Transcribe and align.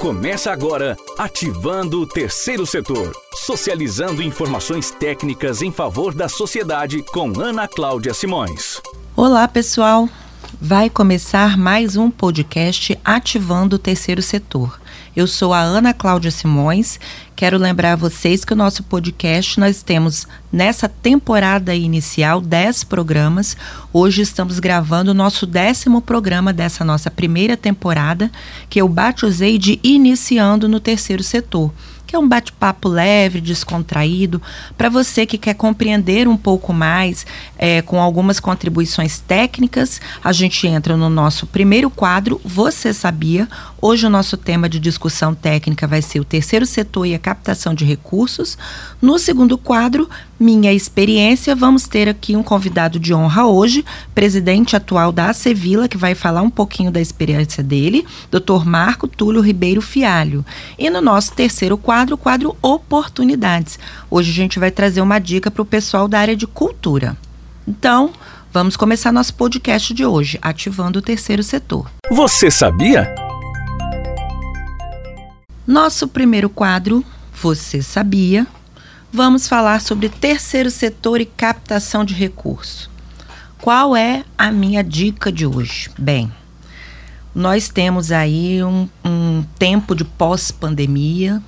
Começa 0.00 0.52
agora 0.52 0.96
ativando 1.18 2.00
o 2.00 2.06
terceiro 2.06 2.64
setor, 2.64 3.12
socializando 3.34 4.22
informações 4.22 4.92
técnicas 4.92 5.60
em 5.60 5.72
favor 5.72 6.14
da 6.14 6.28
sociedade 6.28 7.02
com 7.02 7.32
Ana 7.40 7.66
Cláudia 7.66 8.14
Simões. 8.14 8.80
Olá, 9.16 9.48
pessoal. 9.48 10.08
Vai 10.60 10.88
começar 10.88 11.58
mais 11.58 11.96
um 11.96 12.12
podcast 12.12 12.96
Ativando 13.04 13.74
o 13.74 13.78
Terceiro 13.78 14.22
Setor. 14.22 14.80
Eu 15.18 15.26
sou 15.26 15.52
a 15.52 15.58
Ana 15.58 15.92
Cláudia 15.92 16.30
Simões. 16.30 17.00
Quero 17.34 17.58
lembrar 17.58 17.94
a 17.94 17.96
vocês 17.96 18.44
que 18.44 18.52
o 18.52 18.56
nosso 18.56 18.84
podcast 18.84 19.58
nós 19.58 19.82
temos 19.82 20.28
nessa 20.52 20.88
temporada 20.88 21.74
inicial 21.74 22.40
10 22.40 22.84
programas. 22.84 23.56
Hoje 23.92 24.22
estamos 24.22 24.60
gravando 24.60 25.10
o 25.10 25.14
nosso 25.14 25.44
décimo 25.44 26.00
programa 26.00 26.52
dessa 26.52 26.84
nossa 26.84 27.10
primeira 27.10 27.56
temporada, 27.56 28.30
que 28.70 28.80
eu 28.80 28.88
batizei 28.88 29.58
de 29.58 29.80
Iniciando 29.82 30.68
no 30.68 30.78
Terceiro 30.78 31.24
Setor 31.24 31.72
que 32.08 32.16
é 32.16 32.18
um 32.18 32.26
bate-papo 32.26 32.88
leve, 32.88 33.38
descontraído, 33.38 34.40
para 34.78 34.88
você 34.88 35.26
que 35.26 35.36
quer 35.36 35.52
compreender 35.52 36.26
um 36.26 36.38
pouco 36.38 36.72
mais, 36.72 37.26
é, 37.58 37.82
com 37.82 38.00
algumas 38.00 38.40
contribuições 38.40 39.18
técnicas. 39.18 40.00
A 40.24 40.32
gente 40.32 40.66
entra 40.66 40.96
no 40.96 41.10
nosso 41.10 41.46
primeiro 41.46 41.90
quadro, 41.90 42.40
Você 42.42 42.94
Sabia? 42.94 43.46
Hoje 43.80 44.06
o 44.06 44.10
nosso 44.10 44.36
tema 44.36 44.68
de 44.68 44.80
discussão 44.80 45.32
técnica 45.32 45.86
vai 45.86 46.02
ser 46.02 46.18
o 46.18 46.24
terceiro 46.24 46.66
setor 46.66 47.06
e 47.06 47.14
a 47.14 47.18
captação 47.18 47.72
de 47.72 47.84
recursos. 47.84 48.58
No 49.00 49.20
segundo 49.20 49.56
quadro, 49.56 50.10
minha 50.38 50.72
experiência. 50.72 51.54
Vamos 51.54 51.86
ter 51.86 52.08
aqui 52.08 52.34
um 52.34 52.42
convidado 52.42 52.98
de 52.98 53.14
honra 53.14 53.46
hoje, 53.46 53.84
presidente 54.12 54.74
atual 54.74 55.12
da 55.12 55.30
Acevila, 55.30 55.86
que 55.86 55.96
vai 55.96 56.16
falar 56.16 56.42
um 56.42 56.50
pouquinho 56.50 56.90
da 56.90 57.00
experiência 57.00 57.62
dele, 57.62 58.04
Dr. 58.32 58.64
Marco 58.64 59.06
Túlio 59.06 59.40
Ribeiro 59.40 59.80
Fialho. 59.80 60.44
E 60.76 60.90
no 60.90 61.00
nosso 61.00 61.32
terceiro 61.32 61.78
quadro, 61.78 62.16
o 62.16 62.18
quadro 62.18 62.56
Oportunidades. 62.60 63.78
Hoje 64.10 64.32
a 64.32 64.34
gente 64.34 64.58
vai 64.58 64.72
trazer 64.72 65.00
uma 65.00 65.20
dica 65.20 65.52
para 65.52 65.62
o 65.62 65.64
pessoal 65.64 66.08
da 66.08 66.18
área 66.18 66.34
de 66.34 66.48
cultura. 66.48 67.16
Então, 67.66 68.10
vamos 68.52 68.76
começar 68.76 69.12
nosso 69.12 69.34
podcast 69.34 69.94
de 69.94 70.04
hoje, 70.04 70.36
ativando 70.42 70.98
o 70.98 71.02
terceiro 71.02 71.44
setor. 71.44 71.88
Você 72.10 72.50
sabia? 72.50 73.27
Nosso 75.68 76.08
primeiro 76.08 76.48
quadro, 76.48 77.04
Você 77.42 77.82
Sabia? 77.82 78.46
vamos 79.12 79.46
falar 79.46 79.82
sobre 79.82 80.08
terceiro 80.08 80.70
setor 80.70 81.20
e 81.20 81.26
captação 81.26 82.06
de 82.06 82.14
recursos. 82.14 82.88
Qual 83.60 83.94
é 83.94 84.24
a 84.38 84.50
minha 84.50 84.82
dica 84.82 85.30
de 85.30 85.44
hoje? 85.44 85.90
Bem, 85.98 86.32
nós 87.34 87.68
temos 87.68 88.10
aí 88.10 88.64
um, 88.64 88.88
um 89.04 89.44
tempo 89.58 89.94
de 89.94 90.04
pós-pandemia 90.04 91.42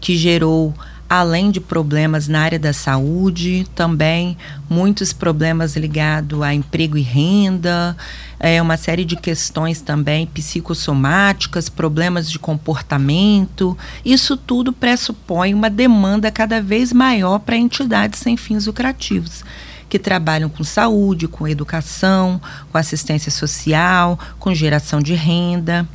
que 0.00 0.16
gerou 0.16 0.72
além 1.18 1.50
de 1.50 1.60
problemas 1.60 2.26
na 2.26 2.40
área 2.40 2.58
da 2.58 2.72
saúde, 2.72 3.66
também 3.74 4.36
muitos 4.68 5.12
problemas 5.12 5.76
ligados 5.76 6.42
a 6.42 6.52
emprego 6.52 6.98
e 6.98 7.02
renda, 7.02 7.96
é, 8.40 8.60
uma 8.60 8.76
série 8.76 9.04
de 9.04 9.14
questões 9.14 9.80
também 9.80 10.26
psicossomáticas, 10.26 11.68
problemas 11.68 12.28
de 12.28 12.38
comportamento. 12.38 13.78
Isso 14.04 14.36
tudo 14.36 14.72
pressupõe 14.72 15.54
uma 15.54 15.70
demanda 15.70 16.32
cada 16.32 16.60
vez 16.60 16.92
maior 16.92 17.38
para 17.38 17.56
entidades 17.56 18.18
sem 18.18 18.36
fins 18.36 18.66
lucrativos 18.66 19.44
que 19.88 19.98
trabalham 19.98 20.48
com 20.48 20.64
saúde, 20.64 21.28
com 21.28 21.46
educação, 21.46 22.40
com 22.72 22.78
assistência 22.78 23.30
social, 23.30 24.18
com 24.40 24.52
geração 24.52 25.00
de 25.00 25.14
renda. 25.14 25.86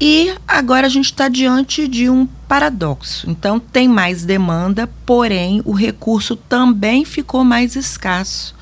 E 0.00 0.34
agora 0.48 0.86
a 0.86 0.90
gente 0.90 1.06
está 1.06 1.28
diante 1.28 1.86
de 1.86 2.08
um 2.08 2.26
paradoxo. 2.48 3.28
Então, 3.28 3.60
tem 3.60 3.86
mais 3.86 4.24
demanda, 4.24 4.88
porém, 5.04 5.60
o 5.66 5.72
recurso 5.72 6.34
também 6.34 7.04
ficou 7.04 7.44
mais 7.44 7.76
escasso. 7.76 8.54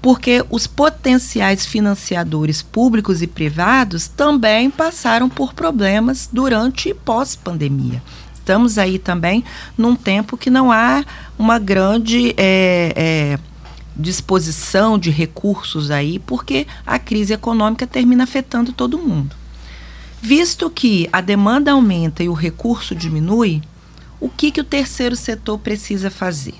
Porque 0.00 0.44
os 0.50 0.68
potenciais 0.68 1.66
financiadores 1.66 2.62
públicos 2.62 3.20
e 3.20 3.26
privados 3.26 4.06
também 4.06 4.70
passaram 4.70 5.28
por 5.28 5.54
problemas 5.54 6.28
durante 6.32 6.90
e 6.90 6.94
pós-pandemia. 6.94 8.00
Estamos 8.32 8.78
aí 8.78 8.98
também 8.98 9.42
num 9.76 9.96
tempo 9.96 10.36
que 10.36 10.50
não 10.50 10.70
há 10.70 11.02
uma 11.36 11.58
grande 11.58 12.32
é, 12.36 12.92
é, 12.94 13.38
disposição 13.96 14.98
de 14.98 15.10
recursos 15.10 15.90
aí, 15.90 16.20
porque 16.20 16.64
a 16.86 16.98
crise 16.98 17.32
econômica 17.32 17.86
termina 17.86 18.22
afetando 18.22 18.72
todo 18.72 18.98
mundo. 18.98 19.34
Visto 20.26 20.70
que 20.70 21.06
a 21.12 21.20
demanda 21.20 21.72
aumenta 21.72 22.24
e 22.24 22.30
o 22.30 22.32
recurso 22.32 22.94
diminui, 22.94 23.60
o 24.18 24.30
que, 24.30 24.50
que 24.50 24.60
o 24.62 24.64
terceiro 24.64 25.14
setor 25.14 25.58
precisa 25.58 26.10
fazer? 26.10 26.54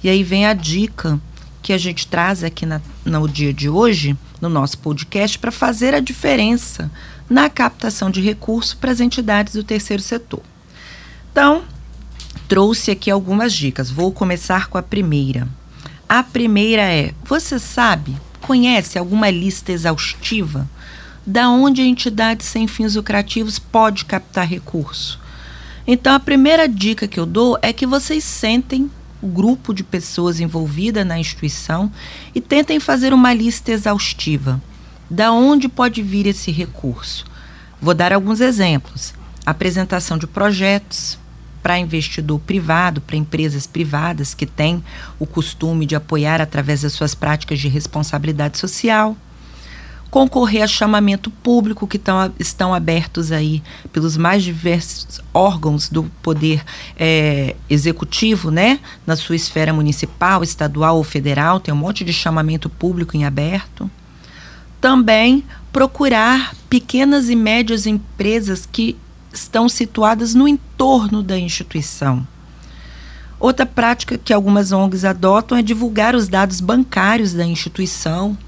E 0.00 0.08
aí 0.08 0.22
vem 0.22 0.46
a 0.46 0.54
dica 0.54 1.20
que 1.60 1.72
a 1.72 1.76
gente 1.76 2.06
traz 2.06 2.44
aqui 2.44 2.64
na, 2.64 2.80
no 3.04 3.28
dia 3.28 3.52
de 3.52 3.68
hoje, 3.68 4.16
no 4.40 4.48
nosso 4.48 4.78
podcast, 4.78 5.40
para 5.40 5.50
fazer 5.50 5.92
a 5.92 5.98
diferença 5.98 6.88
na 7.28 7.50
captação 7.50 8.12
de 8.12 8.20
recursos 8.20 8.74
para 8.74 8.92
as 8.92 9.00
entidades 9.00 9.54
do 9.54 9.64
terceiro 9.64 10.00
setor. 10.00 10.42
Então, 11.32 11.64
trouxe 12.46 12.92
aqui 12.92 13.10
algumas 13.10 13.52
dicas. 13.52 13.90
Vou 13.90 14.12
começar 14.12 14.68
com 14.68 14.78
a 14.78 14.82
primeira. 14.84 15.48
A 16.08 16.22
primeira 16.22 16.82
é: 16.82 17.12
você 17.24 17.58
sabe, 17.58 18.16
conhece 18.40 19.00
alguma 19.00 19.28
lista 19.30 19.72
exaustiva 19.72 20.70
da 21.26 21.48
onde 21.48 21.80
a 21.80 21.84
entidade 21.84 22.44
sem 22.44 22.66
fins 22.66 22.94
lucrativos 22.94 23.58
pode 23.58 24.04
captar 24.04 24.46
recurso. 24.46 25.20
Então, 25.86 26.14
a 26.14 26.20
primeira 26.20 26.68
dica 26.68 27.06
que 27.06 27.20
eu 27.20 27.26
dou 27.26 27.58
é 27.60 27.72
que 27.72 27.86
vocês 27.86 28.24
sentem 28.24 28.90
o 29.22 29.26
grupo 29.26 29.72
de 29.72 29.82
pessoas 29.82 30.40
envolvidas 30.40 31.06
na 31.06 31.18
instituição 31.18 31.90
e 32.34 32.40
tentem 32.40 32.78
fazer 32.78 33.12
uma 33.12 33.32
lista 33.32 33.70
exaustiva. 33.70 34.60
Da 35.08 35.32
onde 35.32 35.68
pode 35.68 36.02
vir 36.02 36.26
esse 36.26 36.50
recurso? 36.50 37.24
Vou 37.80 37.94
dar 37.94 38.12
alguns 38.12 38.40
exemplos. 38.40 39.14
Apresentação 39.44 40.16
de 40.16 40.26
projetos 40.26 41.18
para 41.62 41.78
investidor 41.78 42.38
privado, 42.40 43.00
para 43.00 43.16
empresas 43.16 43.66
privadas 43.66 44.34
que 44.34 44.44
têm 44.44 44.84
o 45.18 45.26
costume 45.26 45.86
de 45.86 45.96
apoiar 45.96 46.40
através 46.40 46.82
das 46.82 46.92
suas 46.92 47.14
práticas 47.14 47.58
de 47.58 47.68
responsabilidade 47.68 48.58
social 48.58 49.16
concorrer 50.14 50.62
a 50.62 50.68
chamamento 50.68 51.28
público 51.28 51.88
que 51.88 51.98
tão, 51.98 52.32
estão 52.38 52.72
abertos 52.72 53.32
aí 53.32 53.60
pelos 53.92 54.16
mais 54.16 54.44
diversos 54.44 55.20
órgãos 55.34 55.88
do 55.88 56.04
poder 56.22 56.62
é, 56.96 57.56
executivo, 57.68 58.48
né? 58.48 58.78
Na 59.04 59.16
sua 59.16 59.34
esfera 59.34 59.72
municipal, 59.72 60.44
estadual 60.44 60.98
ou 60.98 61.02
federal, 61.02 61.58
tem 61.58 61.74
um 61.74 61.76
monte 61.76 62.04
de 62.04 62.12
chamamento 62.12 62.70
público 62.70 63.16
em 63.16 63.24
aberto. 63.24 63.90
Também 64.80 65.42
procurar 65.72 66.54
pequenas 66.70 67.28
e 67.28 67.34
médias 67.34 67.84
empresas 67.84 68.68
que 68.70 68.96
estão 69.32 69.68
situadas 69.68 70.32
no 70.32 70.46
entorno 70.46 71.24
da 71.24 71.36
instituição. 71.36 72.24
Outra 73.40 73.66
prática 73.66 74.16
que 74.16 74.32
algumas 74.32 74.70
ONGs 74.70 75.04
adotam 75.04 75.58
é 75.58 75.62
divulgar 75.62 76.14
os 76.14 76.28
dados 76.28 76.60
bancários 76.60 77.32
da 77.32 77.44
instituição 77.44 78.38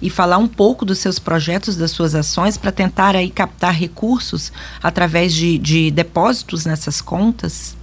e 0.00 0.08
falar 0.08 0.38
um 0.38 0.48
pouco 0.48 0.84
dos 0.84 0.98
seus 0.98 1.18
projetos, 1.18 1.76
das 1.76 1.90
suas 1.90 2.14
ações, 2.14 2.56
para 2.56 2.72
tentar 2.72 3.16
aí 3.16 3.30
captar 3.30 3.74
recursos 3.74 4.52
através 4.82 5.34
de, 5.34 5.58
de 5.58 5.90
depósitos 5.90 6.64
nessas 6.64 7.00
contas? 7.00 7.76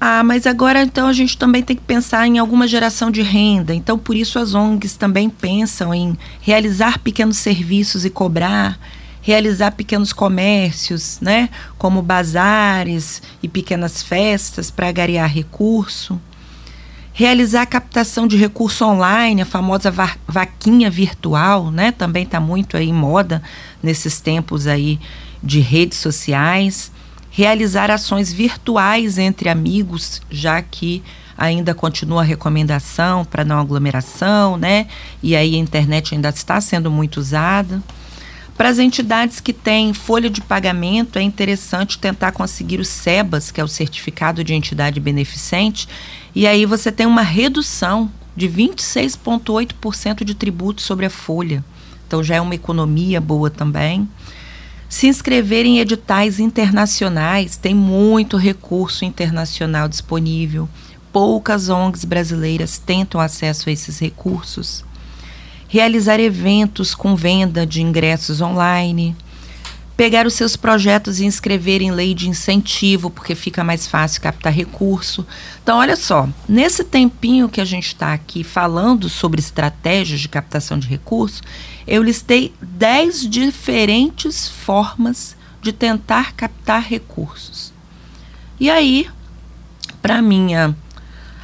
Ah, 0.00 0.24
mas 0.24 0.48
agora 0.48 0.82
então 0.82 1.06
a 1.06 1.12
gente 1.12 1.38
também 1.38 1.62
tem 1.62 1.76
que 1.76 1.82
pensar 1.82 2.26
em 2.26 2.38
alguma 2.38 2.66
geração 2.66 3.08
de 3.08 3.22
renda. 3.22 3.72
Então, 3.72 3.96
por 3.96 4.16
isso 4.16 4.36
as 4.36 4.52
ONGs 4.52 4.96
também 4.96 5.30
pensam 5.30 5.94
em 5.94 6.18
realizar 6.40 6.98
pequenos 6.98 7.38
serviços 7.38 8.04
e 8.04 8.10
cobrar, 8.10 8.80
realizar 9.20 9.70
pequenos 9.70 10.12
comércios, 10.12 11.20
né, 11.20 11.48
como 11.78 12.02
bazares 12.02 13.22
e 13.40 13.46
pequenas 13.48 14.02
festas 14.02 14.72
para 14.72 14.88
agariar 14.88 15.32
recurso 15.32 16.20
realizar 17.12 17.62
a 17.62 17.66
captação 17.66 18.26
de 18.26 18.36
recurso 18.36 18.84
online, 18.84 19.42
a 19.42 19.46
famosa 19.46 19.90
va 19.90 20.16
vaquinha 20.26 20.90
virtual, 20.90 21.70
né? 21.70 21.92
Também 21.92 22.24
está 22.24 22.40
muito 22.40 22.76
aí 22.76 22.88
em 22.88 22.92
moda 22.92 23.42
nesses 23.82 24.20
tempos 24.20 24.66
aí 24.66 24.98
de 25.42 25.60
redes 25.60 25.98
sociais. 25.98 26.90
Realizar 27.30 27.90
ações 27.90 28.32
virtuais 28.32 29.18
entre 29.18 29.48
amigos, 29.48 30.20
já 30.30 30.60
que 30.60 31.02
ainda 31.36 31.74
continua 31.74 32.20
a 32.20 32.24
recomendação 32.24 33.24
para 33.24 33.44
não 33.44 33.58
aglomeração, 33.58 34.56
né? 34.56 34.86
E 35.22 35.34
aí 35.34 35.54
a 35.54 35.58
internet 35.58 36.14
ainda 36.14 36.28
está 36.28 36.60
sendo 36.60 36.90
muito 36.90 37.18
usada. 37.18 37.82
Para 38.56 38.68
as 38.68 38.78
entidades 38.78 39.40
que 39.40 39.52
têm 39.52 39.94
folha 39.94 40.28
de 40.28 40.40
pagamento, 40.42 41.18
é 41.18 41.22
interessante 41.22 41.98
tentar 41.98 42.32
conseguir 42.32 42.80
o 42.80 42.84
SEBAS, 42.84 43.50
que 43.50 43.60
é 43.60 43.64
o 43.64 43.68
Certificado 43.68 44.44
de 44.44 44.52
Entidade 44.52 45.00
Beneficente, 45.00 45.88
e 46.34 46.46
aí 46.46 46.64
você 46.64 46.90
tem 46.90 47.06
uma 47.06 47.22
redução 47.22 48.10
de 48.36 48.48
26,8% 48.48 50.24
de 50.24 50.34
tributo 50.34 50.80
sobre 50.80 51.06
a 51.06 51.10
folha. 51.10 51.64
Então 52.06 52.22
já 52.22 52.36
é 52.36 52.40
uma 52.40 52.54
economia 52.54 53.20
boa 53.20 53.50
também. 53.50 54.08
se 54.88 55.06
inscrever 55.06 55.64
em 55.64 55.78
editais 55.78 56.38
internacionais, 56.38 57.56
tem 57.56 57.74
muito 57.74 58.36
recurso 58.36 59.04
internacional 59.04 59.88
disponível. 59.88 60.68
Poucas 61.10 61.68
ONGs 61.70 62.04
brasileiras 62.04 62.78
tentam 62.78 63.20
acesso 63.20 63.68
a 63.68 63.72
esses 63.72 63.98
recursos. 63.98 64.84
Realizar 65.68 66.20
eventos 66.20 66.94
com 66.94 67.16
venda 67.16 67.66
de 67.66 67.80
ingressos 67.80 68.42
online 68.42 69.16
pegar 69.96 70.26
os 70.26 70.34
seus 70.34 70.56
projetos 70.56 71.20
e 71.20 71.24
inscrever 71.24 71.82
em 71.82 71.90
lei 71.90 72.14
de 72.14 72.28
incentivo, 72.28 73.10
porque 73.10 73.34
fica 73.34 73.62
mais 73.62 73.86
fácil 73.86 74.22
captar 74.22 74.52
recurso. 74.52 75.26
Então, 75.62 75.78
olha 75.78 75.96
só, 75.96 76.28
nesse 76.48 76.82
tempinho 76.82 77.48
que 77.48 77.60
a 77.60 77.64
gente 77.64 77.88
está 77.88 78.12
aqui 78.12 78.42
falando 78.42 79.08
sobre 79.08 79.40
estratégias 79.40 80.20
de 80.20 80.28
captação 80.28 80.78
de 80.78 80.88
recursos, 80.88 81.42
eu 81.86 82.02
listei 82.02 82.54
10 82.60 83.28
diferentes 83.28 84.48
formas 84.48 85.36
de 85.60 85.72
tentar 85.72 86.32
captar 86.32 86.82
recursos. 86.82 87.72
E 88.58 88.70
aí, 88.70 89.08
para 90.00 90.22
minha 90.22 90.74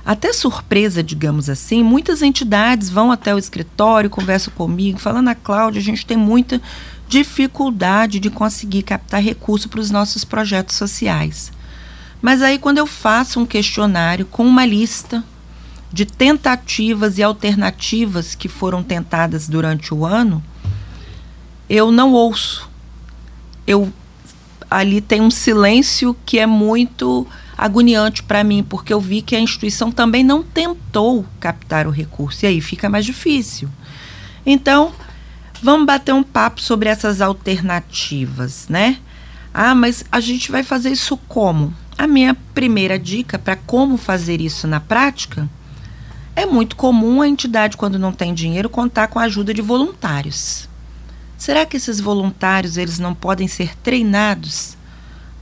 até 0.04 0.32
surpresa, 0.32 1.02
digamos 1.02 1.50
assim, 1.50 1.82
muitas 1.82 2.22
entidades 2.22 2.88
vão 2.88 3.12
até 3.12 3.34
o 3.34 3.38
escritório, 3.38 4.08
conversam 4.08 4.54
comigo, 4.54 4.98
falando 4.98 5.28
a 5.28 5.34
Cláudia, 5.34 5.80
a 5.80 5.84
gente 5.84 6.06
tem 6.06 6.16
muita 6.16 6.62
dificuldade 7.08 8.20
de 8.20 8.28
conseguir 8.28 8.82
captar 8.82 9.22
recurso 9.22 9.68
para 9.68 9.80
os 9.80 9.90
nossos 9.90 10.24
projetos 10.24 10.76
sociais. 10.76 11.50
Mas 12.20 12.42
aí, 12.42 12.58
quando 12.58 12.78
eu 12.78 12.86
faço 12.86 13.40
um 13.40 13.46
questionário 13.46 14.26
com 14.26 14.44
uma 14.44 14.66
lista 14.66 15.24
de 15.90 16.04
tentativas 16.04 17.16
e 17.16 17.22
alternativas 17.22 18.34
que 18.34 18.48
foram 18.48 18.82
tentadas 18.82 19.48
durante 19.48 19.94
o 19.94 20.04
ano, 20.04 20.44
eu 21.68 21.90
não 21.90 22.12
ouço. 22.12 22.68
Eu 23.66 23.92
ali 24.70 25.00
tem 25.00 25.20
um 25.22 25.30
silêncio 25.30 26.14
que 26.26 26.38
é 26.38 26.46
muito 26.46 27.26
agoniante 27.56 28.22
para 28.22 28.44
mim, 28.44 28.62
porque 28.62 28.92
eu 28.92 29.00
vi 29.00 29.22
que 29.22 29.34
a 29.34 29.40
instituição 29.40 29.90
também 29.90 30.22
não 30.22 30.42
tentou 30.42 31.24
captar 31.40 31.86
o 31.86 31.90
recurso 31.90 32.44
e 32.44 32.48
aí 32.48 32.60
fica 32.60 32.88
mais 32.88 33.04
difícil. 33.04 33.68
Então, 34.44 34.92
Vamos 35.62 35.86
bater 35.86 36.14
um 36.14 36.22
papo 36.22 36.60
sobre 36.60 36.88
essas 36.88 37.20
alternativas, 37.20 38.66
né? 38.68 38.98
Ah, 39.52 39.74
mas 39.74 40.04
a 40.10 40.20
gente 40.20 40.52
vai 40.52 40.62
fazer 40.62 40.90
isso 40.90 41.16
como? 41.28 41.74
A 41.96 42.06
minha 42.06 42.36
primeira 42.54 42.98
dica 42.98 43.38
para 43.38 43.56
como 43.56 43.96
fazer 43.96 44.40
isso 44.40 44.68
na 44.68 44.78
prática 44.78 45.48
é 46.36 46.46
muito 46.46 46.76
comum 46.76 47.20
a 47.20 47.26
entidade, 47.26 47.76
quando 47.76 47.98
não 47.98 48.12
tem 48.12 48.32
dinheiro, 48.32 48.70
contar 48.70 49.08
com 49.08 49.18
a 49.18 49.24
ajuda 49.24 49.52
de 49.52 49.60
voluntários. 49.60 50.68
Será 51.36 51.66
que 51.66 51.76
esses 51.76 51.98
voluntários 51.98 52.76
eles 52.76 53.00
não 53.00 53.12
podem 53.12 53.48
ser 53.48 53.76
treinados 53.78 54.76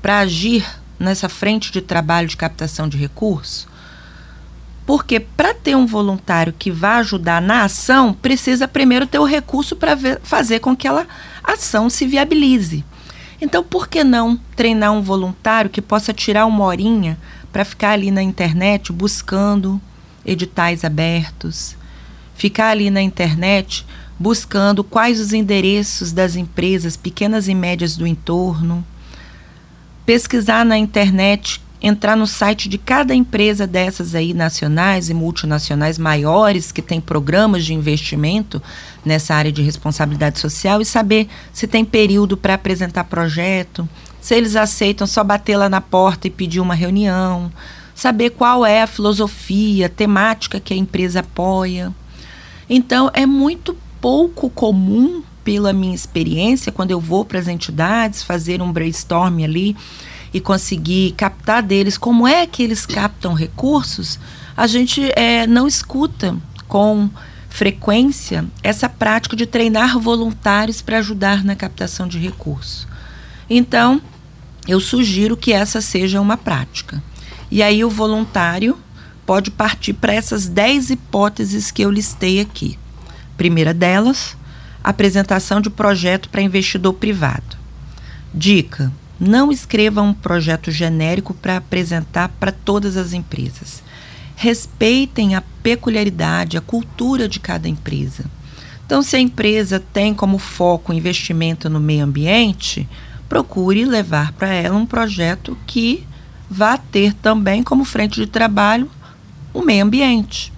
para 0.00 0.20
agir 0.20 0.66
nessa 0.98 1.28
frente 1.28 1.70
de 1.70 1.82
trabalho 1.82 2.26
de 2.26 2.36
captação 2.38 2.88
de 2.88 2.96
recursos? 2.96 3.68
Porque 4.86 5.18
para 5.18 5.52
ter 5.52 5.76
um 5.76 5.84
voluntário 5.84 6.54
que 6.56 6.70
vá 6.70 6.98
ajudar 6.98 7.42
na 7.42 7.64
ação, 7.64 8.12
precisa 8.14 8.68
primeiro 8.68 9.06
ter 9.06 9.18
o 9.18 9.24
recurso 9.24 9.74
para 9.74 9.98
fazer 10.22 10.60
com 10.60 10.76
que 10.76 10.86
aquela 10.86 11.06
ação 11.42 11.90
se 11.90 12.06
viabilize. 12.06 12.84
Então, 13.40 13.62
por 13.62 13.88
que 13.88 14.04
não 14.04 14.38
treinar 14.54 14.92
um 14.92 15.02
voluntário 15.02 15.68
que 15.68 15.82
possa 15.82 16.12
tirar 16.12 16.46
uma 16.46 16.64
horinha 16.64 17.18
para 17.52 17.64
ficar 17.64 17.90
ali 17.90 18.10
na 18.10 18.22
internet 18.22 18.92
buscando 18.92 19.80
editais 20.24 20.84
abertos, 20.84 21.76
ficar 22.34 22.68
ali 22.68 22.88
na 22.88 23.02
internet 23.02 23.84
buscando 24.18 24.82
quais 24.82 25.20
os 25.20 25.32
endereços 25.32 26.12
das 26.12 26.36
empresas 26.36 26.96
pequenas 26.96 27.48
e 27.48 27.54
médias 27.54 27.96
do 27.96 28.06
entorno, 28.06 28.84
pesquisar 30.06 30.64
na 30.64 30.78
internet 30.78 31.60
entrar 31.80 32.16
no 32.16 32.26
site 32.26 32.68
de 32.68 32.78
cada 32.78 33.14
empresa 33.14 33.66
dessas 33.66 34.14
aí 34.14 34.32
nacionais 34.32 35.08
e 35.08 35.14
multinacionais 35.14 35.98
maiores 35.98 36.72
que 36.72 36.82
tem 36.82 37.00
programas 37.00 37.64
de 37.64 37.74
investimento 37.74 38.62
nessa 39.04 39.34
área 39.34 39.52
de 39.52 39.62
responsabilidade 39.62 40.38
social 40.38 40.80
e 40.80 40.84
saber 40.84 41.28
se 41.52 41.66
tem 41.66 41.84
período 41.84 42.36
para 42.36 42.54
apresentar 42.54 43.04
projeto, 43.04 43.88
se 44.20 44.34
eles 44.34 44.56
aceitam 44.56 45.06
só 45.06 45.22
bater 45.22 45.56
lá 45.56 45.68
na 45.68 45.80
porta 45.80 46.26
e 46.26 46.30
pedir 46.30 46.60
uma 46.60 46.74
reunião, 46.74 47.52
saber 47.94 48.30
qual 48.30 48.64
é 48.64 48.82
a 48.82 48.86
filosofia, 48.86 49.88
temática 49.88 50.58
que 50.58 50.74
a 50.74 50.76
empresa 50.76 51.20
apoia. 51.20 51.92
Então 52.68 53.10
é 53.14 53.24
muito 53.26 53.76
pouco 54.00 54.50
comum 54.50 55.22
pela 55.44 55.72
minha 55.72 55.94
experiência 55.94 56.72
quando 56.72 56.90
eu 56.90 57.00
vou 57.00 57.24
para 57.24 57.38
as 57.38 57.46
entidades 57.46 58.22
fazer 58.22 58.60
um 58.60 58.72
brainstorm 58.72 59.44
ali 59.44 59.76
e 60.36 60.40
conseguir 60.40 61.12
captar 61.12 61.62
deles 61.62 61.96
como 61.96 62.28
é 62.28 62.46
que 62.46 62.62
eles 62.62 62.84
captam 62.84 63.32
recursos, 63.32 64.18
a 64.54 64.66
gente 64.66 65.10
é, 65.16 65.46
não 65.46 65.66
escuta 65.66 66.36
com 66.68 67.08
frequência 67.48 68.44
essa 68.62 68.86
prática 68.86 69.34
de 69.34 69.46
treinar 69.46 69.98
voluntários 69.98 70.82
para 70.82 70.98
ajudar 70.98 71.42
na 71.42 71.56
captação 71.56 72.06
de 72.06 72.18
recursos. 72.18 72.86
Então, 73.48 73.98
eu 74.68 74.78
sugiro 74.78 75.38
que 75.38 75.54
essa 75.54 75.80
seja 75.80 76.20
uma 76.20 76.36
prática. 76.36 77.02
E 77.50 77.62
aí 77.62 77.82
o 77.82 77.88
voluntário 77.88 78.78
pode 79.24 79.50
partir 79.50 79.94
para 79.94 80.12
essas 80.12 80.46
10 80.46 80.90
hipóteses 80.90 81.70
que 81.70 81.80
eu 81.80 81.90
listei 81.90 82.40
aqui. 82.40 82.78
Primeira 83.38 83.72
delas, 83.72 84.36
apresentação 84.84 85.62
de 85.62 85.70
projeto 85.70 86.28
para 86.28 86.42
investidor 86.42 86.92
privado. 86.92 87.56
Dica: 88.34 88.92
não 89.18 89.50
escreva 89.50 90.02
um 90.02 90.12
projeto 90.12 90.70
genérico 90.70 91.32
para 91.34 91.56
apresentar 91.56 92.28
para 92.40 92.52
todas 92.52 92.96
as 92.96 93.12
empresas. 93.12 93.82
Respeitem 94.36 95.34
a 95.34 95.42
peculiaridade, 95.62 96.58
a 96.58 96.60
cultura 96.60 97.28
de 97.28 97.40
cada 97.40 97.68
empresa. 97.68 98.24
Então, 98.84 99.02
se 99.02 99.16
a 99.16 99.20
empresa 99.20 99.80
tem 99.92 100.14
como 100.14 100.38
foco 100.38 100.92
investimento 100.92 101.68
no 101.68 101.80
meio 101.80 102.04
ambiente, 102.04 102.88
procure 103.28 103.84
levar 103.84 104.32
para 104.32 104.48
ela 104.48 104.76
um 104.76 104.86
projeto 104.86 105.56
que 105.66 106.06
vá 106.48 106.78
ter 106.78 107.12
também 107.14 107.62
como 107.62 107.84
frente 107.84 108.20
de 108.20 108.26
trabalho 108.26 108.90
o 109.52 109.62
meio 109.62 109.84
ambiente. 109.84 110.52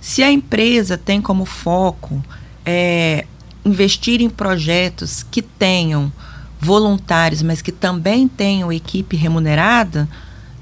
Se 0.00 0.22
a 0.22 0.30
empresa 0.30 0.98
tem 0.98 1.20
como 1.20 1.44
foco 1.44 2.22
é, 2.66 3.24
investir 3.64 4.20
em 4.20 4.28
projetos 4.28 5.22
que 5.22 5.40
tenham 5.40 6.12
voluntários, 6.60 7.42
mas 7.42 7.62
que 7.62 7.72
também 7.72 8.28
tenham 8.28 8.72
equipe 8.72 9.16
remunerada, 9.16 10.08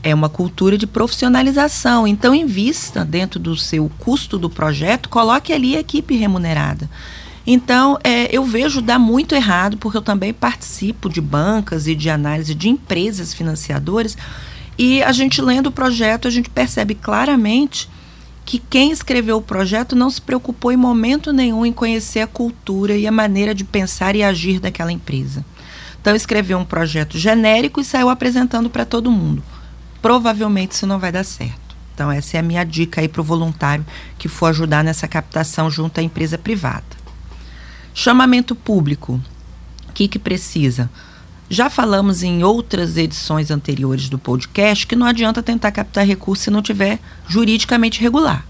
é 0.02 0.14
uma 0.14 0.28
cultura 0.28 0.78
de 0.78 0.87
profissionalização. 0.87 2.07
Então, 2.07 2.35
invista 2.35 3.05
dentro 3.05 3.40
do 3.40 3.57
seu 3.57 3.90
custo 3.99 4.38
do 4.38 4.49
projeto, 4.49 5.09
coloque 5.09 5.52
ali 5.52 5.76
a 5.76 5.81
equipe 5.81 6.17
remunerada. 6.17 6.88
Então, 7.45 7.99
é, 8.05 8.35
eu 8.35 8.45
vejo 8.45 8.81
dar 8.81 8.99
muito 8.99 9.35
errado, 9.35 9.76
porque 9.78 9.97
eu 9.97 10.02
também 10.02 10.33
participo 10.33 11.09
de 11.09 11.21
bancas 11.21 11.87
e 11.87 11.95
de 11.95 12.09
análise 12.09 12.55
de 12.55 12.69
empresas 12.69 13.35
financiadoras, 13.35 14.17
e 14.78 15.02
a 15.02 15.11
gente 15.11 15.43
lendo 15.43 15.67
o 15.69 15.73
projeto, 15.73 16.28
a 16.28 16.31
gente 16.31 16.49
percebe 16.49 16.95
claramente 16.95 17.88
que 18.45 18.59
quem 18.59 18.93
escreveu 18.93 19.38
o 19.38 19.43
projeto 19.43 19.97
não 19.97 20.09
se 20.09 20.23
preocupou 20.23 20.71
em 20.71 20.76
momento 20.76 21.33
nenhum 21.33 21.67
em 21.67 21.73
conhecer 21.73 22.21
a 22.21 22.26
cultura 22.26 22.97
e 22.97 23.07
a 23.07 23.12
maneira 23.12 23.55
de 23.55 23.64
pensar 23.64 24.14
e 24.14 24.23
agir 24.23 24.61
daquela 24.61 24.93
empresa. 24.93 25.45
Então 26.09 26.17
escreveu 26.17 26.57
um 26.57 26.65
projeto 26.65 27.19
genérico 27.19 27.83
e 27.83 27.85
saiu 27.85 28.09
apresentando 28.09 28.71
para 28.71 28.87
todo 28.87 29.11
mundo. 29.11 29.43
Provavelmente 30.00 30.73
isso 30.73 30.87
não 30.87 30.99
vai 30.99 31.12
dar 31.12 31.23
certo. 31.23 31.77
Então 31.95 32.11
essa 32.11 32.38
é 32.38 32.41
a 32.41 32.43
minha 32.43 32.65
dica 32.65 33.03
aí 33.03 33.09
para 33.09 33.21
o 33.21 33.25
voluntário 33.25 33.85
que 34.19 34.27
for 34.27 34.47
ajudar 34.47 34.83
nessa 34.83 35.07
captação 35.07 35.71
junto 35.71 36.00
à 36.00 36.03
empresa 36.03 36.38
privada. 36.38 36.87
Chamamento 37.93 38.55
público. 38.55 39.21
O 39.87 39.93
que, 39.93 40.09
que 40.09 40.19
precisa? 40.19 40.88
Já 41.50 41.69
falamos 41.69 42.23
em 42.23 42.43
outras 42.43 42.97
edições 42.97 43.50
anteriores 43.50 44.09
do 44.09 44.19
podcast 44.19 44.87
que 44.87 44.97
não 44.97 45.07
adianta 45.07 45.43
tentar 45.43 45.73
captar 45.73 46.07
recursos 46.07 46.45
se 46.45 46.50
não 46.50 46.62
tiver 46.62 46.99
juridicamente 47.29 48.00
regular. 48.00 48.47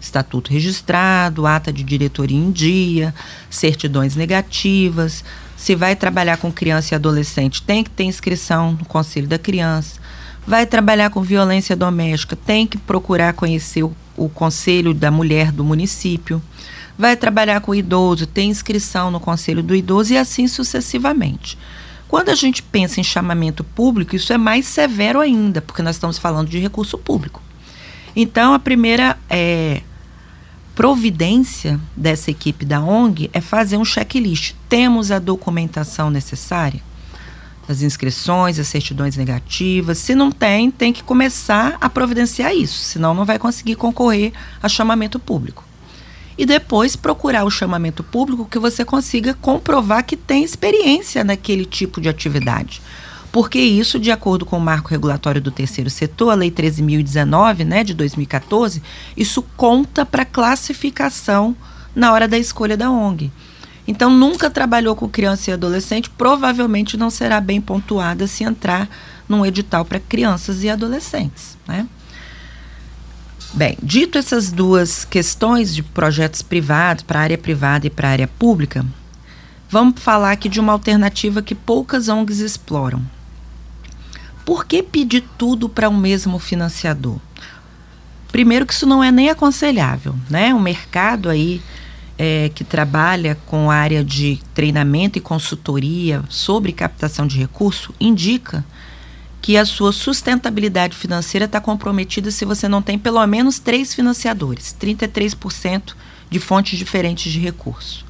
Estatuto 0.00 0.50
registrado, 0.50 1.46
ata 1.46 1.70
de 1.70 1.82
diretoria 1.82 2.38
em 2.38 2.50
dia, 2.50 3.14
certidões 3.50 4.16
negativas, 4.16 5.22
se 5.62 5.76
vai 5.76 5.94
trabalhar 5.94 6.38
com 6.38 6.50
criança 6.50 6.92
e 6.92 6.96
adolescente, 6.96 7.62
tem 7.62 7.84
que 7.84 7.90
ter 7.90 8.02
inscrição 8.02 8.72
no 8.72 8.84
Conselho 8.84 9.28
da 9.28 9.38
Criança. 9.38 10.00
Vai 10.44 10.66
trabalhar 10.66 11.08
com 11.10 11.22
violência 11.22 11.76
doméstica, 11.76 12.34
tem 12.34 12.66
que 12.66 12.76
procurar 12.76 13.32
conhecer 13.34 13.84
o, 13.84 13.94
o 14.16 14.28
Conselho 14.28 14.92
da 14.92 15.08
Mulher 15.08 15.52
do 15.52 15.62
município. 15.62 16.42
Vai 16.98 17.14
trabalhar 17.16 17.60
com 17.60 17.72
idoso, 17.72 18.26
tem 18.26 18.50
inscrição 18.50 19.08
no 19.08 19.20
Conselho 19.20 19.62
do 19.62 19.72
Idoso 19.72 20.12
e 20.12 20.18
assim 20.18 20.48
sucessivamente. 20.48 21.56
Quando 22.08 22.30
a 22.30 22.34
gente 22.34 22.60
pensa 22.60 22.98
em 22.98 23.04
chamamento 23.04 23.62
público, 23.62 24.16
isso 24.16 24.32
é 24.32 24.36
mais 24.36 24.66
severo 24.66 25.20
ainda, 25.20 25.62
porque 25.62 25.80
nós 25.80 25.94
estamos 25.94 26.18
falando 26.18 26.48
de 26.48 26.58
recurso 26.58 26.98
público. 26.98 27.40
Então, 28.16 28.52
a 28.52 28.58
primeira 28.58 29.16
é, 29.30 29.82
providência 30.82 31.78
dessa 31.96 32.28
equipe 32.28 32.64
da 32.64 32.82
ONG 32.82 33.30
é 33.32 33.40
fazer 33.40 33.76
um 33.76 33.84
checklist. 33.84 34.56
Temos 34.68 35.12
a 35.12 35.20
documentação 35.20 36.10
necessária? 36.10 36.82
as 37.68 37.82
inscrições, 37.82 38.58
as 38.58 38.66
certidões 38.66 39.16
negativas. 39.16 39.96
Se 39.98 40.12
não 40.12 40.32
tem, 40.32 40.72
tem 40.72 40.92
que 40.92 41.04
começar 41.04 41.78
a 41.80 41.88
providenciar 41.88 42.52
isso, 42.52 42.80
senão 42.80 43.14
não 43.14 43.24
vai 43.24 43.38
conseguir 43.38 43.76
concorrer 43.76 44.32
a 44.60 44.68
chamamento 44.68 45.20
público. 45.20 45.64
E 46.36 46.44
depois 46.44 46.96
procurar 46.96 47.44
o 47.44 47.50
chamamento 47.50 48.02
público 48.02 48.44
que 48.44 48.58
você 48.58 48.84
consiga 48.84 49.34
comprovar 49.34 50.04
que 50.04 50.16
tem 50.16 50.42
experiência 50.42 51.22
naquele 51.22 51.64
tipo 51.64 52.00
de 52.00 52.08
atividade. 52.08 52.82
Porque 53.32 53.58
isso, 53.58 53.98
de 53.98 54.10
acordo 54.10 54.44
com 54.44 54.58
o 54.58 54.60
marco 54.60 54.90
regulatório 54.90 55.40
do 55.40 55.50
terceiro 55.50 55.88
setor, 55.88 56.30
a 56.30 56.34
Lei 56.34 56.50
13.019, 56.50 57.64
né, 57.64 57.82
de 57.82 57.94
2014, 57.94 58.82
isso 59.16 59.42
conta 59.56 60.04
para 60.04 60.26
classificação 60.26 61.56
na 61.96 62.12
hora 62.12 62.28
da 62.28 62.36
escolha 62.36 62.76
da 62.76 62.90
ONG. 62.90 63.32
Então, 63.88 64.10
nunca 64.10 64.50
trabalhou 64.50 64.94
com 64.94 65.08
criança 65.08 65.50
e 65.50 65.54
adolescente, 65.54 66.10
provavelmente 66.10 66.96
não 66.96 67.08
será 67.08 67.40
bem 67.40 67.60
pontuada 67.60 68.26
se 68.26 68.44
entrar 68.44 68.88
num 69.26 69.44
edital 69.44 69.84
para 69.84 69.98
crianças 69.98 70.62
e 70.62 70.68
adolescentes. 70.68 71.56
Né? 71.66 71.86
Bem, 73.54 73.78
dito 73.82 74.18
essas 74.18 74.52
duas 74.52 75.06
questões 75.06 75.74
de 75.74 75.82
projetos 75.82 76.42
privados, 76.42 77.02
para 77.02 77.20
a 77.20 77.22
área 77.22 77.38
privada 77.38 77.86
e 77.86 77.90
para 77.90 78.08
a 78.08 78.12
área 78.12 78.28
pública, 78.28 78.84
vamos 79.70 80.00
falar 80.00 80.32
aqui 80.32 80.50
de 80.50 80.60
uma 80.60 80.72
alternativa 80.72 81.42
que 81.42 81.54
poucas 81.54 82.08
ONGs 82.08 82.40
exploram. 82.40 83.02
Por 84.44 84.64
que 84.64 84.82
pedir 84.82 85.24
tudo 85.38 85.68
para 85.68 85.88
um 85.88 85.96
mesmo 85.96 86.38
financiador? 86.38 87.18
Primeiro 88.30 88.66
que 88.66 88.72
isso 88.72 88.86
não 88.86 89.04
é 89.04 89.12
nem 89.12 89.28
aconselhável, 89.28 90.14
né? 90.30 90.54
O 90.54 90.60
mercado 90.60 91.28
aí 91.28 91.60
é, 92.18 92.50
que 92.54 92.64
trabalha 92.64 93.36
com 93.46 93.70
a 93.70 93.74
área 93.74 94.04
de 94.04 94.40
treinamento 94.54 95.18
e 95.18 95.20
consultoria 95.20 96.22
sobre 96.28 96.72
captação 96.72 97.26
de 97.26 97.38
recurso 97.38 97.94
indica 98.00 98.64
que 99.40 99.56
a 99.56 99.64
sua 99.64 99.92
sustentabilidade 99.92 100.96
financeira 100.96 101.46
está 101.46 101.60
comprometida 101.60 102.30
se 102.30 102.44
você 102.44 102.68
não 102.68 102.80
tem 102.80 102.96
pelo 102.96 103.26
menos 103.26 103.58
três 103.58 103.92
financiadores, 103.92 104.74
33% 104.80 105.94
de 106.30 106.38
fontes 106.38 106.78
diferentes 106.78 107.30
de 107.30 107.40
recurso. 107.40 108.06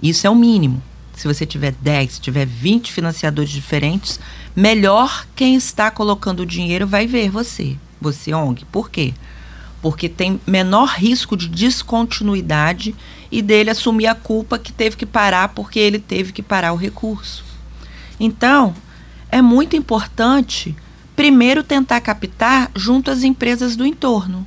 Isso 0.00 0.26
é 0.26 0.30
o 0.30 0.34
mínimo. 0.34 0.80
Se 1.14 1.26
você 1.26 1.44
tiver 1.44 1.72
10, 1.72 2.12
se 2.12 2.20
tiver 2.20 2.46
20 2.46 2.92
financiadores 2.92 3.50
diferentes, 3.50 4.18
melhor 4.60 5.26
quem 5.34 5.54
está 5.54 5.90
colocando 5.90 6.40
o 6.40 6.46
dinheiro 6.46 6.86
vai 6.86 7.06
ver 7.06 7.30
você, 7.30 7.78
você 7.98 8.34
ONG. 8.34 8.66
Por 8.66 8.90
quê? 8.90 9.14
Porque 9.80 10.06
tem 10.06 10.38
menor 10.46 10.96
risco 10.98 11.34
de 11.34 11.48
descontinuidade 11.48 12.94
e 13.32 13.40
dele 13.40 13.70
assumir 13.70 14.06
a 14.06 14.14
culpa 14.14 14.58
que 14.58 14.70
teve 14.70 14.96
que 14.96 15.06
parar 15.06 15.48
porque 15.48 15.78
ele 15.78 15.98
teve 15.98 16.30
que 16.30 16.42
parar 16.42 16.74
o 16.74 16.76
recurso. 16.76 17.42
Então, 18.18 18.74
é 19.30 19.40
muito 19.40 19.76
importante 19.76 20.76
primeiro 21.16 21.64
tentar 21.64 22.02
captar 22.02 22.70
junto 22.76 23.10
às 23.10 23.22
empresas 23.22 23.76
do 23.76 23.86
entorno. 23.86 24.46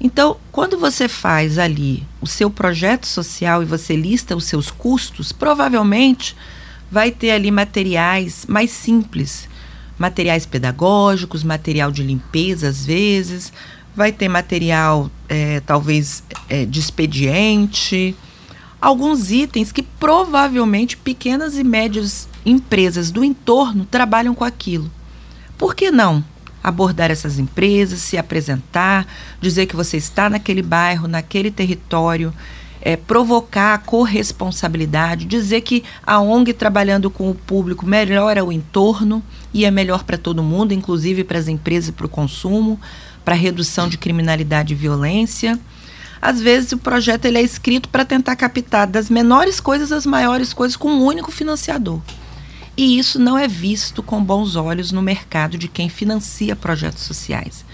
Então, 0.00 0.36
quando 0.52 0.78
você 0.78 1.08
faz 1.08 1.58
ali 1.58 2.06
o 2.20 2.28
seu 2.28 2.48
projeto 2.48 3.08
social 3.08 3.60
e 3.60 3.66
você 3.66 3.96
lista 3.96 4.36
os 4.36 4.44
seus 4.44 4.70
custos, 4.70 5.32
provavelmente 5.32 6.36
vai 6.94 7.10
ter 7.10 7.32
ali 7.32 7.50
materiais 7.50 8.46
mais 8.48 8.70
simples, 8.70 9.48
materiais 9.98 10.46
pedagógicos, 10.46 11.42
material 11.42 11.90
de 11.90 12.04
limpeza 12.04 12.68
às 12.68 12.86
vezes, 12.86 13.52
vai 13.96 14.12
ter 14.12 14.28
material 14.28 15.10
é, 15.28 15.58
talvez 15.58 16.22
é, 16.48 16.64
de 16.64 16.78
expediente, 16.78 18.14
alguns 18.80 19.32
itens 19.32 19.72
que 19.72 19.82
provavelmente 19.82 20.96
pequenas 20.96 21.58
e 21.58 21.64
médias 21.64 22.28
empresas 22.46 23.10
do 23.10 23.24
entorno 23.24 23.84
trabalham 23.84 24.32
com 24.32 24.44
aquilo. 24.44 24.88
Por 25.58 25.74
que 25.74 25.90
não 25.90 26.24
abordar 26.62 27.10
essas 27.10 27.40
empresas, 27.40 27.98
se 28.02 28.16
apresentar, 28.16 29.04
dizer 29.40 29.66
que 29.66 29.74
você 29.74 29.96
está 29.96 30.30
naquele 30.30 30.62
bairro, 30.62 31.08
naquele 31.08 31.50
território, 31.50 32.32
é, 32.84 32.96
provocar 32.96 33.72
a 33.72 33.78
corresponsabilidade, 33.78 35.24
dizer 35.24 35.62
que 35.62 35.82
a 36.06 36.20
ONG 36.20 36.52
trabalhando 36.52 37.10
com 37.10 37.30
o 37.30 37.34
público 37.34 37.86
melhora 37.86 38.44
o 38.44 38.52
entorno 38.52 39.22
e 39.54 39.64
é 39.64 39.70
melhor 39.70 40.04
para 40.04 40.18
todo 40.18 40.42
mundo, 40.42 40.74
inclusive 40.74 41.24
para 41.24 41.38
as 41.38 41.48
empresas 41.48 41.88
e 41.88 41.92
para 41.92 42.04
o 42.04 42.10
consumo, 42.10 42.78
para 43.24 43.34
redução 43.34 43.88
de 43.88 43.96
criminalidade 43.96 44.74
e 44.74 44.76
violência. 44.76 45.58
Às 46.20 46.40
vezes 46.40 46.72
o 46.72 46.78
projeto 46.78 47.24
ele 47.24 47.38
é 47.38 47.42
escrito 47.42 47.88
para 47.88 48.04
tentar 48.04 48.36
captar 48.36 48.86
das 48.86 49.08
menores 49.08 49.60
coisas 49.60 49.90
as 49.90 50.04
maiores 50.04 50.52
coisas 50.52 50.76
com 50.76 50.90
um 50.90 51.04
único 51.04 51.32
financiador. 51.32 52.00
E 52.76 52.98
isso 52.98 53.18
não 53.18 53.38
é 53.38 53.48
visto 53.48 54.02
com 54.02 54.22
bons 54.22 54.56
olhos 54.56 54.92
no 54.92 55.00
mercado 55.00 55.56
de 55.56 55.68
quem 55.68 55.88
financia 55.88 56.56
projetos 56.56 57.04
sociais. 57.04 57.64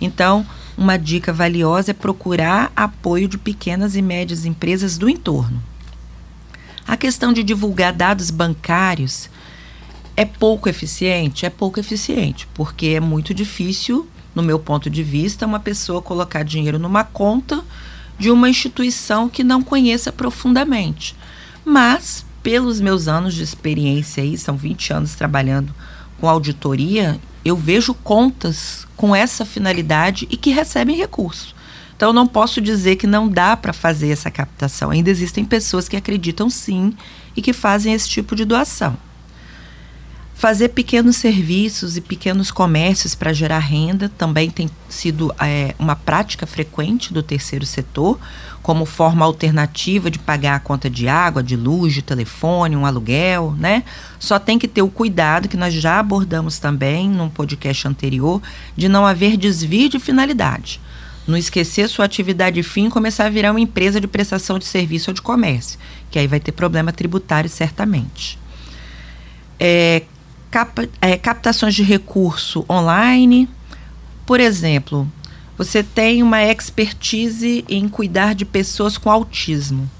Então, 0.00 0.46
uma 0.76 0.96
dica 0.96 1.32
valiosa 1.32 1.90
é 1.90 1.94
procurar 1.94 2.72
apoio 2.76 3.28
de 3.28 3.38
pequenas 3.38 3.96
e 3.96 4.02
médias 4.02 4.44
empresas 4.44 4.98
do 4.98 5.08
entorno. 5.08 5.62
A 6.86 6.96
questão 6.96 7.32
de 7.32 7.42
divulgar 7.42 7.92
dados 7.92 8.30
bancários 8.30 9.28
é 10.16 10.24
pouco 10.24 10.68
eficiente? 10.68 11.46
É 11.46 11.50
pouco 11.50 11.80
eficiente, 11.80 12.46
porque 12.54 12.88
é 12.88 13.00
muito 13.00 13.34
difícil 13.34 14.08
no 14.36 14.42
meu 14.42 14.58
ponto 14.58 14.90
de 14.90 15.02
vista, 15.02 15.46
uma 15.46 15.58
pessoa 15.58 16.02
colocar 16.02 16.42
dinheiro 16.42 16.78
numa 16.78 17.02
conta 17.02 17.64
de 18.18 18.30
uma 18.30 18.50
instituição 18.50 19.30
que 19.30 19.42
não 19.42 19.62
conheça 19.62 20.12
profundamente. 20.12 21.16
Mas, 21.64 22.22
pelos 22.42 22.78
meus 22.78 23.08
anos 23.08 23.32
de 23.32 23.42
experiência 23.42 24.22
aí, 24.22 24.36
são 24.36 24.54
20 24.54 24.92
anos 24.92 25.14
trabalhando 25.14 25.74
com 26.20 26.28
auditoria, 26.28 27.18
eu 27.46 27.56
vejo 27.56 27.94
contas 27.94 28.86
com 28.96 29.14
essa 29.14 29.44
finalidade 29.44 30.26
e 30.30 30.36
que 30.36 30.50
recebem 30.50 30.96
recurso. 30.96 31.54
Então, 31.96 32.12
não 32.12 32.26
posso 32.26 32.60
dizer 32.60 32.96
que 32.96 33.06
não 33.06 33.28
dá 33.28 33.56
para 33.56 33.72
fazer 33.72 34.10
essa 34.10 34.30
captação. 34.30 34.90
Ainda 34.90 35.10
existem 35.10 35.44
pessoas 35.44 35.88
que 35.88 35.96
acreditam 35.96 36.50
sim 36.50 36.92
e 37.34 37.40
que 37.40 37.52
fazem 37.52 37.92
esse 37.94 38.08
tipo 38.08 38.36
de 38.36 38.44
doação 38.44 38.96
fazer 40.36 40.68
pequenos 40.68 41.16
serviços 41.16 41.96
e 41.96 42.00
pequenos 42.02 42.50
comércios 42.50 43.14
para 43.14 43.32
gerar 43.32 43.58
renda 43.58 44.10
também 44.18 44.50
tem 44.50 44.68
sido 44.86 45.34
é, 45.40 45.74
uma 45.78 45.96
prática 45.96 46.46
frequente 46.46 47.10
do 47.10 47.22
terceiro 47.22 47.64
setor, 47.64 48.20
como 48.62 48.84
forma 48.84 49.24
alternativa 49.24 50.10
de 50.10 50.18
pagar 50.18 50.56
a 50.56 50.60
conta 50.60 50.90
de 50.90 51.08
água, 51.08 51.42
de 51.42 51.56
luz, 51.56 51.94
de 51.94 52.02
telefone, 52.02 52.76
um 52.76 52.84
aluguel, 52.84 53.54
né? 53.58 53.82
Só 54.18 54.38
tem 54.38 54.58
que 54.58 54.68
ter 54.68 54.82
o 54.82 54.90
cuidado, 54.90 55.48
que 55.48 55.56
nós 55.56 55.72
já 55.72 55.98
abordamos 55.98 56.58
também 56.58 57.08
num 57.08 57.30
podcast 57.30 57.88
anterior, 57.88 58.42
de 58.76 58.90
não 58.90 59.06
haver 59.06 59.38
desvio 59.38 59.88
de 59.88 59.98
finalidade. 59.98 60.82
Não 61.26 61.38
esquecer 61.38 61.88
sua 61.88 62.04
atividade 62.04 62.62
fim 62.62 62.88
e 62.88 62.90
começar 62.90 63.24
a 63.24 63.30
virar 63.30 63.52
uma 63.52 63.60
empresa 63.60 63.98
de 63.98 64.06
prestação 64.06 64.58
de 64.58 64.66
serviço 64.66 65.10
ou 65.10 65.14
de 65.14 65.22
comércio, 65.22 65.78
que 66.10 66.18
aí 66.18 66.26
vai 66.26 66.40
ter 66.40 66.52
problema 66.52 66.92
tributário 66.92 67.48
certamente. 67.48 68.38
É, 69.58 70.02
cap, 70.50 70.88
é, 71.00 71.16
captações 71.16 71.74
de 71.74 71.82
recurso 71.82 72.64
online. 72.68 73.48
Por 74.24 74.40
exemplo, 74.40 75.10
você 75.56 75.82
tem 75.82 76.22
uma 76.22 76.42
expertise 76.42 77.64
em 77.68 77.88
cuidar 77.88 78.34
de 78.34 78.44
pessoas 78.44 78.98
com 78.98 79.10
autismo. 79.10 79.90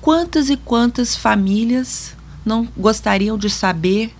Quantas 0.00 0.50
e 0.50 0.56
quantas 0.56 1.16
famílias 1.16 2.16
não 2.44 2.68
gostariam 2.76 3.36
de 3.36 3.50
saber 3.50 4.14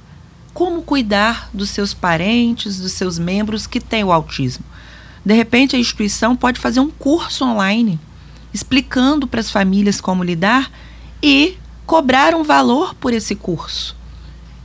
como 0.52 0.82
cuidar 0.82 1.50
dos 1.52 1.70
seus 1.70 1.94
parentes, 1.94 2.78
dos 2.80 2.92
seus 2.92 3.18
membros 3.18 3.66
que 3.66 3.80
têm 3.80 4.04
o 4.04 4.12
autismo? 4.12 4.64
De 5.24 5.34
repente, 5.34 5.76
a 5.76 5.78
instituição 5.78 6.34
pode 6.34 6.58
fazer 6.60 6.80
um 6.80 6.90
curso 6.90 7.44
online 7.44 7.98
explicando 8.52 9.26
para 9.26 9.40
as 9.40 9.50
famílias 9.50 10.00
como 10.00 10.24
lidar 10.24 10.70
e 11.22 11.56
cobrar 11.84 12.34
um 12.34 12.42
valor 12.42 12.94
por 12.94 13.12
esse 13.12 13.34
curso 13.34 13.97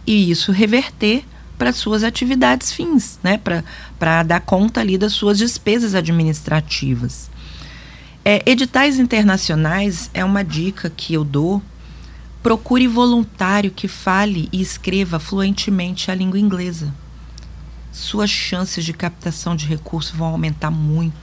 e 0.06 0.30
isso 0.30 0.52
reverter 0.52 1.26
para 1.58 1.72
suas 1.72 2.04
atividades 2.04 2.72
fins, 2.72 3.20
né? 3.24 3.40
para 4.00 4.24
dar 4.24 4.42
conta 4.42 4.82
ali 4.82 4.98
das 4.98 5.14
suas 5.14 5.38
despesas 5.38 5.96
administrativas. 5.96 7.30
É, 8.26 8.42
editais 8.46 9.00
internacionais 9.00 10.10
é 10.14 10.24
uma 10.24 10.44
dica 10.44 10.90
que 10.90 11.14
eu 11.14 11.24
dou. 11.24 11.62
Procure 12.42 12.88
voluntário 12.88 13.72
que 13.72 13.88
fale 13.88 14.50
e 14.52 14.62
escreva 14.62 15.20
fluentemente 15.20 16.10
a 16.10 16.16
língua 16.16 16.40
inglesa. 16.40 16.94
Suas 17.92 18.30
chances 18.30 18.84
de 18.84 18.94
captação 18.94 19.56
de 19.56 19.66
recursos 19.66 20.12
vão 20.12 20.30
aumentar 20.30 20.72
muito, 20.72 21.16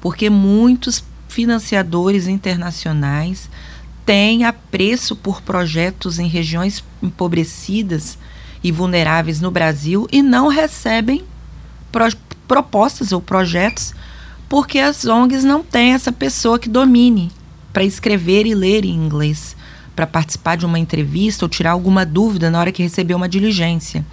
porque 0.00 0.28
muitos 0.28 1.04
financiadores 1.28 2.26
internacionais 2.26 3.48
tem 4.04 4.44
apreço 4.44 5.16
por 5.16 5.40
projetos 5.40 6.18
em 6.18 6.28
regiões 6.28 6.84
empobrecidas 7.02 8.18
e 8.62 8.70
vulneráveis 8.70 9.40
no 9.40 9.50
Brasil 9.50 10.06
e 10.10 10.22
não 10.22 10.48
recebem 10.48 11.24
pro, 11.90 12.06
propostas 12.46 13.12
ou 13.12 13.20
projetos 13.20 13.94
porque 14.48 14.78
as 14.78 15.04
ONGs 15.04 15.44
não 15.44 15.62
têm 15.62 15.92
essa 15.92 16.12
pessoa 16.12 16.58
que 16.58 16.68
domine 16.68 17.30
para 17.72 17.84
escrever 17.84 18.46
e 18.46 18.54
ler 18.54 18.84
em 18.84 18.94
inglês, 18.94 19.56
para 19.96 20.06
participar 20.06 20.56
de 20.56 20.64
uma 20.64 20.78
entrevista 20.78 21.44
ou 21.44 21.48
tirar 21.48 21.72
alguma 21.72 22.06
dúvida 22.06 22.50
na 22.50 22.60
hora 22.60 22.70
que 22.70 22.82
receber 22.82 23.14
uma 23.14 23.28
diligência. 23.28 24.04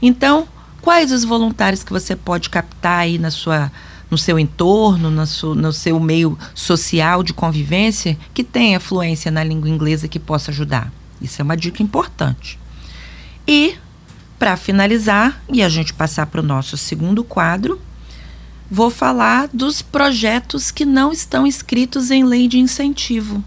Então, 0.00 0.46
quais 0.80 1.10
os 1.10 1.24
voluntários 1.24 1.82
que 1.82 1.92
você 1.92 2.14
pode 2.14 2.48
captar 2.48 3.00
aí 3.00 3.18
na 3.18 3.30
sua 3.30 3.72
no 4.12 4.18
seu 4.18 4.38
entorno, 4.38 5.10
no 5.10 5.26
seu, 5.26 5.54
no 5.54 5.72
seu 5.72 5.98
meio 5.98 6.38
social 6.54 7.22
de 7.22 7.32
convivência, 7.32 8.18
que 8.34 8.44
tenha 8.44 8.78
fluência 8.78 9.30
na 9.30 9.42
língua 9.42 9.70
inglesa 9.70 10.06
que 10.06 10.20
possa 10.20 10.50
ajudar. 10.50 10.92
Isso 11.18 11.40
é 11.40 11.42
uma 11.42 11.56
dica 11.56 11.82
importante. 11.82 12.58
E, 13.48 13.74
para 14.38 14.54
finalizar, 14.58 15.42
e 15.50 15.62
a 15.62 15.68
gente 15.70 15.94
passar 15.94 16.26
para 16.26 16.42
o 16.42 16.44
nosso 16.44 16.76
segundo 16.76 17.24
quadro, 17.24 17.80
vou 18.70 18.90
falar 18.90 19.48
dos 19.50 19.80
projetos 19.80 20.70
que 20.70 20.84
não 20.84 21.10
estão 21.10 21.46
inscritos 21.46 22.10
em 22.10 22.22
lei 22.22 22.48
de 22.48 22.58
incentivo. 22.58 23.42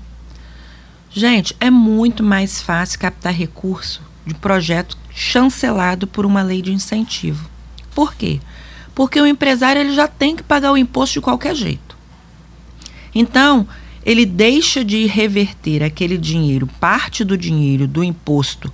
Gente, 1.11 1.55
é 1.59 1.69
muito 1.69 2.23
mais 2.23 2.59
fácil 2.59 2.97
captar 2.97 3.33
recurso 3.33 4.01
de 4.25 4.33
projeto 4.33 4.97
chancelado 5.13 6.07
por 6.07 6.25
uma 6.25 6.41
lei 6.41 6.63
de 6.63 6.73
incentivo. 6.73 7.47
Por 7.93 8.15
quê? 8.15 8.41
Porque 8.95 9.19
o 9.19 9.27
empresário 9.27 9.81
ele 9.81 9.93
já 9.93 10.07
tem 10.07 10.35
que 10.35 10.41
pagar 10.41 10.71
o 10.71 10.77
imposto 10.77 11.15
de 11.15 11.21
qualquer 11.21 11.53
jeito. 11.53 11.95
Então, 13.13 13.67
ele 14.05 14.25
deixa 14.25 14.83
de 14.83 15.05
reverter 15.05 15.83
aquele 15.83 16.17
dinheiro, 16.17 16.67
parte 16.79 17.23
do 17.23 17.37
dinheiro 17.37 17.87
do 17.87 18.03
imposto, 18.03 18.71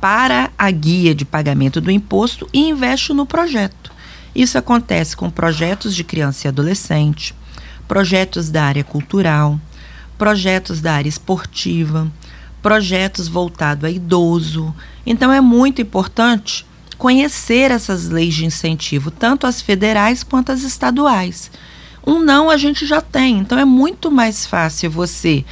para 0.00 0.50
a 0.56 0.70
guia 0.70 1.14
de 1.14 1.24
pagamento 1.24 1.80
do 1.80 1.90
imposto 1.90 2.48
e 2.52 2.68
investe 2.68 3.12
no 3.12 3.26
projeto. 3.26 3.90
Isso 4.34 4.56
acontece 4.56 5.16
com 5.16 5.28
projetos 5.28 5.94
de 5.94 6.04
criança 6.04 6.46
e 6.46 6.48
adolescente, 6.48 7.34
projetos 7.88 8.50
da 8.50 8.62
área 8.62 8.84
cultural, 8.84 9.58
projetos 10.16 10.80
da 10.80 10.92
área 10.92 11.08
esportiva, 11.08 12.10
projetos 12.62 13.26
voltados 13.26 13.84
a 13.84 13.90
idoso. 13.90 14.72
Então 15.04 15.32
é 15.32 15.40
muito 15.40 15.82
importante 15.82 16.64
conhecer 16.98 17.70
essas 17.70 18.08
leis 18.08 18.34
de 18.34 18.44
incentivo, 18.44 19.10
tanto 19.10 19.46
as 19.46 19.62
federais 19.62 20.22
quanto 20.22 20.52
as 20.52 20.62
estaduais. 20.62 21.50
Um 22.06 22.18
não 22.18 22.50
a 22.50 22.56
gente 22.56 22.86
já 22.86 23.00
tem, 23.00 23.38
então 23.38 23.58
é 23.58 23.64
muito 23.64 24.10
mais 24.10 24.44
fácil 24.44 24.90
você 24.90 25.44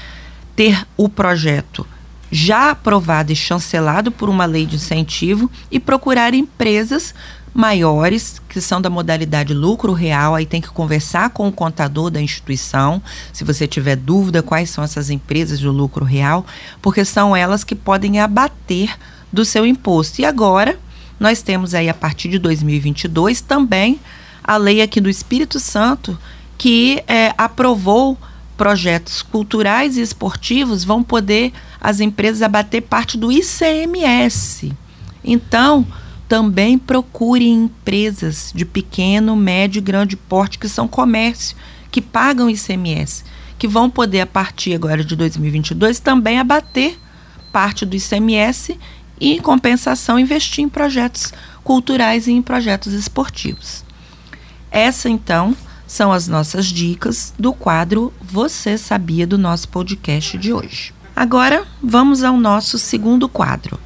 ter 0.54 0.86
o 0.96 1.08
projeto 1.08 1.86
já 2.30 2.70
aprovado 2.70 3.30
e 3.32 3.36
chancelado 3.36 4.10
por 4.10 4.28
uma 4.28 4.44
lei 4.44 4.66
de 4.66 4.76
incentivo 4.76 5.50
e 5.70 5.78
procurar 5.78 6.34
empresas 6.34 7.14
maiores, 7.54 8.42
que 8.48 8.60
são 8.60 8.80
da 8.80 8.90
modalidade 8.90 9.54
lucro 9.54 9.92
real, 9.92 10.34
aí 10.34 10.44
tem 10.44 10.60
que 10.60 10.68
conversar 10.68 11.30
com 11.30 11.48
o 11.48 11.52
contador 11.52 12.10
da 12.10 12.20
instituição, 12.20 13.00
se 13.32 13.44
você 13.44 13.66
tiver 13.66 13.96
dúvida 13.96 14.42
quais 14.42 14.68
são 14.68 14.84
essas 14.84 15.08
empresas 15.08 15.58
de 15.58 15.66
lucro 15.66 16.04
real, 16.04 16.44
porque 16.82 17.04
são 17.04 17.34
elas 17.34 17.64
que 17.64 17.74
podem 17.74 18.20
abater 18.20 18.94
do 19.32 19.44
seu 19.44 19.64
imposto. 19.64 20.20
E 20.20 20.24
agora, 20.24 20.78
nós 21.18 21.42
temos 21.42 21.74
aí 21.74 21.88
a 21.88 21.94
partir 21.94 22.28
de 22.28 22.38
2022 22.38 23.40
também 23.40 24.00
a 24.42 24.56
lei 24.56 24.80
aqui 24.80 25.00
do 25.00 25.10
Espírito 25.10 25.58
Santo 25.58 26.18
que 26.56 27.02
é, 27.06 27.34
aprovou 27.36 28.16
projetos 28.56 29.22
culturais 29.22 29.96
e 29.96 30.00
esportivos 30.00 30.84
vão 30.84 31.02
poder 31.02 31.52
as 31.80 32.00
empresas 32.00 32.42
abater 32.42 32.82
parte 32.82 33.18
do 33.18 33.30
ICMS. 33.30 34.72
Então, 35.22 35.86
também 36.28 36.78
procure 36.78 37.46
empresas 37.46 38.52
de 38.54 38.64
pequeno, 38.64 39.36
médio 39.36 39.78
e 39.78 39.82
grande 39.82 40.16
porte 40.16 40.58
que 40.58 40.68
são 40.68 40.88
comércio, 40.88 41.56
que 41.90 42.00
pagam 42.00 42.50
ICMS, 42.50 43.24
que 43.58 43.68
vão 43.68 43.90
poder 43.90 44.20
a 44.20 44.26
partir 44.26 44.74
agora 44.74 45.04
de 45.04 45.14
2022 45.14 46.00
também 46.00 46.38
abater 46.38 46.98
parte 47.52 47.86
do 47.86 47.96
ICMS 47.96 48.78
e, 49.20 49.32
em 49.32 49.40
compensação, 49.40 50.18
investir 50.18 50.64
em 50.64 50.68
projetos 50.68 51.32
culturais 51.62 52.26
e 52.26 52.32
em 52.32 52.42
projetos 52.42 52.92
esportivos. 52.92 53.84
Essa, 54.70 55.08
então, 55.08 55.56
são 55.86 56.12
as 56.12 56.26
nossas 56.26 56.66
dicas 56.66 57.32
do 57.38 57.52
quadro 57.52 58.12
Você 58.20 58.76
Sabia 58.76 59.26
do 59.26 59.38
nosso 59.38 59.68
podcast 59.68 60.36
de 60.36 60.52
hoje. 60.52 60.92
Agora, 61.14 61.66
vamos 61.82 62.22
ao 62.22 62.36
nosso 62.36 62.78
segundo 62.78 63.28
quadro, 63.28 63.78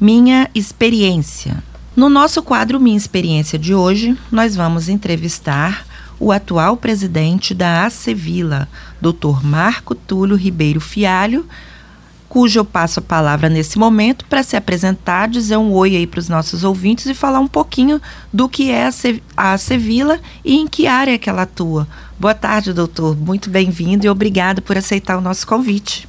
Minha 0.00 0.50
Experiência. 0.54 1.62
No 1.94 2.08
nosso 2.08 2.42
quadro 2.42 2.80
Minha 2.80 2.96
Experiência 2.96 3.58
de 3.58 3.74
hoje, 3.74 4.18
nós 4.32 4.56
vamos 4.56 4.88
entrevistar 4.88 5.86
o 6.18 6.32
atual 6.32 6.76
presidente 6.76 7.54
da 7.54 7.84
Acevila, 7.84 8.68
Dr. 9.00 9.44
Marco 9.44 9.94
Túlio 9.94 10.36
Ribeiro 10.36 10.80
Fialho, 10.80 11.46
cujo 12.34 12.58
eu 12.58 12.64
passo 12.64 12.98
a 12.98 13.02
palavra 13.02 13.48
nesse 13.48 13.78
momento 13.78 14.24
para 14.24 14.42
se 14.42 14.56
apresentar, 14.56 15.28
dizer 15.28 15.56
um 15.56 15.70
oi 15.70 15.94
aí 15.94 16.04
para 16.04 16.18
os 16.18 16.28
nossos 16.28 16.64
ouvintes 16.64 17.06
e 17.06 17.14
falar 17.14 17.38
um 17.38 17.46
pouquinho 17.46 18.02
do 18.32 18.48
que 18.48 18.72
é 18.72 18.90
a 19.36 19.56
Sevilla 19.56 20.18
e 20.44 20.56
em 20.56 20.66
que 20.66 20.88
área 20.88 21.16
que 21.16 21.30
ela 21.30 21.42
atua. 21.42 21.86
Boa 22.18 22.34
tarde, 22.34 22.72
doutor. 22.72 23.16
Muito 23.16 23.48
bem-vindo 23.48 24.04
e 24.04 24.08
obrigado 24.08 24.60
por 24.60 24.76
aceitar 24.76 25.16
o 25.16 25.20
nosso 25.20 25.46
convite. 25.46 26.08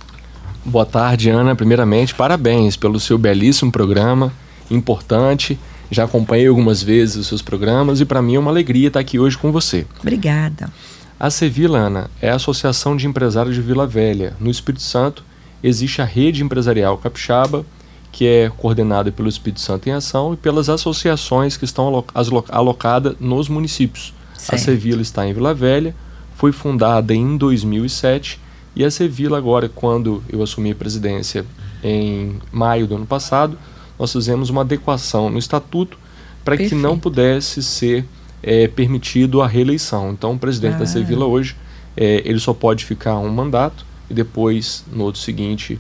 Boa 0.65 0.83
tarde, 0.83 1.29
Ana. 1.29 1.55
Primeiramente, 1.55 2.15
parabéns 2.15 2.75
pelo 2.75 2.99
seu 2.99 3.19
belíssimo 3.19 3.71
programa, 3.71 4.33
importante. 4.71 5.59
Já 5.91 6.05
acompanhei 6.05 6.47
algumas 6.47 6.81
vezes 6.81 7.17
os 7.17 7.27
seus 7.27 7.43
programas 7.43 8.01
e 8.01 8.05
para 8.05 8.23
mim 8.23 8.33
é 8.33 8.39
uma 8.39 8.49
alegria 8.49 8.87
estar 8.87 8.99
aqui 8.99 9.19
hoje 9.19 9.37
com 9.37 9.51
você. 9.51 9.85
Obrigada. 9.99 10.71
A 11.19 11.29
Sevilla, 11.29 11.77
Ana, 11.77 12.09
é 12.19 12.31
a 12.31 12.35
Associação 12.35 12.97
de 12.97 13.05
Empresários 13.05 13.53
de 13.53 13.61
Vila 13.61 13.85
Velha, 13.85 14.35
no 14.39 14.49
Espírito 14.49 14.81
Santo, 14.81 15.23
existe 15.67 16.01
a 16.01 16.05
rede 16.05 16.43
empresarial 16.43 16.97
capixaba, 16.97 17.65
que 18.11 18.25
é 18.25 18.51
coordenada 18.55 19.11
pelo 19.11 19.27
Espírito 19.27 19.59
Santo 19.59 19.89
em 19.89 19.91
Ação 19.91 20.33
e 20.33 20.37
pelas 20.37 20.69
associações 20.69 21.57
que 21.57 21.65
estão 21.65 22.05
alocadas 22.49 23.15
nos 23.19 23.49
municípios. 23.49 24.13
Certo. 24.37 24.55
A 24.55 24.57
Sevilla 24.57 25.01
está 25.01 25.27
em 25.27 25.33
Vila 25.33 25.53
Velha, 25.53 25.95
foi 26.35 26.51
fundada 26.51 27.13
em 27.15 27.35
2007 27.35 28.39
e 28.75 28.85
a 28.85 28.91
Sevilla 28.91 29.37
agora, 29.37 29.67
quando 29.67 30.23
eu 30.29 30.43
assumi 30.43 30.71
a 30.71 30.75
presidência 30.75 31.45
em 31.83 32.37
maio 32.51 32.85
do 32.85 32.95
ano 32.95 33.05
passado, 33.05 33.57
nós 33.97 34.11
fizemos 34.11 34.49
uma 34.49 34.61
adequação 34.61 35.29
no 35.29 35.39
estatuto 35.39 35.97
para 36.43 36.57
que 36.57 36.75
não 36.75 36.99
pudesse 36.99 37.63
ser 37.63 38.05
é, 38.43 38.67
permitido 38.67 39.41
a 39.41 39.47
reeleição. 39.47 40.11
Então, 40.11 40.33
o 40.33 40.37
presidente 40.37 40.75
ah. 40.75 40.79
da 40.79 40.85
Sevilla 40.85 41.25
hoje, 41.25 41.55
é, 41.97 42.21
ele 42.23 42.39
só 42.39 42.53
pode 42.53 42.85
ficar 42.85 43.17
um 43.17 43.29
mandato 43.29 43.85
e 44.09 44.13
depois, 44.13 44.83
no 44.91 45.03
outro 45.03 45.21
seguinte, 45.21 45.79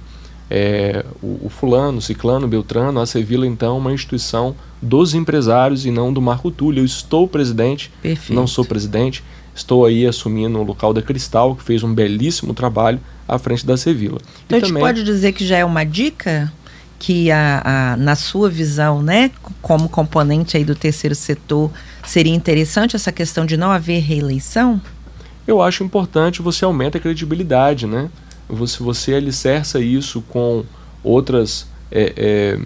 é, 0.49 1.05
o, 1.21 1.45
o, 1.45 1.49
fulano, 1.49 1.97
o 1.97 2.01
ciclano, 2.01 2.45
o 2.45 2.49
beltrano, 2.49 2.99
a 2.99 3.05
Sevilla, 3.05 3.47
então, 3.47 3.77
uma 3.77 3.93
instituição 3.93 4.55
dos 4.81 5.13
empresários 5.13 5.85
e 5.85 5.91
não 5.91 6.13
do 6.13 6.21
Marco 6.21 6.51
Túlio. 6.51 6.81
Eu 6.81 6.85
estou 6.85 7.27
presidente, 7.27 7.91
Perfeito. 8.01 8.33
não 8.33 8.45
sou 8.45 8.63
presidente, 8.63 9.23
estou 9.55 9.85
aí 9.85 10.05
assumindo 10.05 10.59
o 10.59 10.63
local 10.63 10.93
da 10.93 11.01
Cristal, 11.01 11.55
que 11.55 11.63
fez 11.63 11.83
um 11.83 11.93
belíssimo 11.93 12.53
trabalho 12.53 12.99
à 13.27 13.39
frente 13.39 13.65
da 13.65 13.77
Sevilla. 13.77 14.19
Então, 14.45 14.57
e 14.57 14.61
a 14.61 14.65
gente 14.65 14.67
também... 14.69 14.83
pode 14.83 15.03
dizer 15.03 15.31
que 15.31 15.45
já 15.45 15.57
é 15.57 15.65
uma 15.65 15.83
dica 15.83 16.51
que, 16.99 17.31
a, 17.31 17.61
a, 17.93 17.97
na 17.97 18.15
sua 18.15 18.49
visão, 18.49 19.01
né, 19.01 19.31
como 19.61 19.89
componente 19.89 20.55
aí 20.57 20.63
do 20.63 20.75
terceiro 20.75 21.15
setor, 21.15 21.71
seria 22.05 22.33
interessante 22.33 22.95
essa 22.95 23.11
questão 23.11 23.45
de 23.45 23.57
não 23.57 23.71
haver 23.71 24.01
reeleição? 24.01 24.79
Eu 25.47 25.61
acho 25.61 25.83
importante 25.83 26.41
você 26.41 26.65
aumenta 26.65 26.97
a 26.97 27.01
credibilidade, 27.01 27.85
né? 27.85 28.09
Você, 28.47 28.83
você 28.83 29.13
alicerça 29.13 29.79
isso 29.79 30.21
com 30.29 30.63
outras, 31.03 31.67
é, 31.91 32.13
é, 32.15 32.59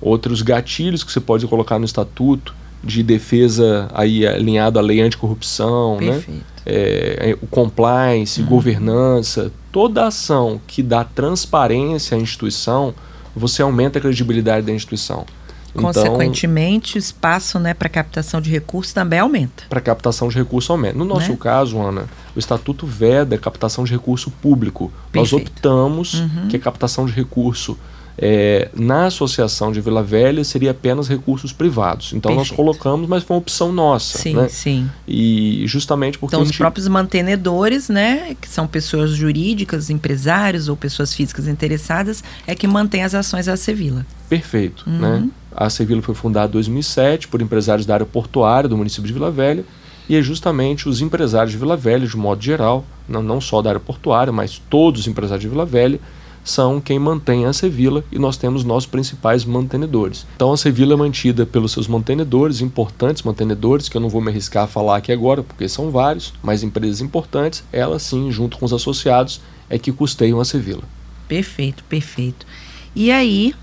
outros 0.00 0.42
gatilhos 0.42 1.02
que 1.02 1.12
você 1.12 1.20
pode 1.20 1.46
colocar 1.46 1.78
no 1.78 1.84
estatuto 1.84 2.54
de 2.82 3.02
defesa 3.02 3.88
aí 3.94 4.26
alinhado 4.26 4.78
à 4.78 4.82
lei 4.82 5.00
anticorrupção, 5.00 5.98
né? 6.00 6.22
É, 6.66 7.30
é, 7.30 7.38
o 7.42 7.46
compliance, 7.46 8.40
uhum. 8.40 8.46
governança, 8.46 9.50
toda 9.70 10.06
ação 10.06 10.60
que 10.66 10.82
dá 10.82 11.04
transparência 11.04 12.16
à 12.16 12.20
instituição, 12.20 12.94
você 13.34 13.62
aumenta 13.62 13.98
a 13.98 14.02
credibilidade 14.02 14.66
da 14.66 14.72
instituição. 14.72 15.26
Então, 15.74 15.92
Consequentemente, 15.92 16.90
então, 16.90 16.96
o 16.96 17.04
espaço 17.04 17.58
né, 17.58 17.74
para 17.74 17.88
captação 17.88 18.40
de 18.40 18.50
recursos 18.50 18.92
também 18.92 19.18
aumenta. 19.18 19.64
Para 19.68 19.80
captação 19.80 20.28
de 20.28 20.36
recursos 20.36 20.70
aumenta. 20.70 20.96
No 20.96 21.04
nosso 21.04 21.30
né? 21.30 21.38
caso, 21.38 21.80
Ana, 21.80 22.06
o 22.34 22.38
Estatuto 22.38 22.86
veda 22.86 23.36
captação 23.36 23.84
de 23.84 23.92
recurso 23.92 24.30
público. 24.30 24.92
Perfeito. 25.10 25.32
Nós 25.32 25.32
optamos 25.32 26.14
uhum. 26.14 26.48
que 26.48 26.56
a 26.56 26.60
captação 26.60 27.06
de 27.06 27.12
recurso 27.12 27.76
é, 28.16 28.68
na 28.74 29.06
associação 29.06 29.72
de 29.72 29.80
Vila 29.80 30.02
Velha 30.02 30.44
seria 30.44 30.70
apenas 30.70 31.08
recursos 31.08 31.52
privados. 31.52 32.12
Então 32.12 32.30
Perfeito. 32.30 32.50
nós 32.50 32.56
colocamos, 32.56 33.08
mas 33.08 33.24
foi 33.24 33.34
uma 33.34 33.40
opção 33.40 33.72
nossa. 33.72 34.18
Sim, 34.18 34.34
né? 34.34 34.48
sim. 34.48 34.88
E 35.06 35.64
justamente 35.66 36.18
porque. 36.18 36.34
Então, 36.34 36.44
gente... 36.44 36.52
os 36.52 36.58
próprios 36.58 36.86
mantenedores, 36.86 37.88
né, 37.88 38.36
que 38.40 38.48
são 38.48 38.66
pessoas 38.66 39.10
jurídicas, 39.12 39.90
empresários 39.90 40.68
ou 40.68 40.76
pessoas 40.76 41.12
físicas 41.12 41.48
interessadas, 41.48 42.22
é 42.46 42.54
que 42.54 42.66
mantém 42.66 43.02
as 43.02 43.14
ações 43.14 43.46
da 43.46 43.56
Sevilla. 43.56 44.06
Perfeito. 44.28 44.84
Uhum. 44.86 44.98
Né? 44.98 45.28
A 45.56 45.70
Sevilla 45.70 46.02
foi 46.02 46.14
fundada 46.14 46.48
em 46.48 46.52
2007 46.52 47.28
por 47.28 47.40
empresários 47.40 47.86
da 47.86 47.94
área 47.94 48.06
portuária 48.06 48.68
do 48.68 48.76
município 48.76 49.06
de 49.06 49.12
Vila 49.12 49.30
Velha. 49.30 49.64
E 50.08 50.16
é 50.16 50.22
justamente 50.22 50.88
os 50.88 51.00
empresários 51.00 51.52
de 51.52 51.58
Vila 51.58 51.76
Velha, 51.76 52.06
de 52.06 52.16
modo 52.16 52.42
geral, 52.42 52.84
não, 53.08 53.22
não 53.22 53.40
só 53.40 53.62
da 53.62 53.70
área 53.70 53.80
portuária, 53.80 54.32
mas 54.32 54.60
todos 54.68 55.02
os 55.02 55.06
empresários 55.06 55.42
de 55.42 55.48
Vila 55.48 55.64
Velha, 55.64 55.98
são 56.44 56.78
quem 56.78 56.98
mantém 56.98 57.46
a 57.46 57.52
Sevilla 57.54 58.04
e 58.12 58.18
nós 58.18 58.36
temos 58.36 58.64
nossos 58.64 58.86
principais 58.86 59.44
mantenedores. 59.44 60.26
Então 60.36 60.52
a 60.52 60.56
Sevilla 60.56 60.92
é 60.92 60.96
mantida 60.96 61.46
pelos 61.46 61.72
seus 61.72 61.88
mantenedores, 61.88 62.60
importantes 62.60 63.22
mantenedores, 63.22 63.88
que 63.88 63.96
eu 63.96 64.00
não 64.00 64.10
vou 64.10 64.20
me 64.20 64.30
arriscar 64.30 64.64
a 64.64 64.68
falar 64.68 64.96
aqui 64.96 65.10
agora, 65.10 65.42
porque 65.42 65.66
são 65.68 65.90
vários, 65.90 66.34
mas 66.42 66.62
empresas 66.62 67.00
importantes, 67.00 67.64
elas 67.72 68.02
sim, 68.02 68.30
junto 68.30 68.58
com 68.58 68.66
os 68.66 68.74
associados, 68.74 69.40
é 69.70 69.78
que 69.78 69.90
custeiam 69.90 70.38
a 70.38 70.44
Sevilla. 70.44 70.82
Perfeito, 71.26 71.82
perfeito. 71.84 72.46
E 72.94 73.10
aí, 73.10 73.54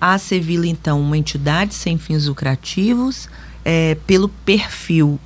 a 0.00 0.18
Sevilla, 0.18 0.66
então, 0.66 1.00
uma 1.00 1.16
entidade 1.16 1.74
sem 1.74 1.98
fins 1.98 2.26
lucrativos, 2.26 3.28
é, 3.64 3.96
pelo 4.06 4.28
perfil 4.28 5.18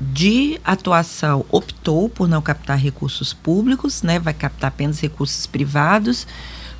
de 0.00 0.58
atuação 0.64 1.44
optou 1.50 2.08
por 2.08 2.26
não 2.26 2.40
captar 2.40 2.78
recursos 2.78 3.34
públicos, 3.34 4.02
né, 4.02 4.18
vai 4.18 4.32
captar 4.32 4.68
apenas 4.68 4.98
recursos 5.00 5.46
privados, 5.46 6.26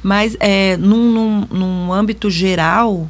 mas 0.02 0.36
é, 0.40 0.76
num, 0.78 1.12
num, 1.12 1.46
num 1.50 1.92
âmbito 1.92 2.30
geral, 2.30 3.08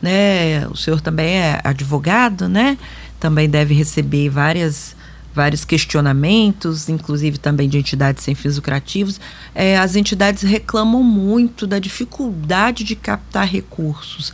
né, 0.00 0.66
o 0.66 0.76
senhor 0.76 1.00
também 1.00 1.36
é 1.36 1.60
advogado, 1.62 2.48
né, 2.48 2.76
também 3.20 3.48
deve 3.48 3.72
receber 3.72 4.28
várias 4.28 4.96
vários 5.34 5.64
questionamentos, 5.64 6.88
inclusive 6.88 7.38
também 7.38 7.68
de 7.68 7.78
entidades 7.78 8.22
sem 8.22 8.34
fins 8.34 8.56
lucrativos. 8.56 9.20
É, 9.54 9.78
as 9.78 9.96
entidades 9.96 10.42
reclamam 10.42 11.02
muito 11.02 11.66
da 11.66 11.78
dificuldade 11.78 12.84
de 12.84 12.94
captar 12.96 13.46
recursos. 13.46 14.32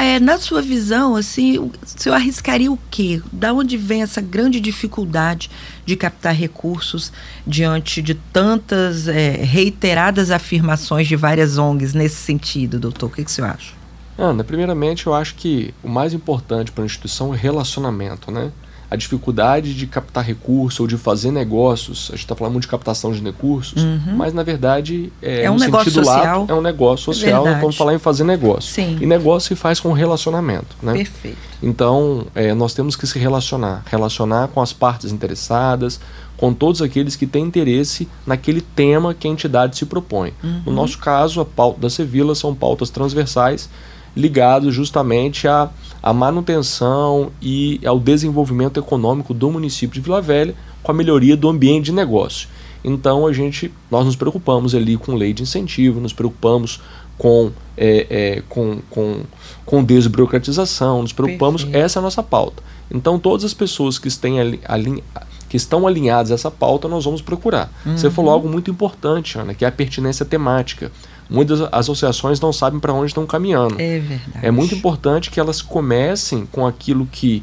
É, 0.00 0.18
na 0.18 0.38
sua 0.38 0.62
visão, 0.62 1.14
assim, 1.14 1.58
o 1.58 1.70
senhor 1.84 2.14
arriscaria 2.14 2.72
o 2.72 2.78
quê? 2.90 3.20
Da 3.30 3.52
onde 3.52 3.76
vem 3.76 4.00
essa 4.00 4.22
grande 4.22 4.58
dificuldade 4.58 5.50
de 5.84 5.94
captar 5.94 6.34
recursos 6.34 7.12
diante 7.46 8.00
de 8.00 8.14
tantas 8.14 9.08
é, 9.08 9.32
reiteradas 9.32 10.30
afirmações 10.30 11.06
de 11.06 11.16
várias 11.16 11.58
ONGs 11.58 11.92
nesse 11.92 12.16
sentido, 12.16 12.80
doutor? 12.80 13.08
O 13.08 13.10
que, 13.10 13.22
que 13.22 13.30
senhor 13.30 13.50
acha? 13.50 13.74
Ana, 14.16 14.42
primeiramente 14.42 15.06
eu 15.06 15.12
acho 15.12 15.34
que 15.34 15.74
o 15.82 15.88
mais 15.88 16.14
importante 16.14 16.72
para 16.72 16.82
a 16.82 16.86
instituição 16.86 17.34
é 17.34 17.36
relacionamento, 17.36 18.30
né? 18.30 18.50
A 18.90 18.96
dificuldade 18.96 19.72
de 19.72 19.86
captar 19.86 20.24
recursos 20.24 20.80
ou 20.80 20.86
de 20.86 20.96
fazer 20.96 21.30
negócios. 21.30 22.08
A 22.08 22.16
gente 22.16 22.24
está 22.24 22.34
falando 22.34 22.54
muito 22.54 22.64
de 22.64 22.68
captação 22.68 23.12
de 23.12 23.22
recursos, 23.22 23.82
uhum. 23.84 24.16
mas 24.16 24.34
na 24.34 24.42
verdade 24.42 25.12
é, 25.22 25.44
é 25.44 25.50
um 25.50 25.56
negócio 25.56 25.92
social. 25.92 26.40
Lato, 26.40 26.52
é 26.52 26.54
um 26.56 26.60
negócio 26.60 27.04
social. 27.04 27.46
É 27.46 27.60
vamos 27.60 27.76
falar 27.76 27.94
em 27.94 27.98
fazer 27.98 28.24
negócio. 28.24 28.72
Sim. 28.72 28.98
E 29.00 29.06
negócio 29.06 29.48
se 29.48 29.54
faz 29.54 29.78
com 29.78 29.92
relacionamento, 29.92 30.74
né? 30.82 30.94
Perfeito. 30.94 31.38
Então 31.62 32.26
é, 32.34 32.52
nós 32.52 32.74
temos 32.74 32.96
que 32.96 33.06
se 33.06 33.16
relacionar, 33.16 33.84
relacionar 33.86 34.48
com 34.48 34.60
as 34.60 34.72
partes 34.72 35.12
interessadas, 35.12 36.00
com 36.36 36.52
todos 36.52 36.82
aqueles 36.82 37.14
que 37.14 37.26
têm 37.26 37.44
interesse 37.44 38.08
naquele 38.26 38.60
tema 38.60 39.14
que 39.14 39.28
a 39.28 39.30
entidade 39.30 39.76
se 39.76 39.86
propõe. 39.86 40.32
Uhum. 40.42 40.62
No 40.66 40.72
nosso 40.72 40.98
caso, 40.98 41.40
a 41.40 41.44
pauta 41.44 41.82
da 41.82 41.90
Sevilla 41.90 42.34
são 42.34 42.54
pautas 42.54 42.90
transversais 42.90 43.68
ligados 44.16 44.74
justamente 44.74 45.46
a 45.46 45.70
a 46.02 46.12
manutenção 46.12 47.30
e 47.42 47.80
ao 47.84 47.98
desenvolvimento 47.98 48.80
econômico 48.80 49.34
do 49.34 49.50
município 49.50 49.94
de 49.94 50.00
Vila 50.00 50.20
Velha 50.20 50.54
com 50.82 50.92
a 50.92 50.94
melhoria 50.94 51.36
do 51.36 51.48
ambiente 51.48 51.86
de 51.86 51.92
negócio. 51.92 52.48
Então 52.82 53.26
a 53.26 53.32
gente, 53.32 53.72
nós 53.90 54.06
nos 54.06 54.16
preocupamos 54.16 54.74
ali 54.74 54.96
com 54.96 55.14
lei 55.14 55.34
de 55.34 55.42
incentivo, 55.42 56.00
nos 56.00 56.14
preocupamos 56.14 56.80
com, 57.18 57.52
é, 57.76 58.06
é, 58.08 58.42
com, 58.48 58.78
com, 58.88 59.20
com 59.66 59.84
desburocratização, 59.84 61.02
nos 61.02 61.12
preocupamos, 61.12 61.64
Perfeito. 61.64 61.84
essa 61.84 61.98
é 61.98 62.00
a 62.00 62.02
nossa 62.02 62.22
pauta. 62.22 62.62
Então 62.90 63.18
todas 63.18 63.44
as 63.44 63.52
pessoas 63.52 63.98
que, 63.98 64.08
ali, 64.38 64.58
ali, 64.64 65.04
que 65.50 65.58
estão 65.58 65.86
alinhadas 65.86 66.32
a 66.32 66.34
essa 66.34 66.50
pauta, 66.50 66.88
nós 66.88 67.04
vamos 67.04 67.20
procurar. 67.20 67.70
Uhum. 67.84 67.98
Você 67.98 68.10
falou 68.10 68.32
algo 68.32 68.48
muito 68.48 68.70
importante, 68.70 69.38
Ana, 69.38 69.52
que 69.52 69.66
é 69.66 69.68
a 69.68 69.72
pertinência 69.72 70.24
temática 70.24 70.90
muitas 71.30 71.60
associações 71.72 72.40
não 72.40 72.52
sabem 72.52 72.80
para 72.80 72.92
onde 72.92 73.06
estão 73.06 73.24
caminhando. 73.24 73.76
É 73.78 74.00
verdade. 74.00 74.46
É 74.46 74.50
muito 74.50 74.74
importante 74.74 75.30
que 75.30 75.38
elas 75.38 75.62
comecem 75.62 76.46
com 76.50 76.66
aquilo 76.66 77.06
que 77.06 77.42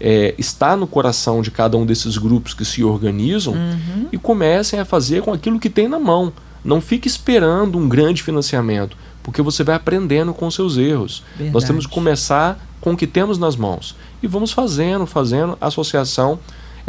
é, 0.00 0.34
está 0.36 0.76
no 0.76 0.86
coração 0.86 1.40
de 1.40 1.50
cada 1.50 1.76
um 1.76 1.86
desses 1.86 2.18
grupos 2.18 2.54
que 2.54 2.64
se 2.64 2.84
organizam 2.84 3.54
uhum. 3.54 4.08
e 4.12 4.18
comecem 4.18 4.78
a 4.78 4.84
fazer 4.84 5.22
com 5.22 5.32
aquilo 5.32 5.58
que 5.58 5.70
tem 5.70 5.88
na 5.88 5.98
mão. 5.98 6.32
Não 6.64 6.80
fique 6.80 7.06
esperando 7.08 7.78
um 7.78 7.88
grande 7.88 8.22
financiamento, 8.22 8.96
porque 9.22 9.40
você 9.40 9.62
vai 9.62 9.76
aprendendo 9.76 10.34
com 10.34 10.50
seus 10.50 10.76
erros. 10.76 11.22
Verdade. 11.30 11.54
Nós 11.54 11.64
temos 11.64 11.86
que 11.86 11.92
começar 11.92 12.58
com 12.80 12.92
o 12.92 12.96
que 12.96 13.06
temos 13.06 13.38
nas 13.38 13.56
mãos. 13.56 13.96
E 14.22 14.26
vamos 14.26 14.52
fazendo, 14.52 15.06
fazendo. 15.06 15.56
A 15.60 15.68
associação 15.68 16.38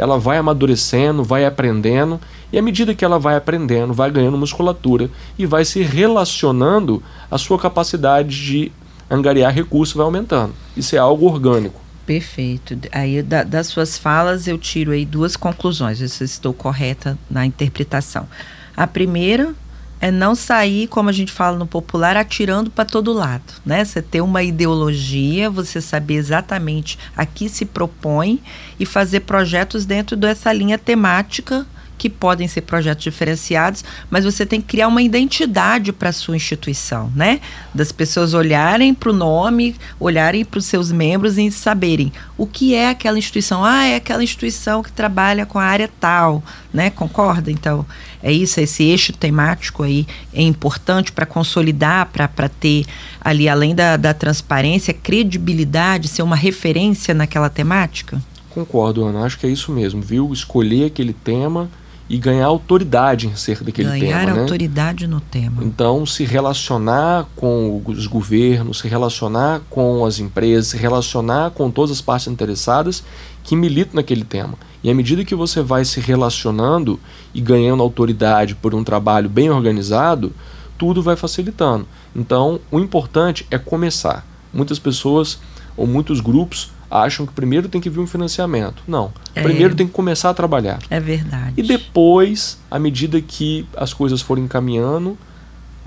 ela 0.00 0.18
vai 0.18 0.38
amadurecendo, 0.38 1.22
vai 1.22 1.44
aprendendo 1.44 2.18
e 2.50 2.58
à 2.58 2.62
medida 2.62 2.94
que 2.94 3.04
ela 3.04 3.18
vai 3.18 3.36
aprendendo, 3.36 3.92
vai 3.92 4.10
ganhando 4.10 4.38
musculatura 4.38 5.10
e 5.38 5.44
vai 5.44 5.62
se 5.62 5.82
relacionando, 5.82 7.02
a 7.30 7.36
sua 7.36 7.58
capacidade 7.58 8.30
de 8.30 8.72
angariar 9.10 9.52
recursos 9.52 9.94
vai 9.94 10.04
aumentando. 10.04 10.54
Isso 10.74 10.96
é 10.96 10.98
algo 10.98 11.26
orgânico. 11.26 11.78
Perfeito. 12.06 12.78
Aí 12.90 13.22
da, 13.22 13.42
das 13.42 13.66
suas 13.66 13.98
falas 13.98 14.48
eu 14.48 14.56
tiro 14.56 14.92
aí 14.92 15.04
duas 15.04 15.36
conclusões, 15.36 15.98
se 15.98 16.24
estou 16.24 16.54
correta 16.54 17.18
na 17.30 17.44
interpretação. 17.44 18.26
A 18.74 18.86
primeira 18.86 19.54
é 20.00 20.10
não 20.10 20.34
sair, 20.34 20.86
como 20.88 21.08
a 21.08 21.12
gente 21.12 21.30
fala 21.30 21.58
no 21.58 21.66
popular, 21.66 22.16
atirando 22.16 22.70
para 22.70 22.84
todo 22.84 23.12
lado, 23.12 23.52
né? 23.64 23.84
Você 23.84 24.00
ter 24.00 24.20
uma 24.20 24.42
ideologia, 24.42 25.50
você 25.50 25.80
saber 25.80 26.14
exatamente 26.14 26.98
a 27.16 27.26
que 27.26 27.48
se 27.48 27.64
propõe 27.64 28.40
e 28.78 28.86
fazer 28.86 29.20
projetos 29.20 29.84
dentro 29.84 30.16
dessa 30.16 30.52
linha 30.52 30.78
temática 30.78 31.66
que 32.00 32.08
podem 32.08 32.48
ser 32.48 32.62
projetos 32.62 33.04
diferenciados, 33.04 33.84
mas 34.08 34.24
você 34.24 34.46
tem 34.46 34.58
que 34.58 34.68
criar 34.68 34.88
uma 34.88 35.02
identidade 35.02 35.92
para 35.92 36.08
a 36.08 36.12
sua 36.14 36.34
instituição, 36.34 37.12
né? 37.14 37.42
Das 37.74 37.92
pessoas 37.92 38.32
olharem 38.32 38.94
para 38.94 39.10
o 39.10 39.12
nome, 39.12 39.76
olharem 39.98 40.42
para 40.42 40.56
os 40.56 40.64
seus 40.64 40.90
membros 40.90 41.36
e 41.36 41.50
saberem 41.50 42.10
o 42.38 42.46
que 42.46 42.74
é 42.74 42.88
aquela 42.88 43.18
instituição. 43.18 43.62
Ah, 43.62 43.84
é 43.84 43.96
aquela 43.96 44.24
instituição 44.24 44.82
que 44.82 44.90
trabalha 44.90 45.44
com 45.44 45.58
a 45.58 45.62
área 45.62 45.90
tal, 46.00 46.42
né? 46.72 46.88
Concorda? 46.88 47.50
Então, 47.50 47.84
é 48.22 48.32
isso, 48.32 48.58
esse 48.60 48.82
eixo 48.82 49.12
temático 49.12 49.82
aí 49.82 50.06
é 50.32 50.40
importante 50.40 51.12
para 51.12 51.26
consolidar, 51.26 52.06
para 52.06 52.48
ter 52.48 52.86
ali, 53.20 53.46
além 53.46 53.74
da, 53.74 53.98
da 53.98 54.14
transparência, 54.14 54.94
credibilidade, 54.94 56.08
ser 56.08 56.22
uma 56.22 56.36
referência 56.36 57.12
naquela 57.12 57.50
temática? 57.50 58.22
Concordo, 58.48 59.04
Ana. 59.04 59.26
Acho 59.26 59.38
que 59.38 59.46
é 59.46 59.50
isso 59.50 59.70
mesmo, 59.70 60.00
viu? 60.00 60.32
Escolher 60.32 60.86
aquele 60.86 61.12
tema 61.12 61.70
e 62.10 62.18
ganhar 62.18 62.46
autoridade 62.46 63.28
em 63.28 63.36
ser 63.36 63.62
daquele 63.62 63.88
ganhar 63.88 64.00
tema. 64.00 64.12
Ganhar 64.24 64.34
né? 64.34 64.40
autoridade 64.40 65.06
no 65.06 65.20
tema. 65.20 65.62
Então, 65.62 66.04
se 66.04 66.24
relacionar 66.24 67.28
com 67.36 67.80
os 67.86 68.08
governos, 68.08 68.80
se 68.80 68.88
relacionar 68.88 69.60
com 69.70 70.04
as 70.04 70.18
empresas, 70.18 70.66
se 70.66 70.76
relacionar 70.76 71.52
com 71.52 71.70
todas 71.70 71.92
as 71.92 72.00
partes 72.00 72.26
interessadas 72.26 73.04
que 73.44 73.54
militam 73.54 73.94
naquele 73.94 74.24
tema. 74.24 74.54
E 74.82 74.90
à 74.90 74.94
medida 74.94 75.24
que 75.24 75.36
você 75.36 75.62
vai 75.62 75.84
se 75.84 76.00
relacionando 76.00 76.98
e 77.32 77.40
ganhando 77.40 77.80
autoridade 77.80 78.56
por 78.56 78.74
um 78.74 78.82
trabalho 78.82 79.28
bem 79.28 79.48
organizado, 79.48 80.32
tudo 80.76 81.00
vai 81.00 81.14
facilitando. 81.14 81.86
Então, 82.16 82.58
o 82.72 82.80
importante 82.80 83.46
é 83.52 83.58
começar. 83.58 84.26
Muitas 84.52 84.80
pessoas 84.80 85.38
ou 85.76 85.86
muitos 85.86 86.18
grupos 86.18 86.72
acham 86.90 87.24
que 87.24 87.32
primeiro 87.32 87.68
tem 87.68 87.80
que 87.80 87.88
vir 87.88 88.00
um 88.00 88.06
financiamento. 88.06 88.82
Não. 88.86 89.12
É. 89.34 89.42
Primeiro 89.42 89.74
tem 89.74 89.86
que 89.86 89.92
começar 89.92 90.30
a 90.30 90.34
trabalhar. 90.34 90.80
É 90.90 90.98
verdade. 90.98 91.54
E 91.56 91.62
depois, 91.62 92.58
à 92.70 92.78
medida 92.78 93.20
que 93.20 93.66
as 93.76 93.94
coisas 93.94 94.20
forem 94.20 94.48
caminhando, 94.48 95.16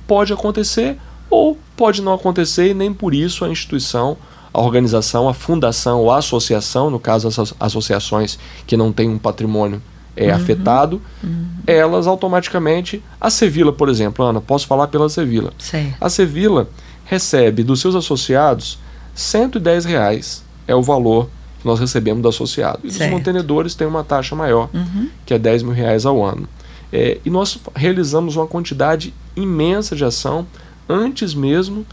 pode 0.07 0.31
acontecer 0.31 0.97
ou 1.29 1.57
pode 1.75 2.01
não 2.01 2.13
acontecer 2.13 2.69
e 2.69 2.73
nem 2.73 2.93
por 2.93 3.13
isso 3.13 3.43
a 3.43 3.49
instituição, 3.49 4.15
a 4.53 4.61
organização, 4.61 5.27
a 5.27 5.33
fundação 5.33 5.99
ou 5.99 6.11
a 6.11 6.17
associação, 6.17 6.89
no 6.89 6.99
caso 6.99 7.27
as 7.27 7.53
associações 7.59 8.39
que 8.65 8.77
não 8.77 8.93
têm 8.93 9.09
um 9.09 9.17
patrimônio 9.17 9.81
é 10.15 10.29
uhum. 10.29 10.35
afetado, 10.35 11.01
uhum. 11.23 11.47
elas 11.65 12.05
automaticamente. 12.05 13.03
A 13.19 13.29
Sevilla, 13.29 13.73
por 13.73 13.89
exemplo, 13.89 14.23
Ana, 14.23 14.39
posso 14.39 14.67
falar 14.67 14.87
pela 14.87 15.09
Sevilla. 15.09 15.51
Certo. 15.57 15.95
A 15.99 16.09
Sevilla 16.09 16.69
recebe 17.05 17.63
dos 17.63 17.81
seus 17.81 17.95
associados 17.95 18.77
110 19.15 19.85
reais 19.85 20.42
é 20.67 20.75
o 20.75 20.81
valor 20.81 21.29
que 21.59 21.67
nós 21.67 21.79
recebemos 21.79 22.21
do 22.21 22.29
associado. 22.29 22.79
E 22.83 22.91
certo. 22.91 23.11
os 23.11 23.17
mantenedores 23.17 23.75
têm 23.75 23.87
uma 23.87 24.03
taxa 24.03 24.35
maior, 24.35 24.69
uhum. 24.73 25.09
que 25.25 25.33
é 25.33 25.39
10 25.39 25.63
mil 25.63 25.73
reais 25.73 26.05
ao 26.05 26.23
ano. 26.23 26.47
É, 26.91 27.19
e 27.25 27.29
nós 27.29 27.57
realizamos 27.75 28.35
uma 28.35 28.45
quantidade 28.45 29.13
imensa 29.35 29.95
de 29.95 30.05
ação 30.05 30.45
antes 30.87 31.33
mesmo 31.33 31.85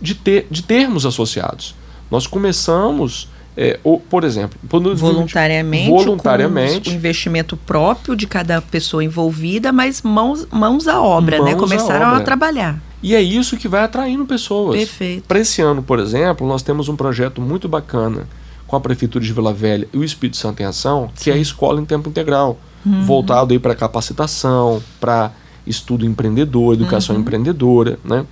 de, 0.00 0.14
ter, 0.14 0.46
de 0.50 0.62
termos 0.62 1.06
associados. 1.06 1.74
Nós 2.10 2.26
começamos, 2.26 3.28
é, 3.56 3.78
ou, 3.84 4.00
por 4.00 4.24
exemplo, 4.24 4.58
voluntariamente, 4.62 5.90
voluntariamente 5.90 6.90
o 6.90 6.92
investimento 6.92 7.56
próprio 7.56 8.16
de 8.16 8.26
cada 8.26 8.60
pessoa 8.62 9.04
envolvida, 9.04 9.70
mas 9.70 10.02
mãos, 10.02 10.46
mãos 10.50 10.88
à 10.88 11.00
obra, 11.00 11.36
né? 11.36 11.52
mãos 11.52 11.52
né? 11.52 11.60
Começaram 11.60 12.06
a, 12.06 12.10
obra. 12.10 12.22
a 12.22 12.24
trabalhar. 12.24 12.87
E 13.02 13.14
é 13.14 13.22
isso 13.22 13.56
que 13.56 13.68
vai 13.68 13.82
atraindo 13.84 14.24
pessoas. 14.26 14.76
Perfeito. 14.76 15.24
Para 15.26 15.38
esse 15.40 15.62
ano, 15.62 15.82
por 15.82 15.98
exemplo, 16.00 16.46
nós 16.46 16.62
temos 16.62 16.88
um 16.88 16.96
projeto 16.96 17.40
muito 17.40 17.68
bacana 17.68 18.28
com 18.66 18.74
a 18.76 18.80
Prefeitura 18.80 19.24
de 19.24 19.32
Vila 19.32 19.52
Velha 19.52 19.88
e 19.92 19.96
o 19.98 20.04
Espírito 20.04 20.36
Santo 20.36 20.60
em 20.62 20.66
Ação, 20.66 21.10
Sim. 21.14 21.24
que 21.24 21.30
é 21.30 21.34
a 21.34 21.38
escola 21.38 21.80
em 21.80 21.84
tempo 21.84 22.08
integral, 22.08 22.58
uhum. 22.84 23.04
voltado 23.04 23.52
aí 23.52 23.58
para 23.58 23.74
capacitação, 23.74 24.82
para 25.00 25.30
estudo 25.66 26.04
empreendedor, 26.04 26.74
educação 26.74 27.14
Uhum. 27.14 27.22
empreendedora, 27.22 27.98
né? 28.04 28.24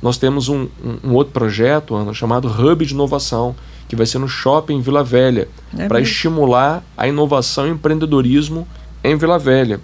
Nós 0.00 0.16
temos 0.18 0.48
um, 0.48 0.68
um- 0.84 1.10
um 1.10 1.14
outro 1.14 1.32
projeto, 1.32 1.94
Ana, 1.94 2.12
chamado 2.14 2.48
Hub 2.48 2.84
de 2.84 2.92
Inovação, 2.94 3.54
que 3.88 3.94
vai 3.96 4.06
ser 4.06 4.18
no 4.18 4.28
shopping 4.28 4.80
Vila 4.80 5.02
Velha, 5.04 5.48
É 5.76 5.86
para 5.88 6.00
estimular 6.00 6.82
a 6.96 7.06
inovação 7.06 7.66
e 7.66 7.70
empreendedorismo 7.70 8.66
em 9.04 9.16
Vila 9.16 9.38
Velha. 9.38 9.80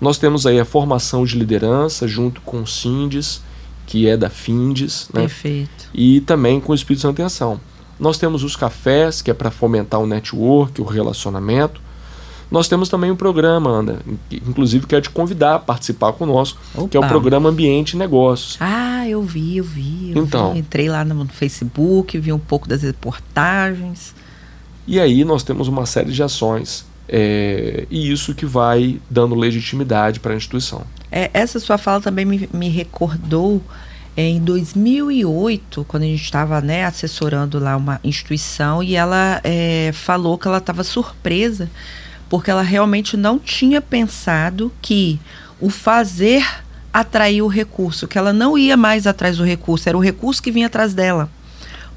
Nós 0.00 0.18
temos 0.18 0.46
aí 0.46 0.58
a 0.60 0.64
formação 0.64 1.24
de 1.24 1.38
liderança 1.38 2.06
junto 2.08 2.40
com 2.42 2.62
o 2.62 2.66
Sindes, 2.66 3.40
que 3.86 4.08
é 4.08 4.16
da 4.16 4.28
Findes, 4.28 5.08
né? 5.14 5.20
Perfeito. 5.22 5.88
e 5.94 6.20
também 6.20 6.60
com 6.60 6.72
o 6.72 6.74
Espírito 6.74 7.02
Santo 7.02 7.22
em 7.22 7.24
Ação. 7.24 7.60
Nós 7.98 8.18
temos 8.18 8.42
os 8.44 8.54
cafés, 8.56 9.22
que 9.22 9.30
é 9.30 9.34
para 9.34 9.50
fomentar 9.50 10.00
o 10.00 10.06
network, 10.06 10.80
o 10.82 10.84
relacionamento. 10.84 11.80
Nós 12.50 12.68
temos 12.68 12.88
também 12.88 13.10
um 13.10 13.16
programa, 13.16 13.70
Ana, 13.70 13.98
que, 14.28 14.36
inclusive 14.46 14.86
quero 14.86 15.02
te 15.02 15.10
convidar 15.10 15.54
a 15.54 15.58
participar 15.58 16.12
conosco, 16.12 16.60
que 16.90 16.96
é 16.96 17.00
o 17.00 17.02
Opa. 17.02 17.08
programa 17.08 17.48
Ambiente 17.48 17.92
e 17.92 17.96
Negócios. 17.96 18.56
Ah, 18.60 19.08
eu 19.08 19.22
vi, 19.22 19.56
eu 19.56 19.64
vi. 19.64 20.12
eu 20.14 20.22
Então. 20.22 20.52
vi. 20.52 20.58
Entrei 20.60 20.88
lá 20.88 21.04
no 21.04 21.26
Facebook, 21.26 22.18
vi 22.18 22.32
um 22.32 22.38
pouco 22.38 22.68
das 22.68 22.82
reportagens. 22.82 24.14
E 24.86 25.00
aí 25.00 25.24
nós 25.24 25.42
temos 25.42 25.66
uma 25.66 25.86
série 25.86 26.12
de 26.12 26.22
ações, 26.22 26.84
é, 27.08 27.86
e 27.90 28.10
isso 28.10 28.34
que 28.34 28.46
vai 28.46 29.00
dando 29.08 29.34
legitimidade 29.34 30.20
para 30.20 30.32
a 30.32 30.36
instituição. 30.36 30.84
É, 31.10 31.30
essa 31.32 31.60
sua 31.60 31.78
fala 31.78 32.00
também 32.00 32.24
me, 32.24 32.48
me 32.52 32.68
recordou 32.68 33.62
é, 34.16 34.22
em 34.22 34.40
2008, 34.40 35.84
quando 35.86 36.04
a 36.04 36.06
gente 36.06 36.22
estava 36.22 36.60
né, 36.60 36.84
assessorando 36.84 37.58
lá 37.58 37.76
uma 37.76 38.00
instituição 38.02 38.82
e 38.82 38.96
ela 38.96 39.40
é, 39.44 39.90
falou 39.92 40.38
que 40.38 40.48
ela 40.48 40.58
estava 40.58 40.82
surpresa 40.82 41.70
porque 42.28 42.50
ela 42.50 42.62
realmente 42.62 43.16
não 43.16 43.38
tinha 43.38 43.80
pensado 43.80 44.72
que 44.82 45.20
o 45.60 45.70
fazer 45.70 46.44
atraía 46.92 47.44
o 47.44 47.48
recurso, 47.48 48.08
que 48.08 48.18
ela 48.18 48.32
não 48.32 48.56
ia 48.56 48.76
mais 48.76 49.06
atrás 49.06 49.36
do 49.36 49.44
recurso, 49.44 49.88
era 49.88 49.96
o 49.96 50.00
recurso 50.00 50.42
que 50.42 50.50
vinha 50.50 50.66
atrás 50.66 50.94
dela. 50.94 51.30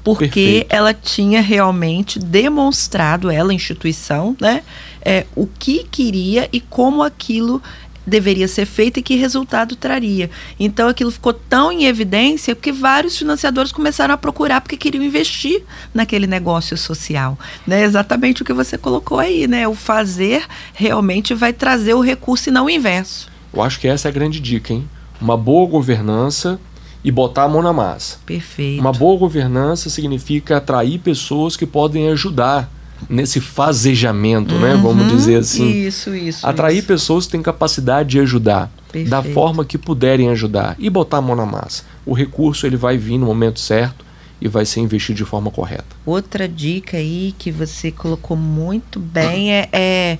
Porque 0.02 0.64
Perfeito. 0.64 0.66
ela 0.70 0.94
tinha 0.94 1.40
realmente 1.40 2.18
demonstrado, 2.18 3.30
ela, 3.30 3.52
instituição, 3.52 4.36
né, 4.40 4.62
é, 5.02 5.26
o 5.34 5.46
que 5.46 5.84
queria 5.84 6.48
e 6.52 6.60
como 6.60 7.02
aquilo 7.02 7.62
deveria 8.06 8.48
ser 8.48 8.66
feito 8.66 8.98
e 8.98 9.02
que 9.02 9.14
resultado 9.14 9.76
traria. 9.76 10.30
Então 10.58 10.88
aquilo 10.88 11.10
ficou 11.10 11.32
tão 11.32 11.70
em 11.70 11.84
evidência 11.84 12.54
que 12.54 12.72
vários 12.72 13.16
financiadores 13.16 13.72
começaram 13.72 14.14
a 14.14 14.18
procurar 14.18 14.60
porque 14.60 14.76
queriam 14.76 15.04
investir 15.04 15.62
naquele 15.94 16.26
negócio 16.26 16.76
social. 16.76 17.38
Né? 17.66 17.84
Exatamente 17.84 18.42
o 18.42 18.44
que 18.44 18.52
você 18.52 18.76
colocou 18.76 19.18
aí, 19.18 19.46
né? 19.46 19.68
O 19.68 19.74
fazer 19.74 20.44
realmente 20.74 21.34
vai 21.34 21.52
trazer 21.52 21.94
o 21.94 22.00
recurso 22.00 22.48
e 22.48 22.52
não 22.52 22.66
o 22.66 22.70
inverso. 22.70 23.28
Eu 23.52 23.62
acho 23.62 23.78
que 23.78 23.86
essa 23.86 24.08
é 24.08 24.10
a 24.10 24.12
grande 24.12 24.40
dica, 24.40 24.72
hein? 24.72 24.88
Uma 25.20 25.36
boa 25.36 25.68
governança 25.68 26.58
e 27.02 27.10
botar 27.10 27.44
a 27.44 27.48
mão 27.48 27.62
na 27.62 27.72
massa. 27.72 28.18
Perfeito. 28.26 28.80
Uma 28.80 28.92
boa 28.92 29.18
governança 29.18 29.88
significa 29.88 30.56
atrair 30.58 30.98
pessoas 30.98 31.56
que 31.56 31.64
podem 31.66 32.08
ajudar 32.08 32.70
nesse 33.08 33.40
fazejamento, 33.40 34.54
né? 34.58 34.74
Vamos 34.74 35.04
Uhum, 35.04 35.16
dizer 35.16 35.36
assim. 35.36 35.70
Isso, 35.86 36.14
isso. 36.14 36.46
Atrair 36.46 36.78
isso. 36.78 36.86
pessoas 36.86 37.24
que 37.24 37.32
têm 37.32 37.42
capacidade 37.42 38.10
de 38.10 38.20
ajudar, 38.20 38.70
da 39.08 39.22
Perfeito. 39.22 39.32
forma 39.34 39.64
que 39.64 39.78
puderem 39.78 40.28
ajudar 40.28 40.76
e 40.78 40.90
botar 40.90 41.18
a 41.18 41.22
mão 41.22 41.34
na 41.34 41.46
massa. 41.46 41.84
O 42.04 42.12
recurso 42.12 42.66
ele 42.66 42.76
vai 42.76 42.98
vir 42.98 43.16
no 43.16 43.24
momento 43.26 43.58
certo 43.58 44.04
e 44.40 44.48
vai 44.48 44.66
ser 44.66 44.80
investido 44.80 45.16
de 45.16 45.24
forma 45.24 45.50
correta. 45.50 45.84
Outra 46.04 46.46
dica 46.48 46.96
aí 46.98 47.34
que 47.38 47.50
você 47.50 47.90
colocou 47.90 48.36
muito 48.36 48.98
bem 49.00 49.52
é, 49.54 49.68
é, 49.72 50.18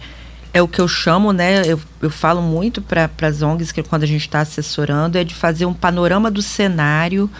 é 0.53 0.61
o 0.61 0.69
que 0.69 0.81
eu 0.81 0.89
chamo, 0.89 1.33
né? 1.33 1.63
Eu, 1.67 1.81
eu 2.03 2.11
falo 2.11 2.43
muito 2.43 2.83
para 2.83 3.11
as 3.23 3.43
ONGs 3.43 3.73
que 3.73 3.83
quando 3.83 4.03
a 4.03 4.07
gente 4.07 4.23
está 4.23 4.41
assessorando 4.41 5.17
é 5.17 5.25
de 5.25 5.35
fazer 5.35 5.67
um 5.67 5.75
panorama 5.75 6.31
do 6.31 6.43
cenário. 6.43 7.31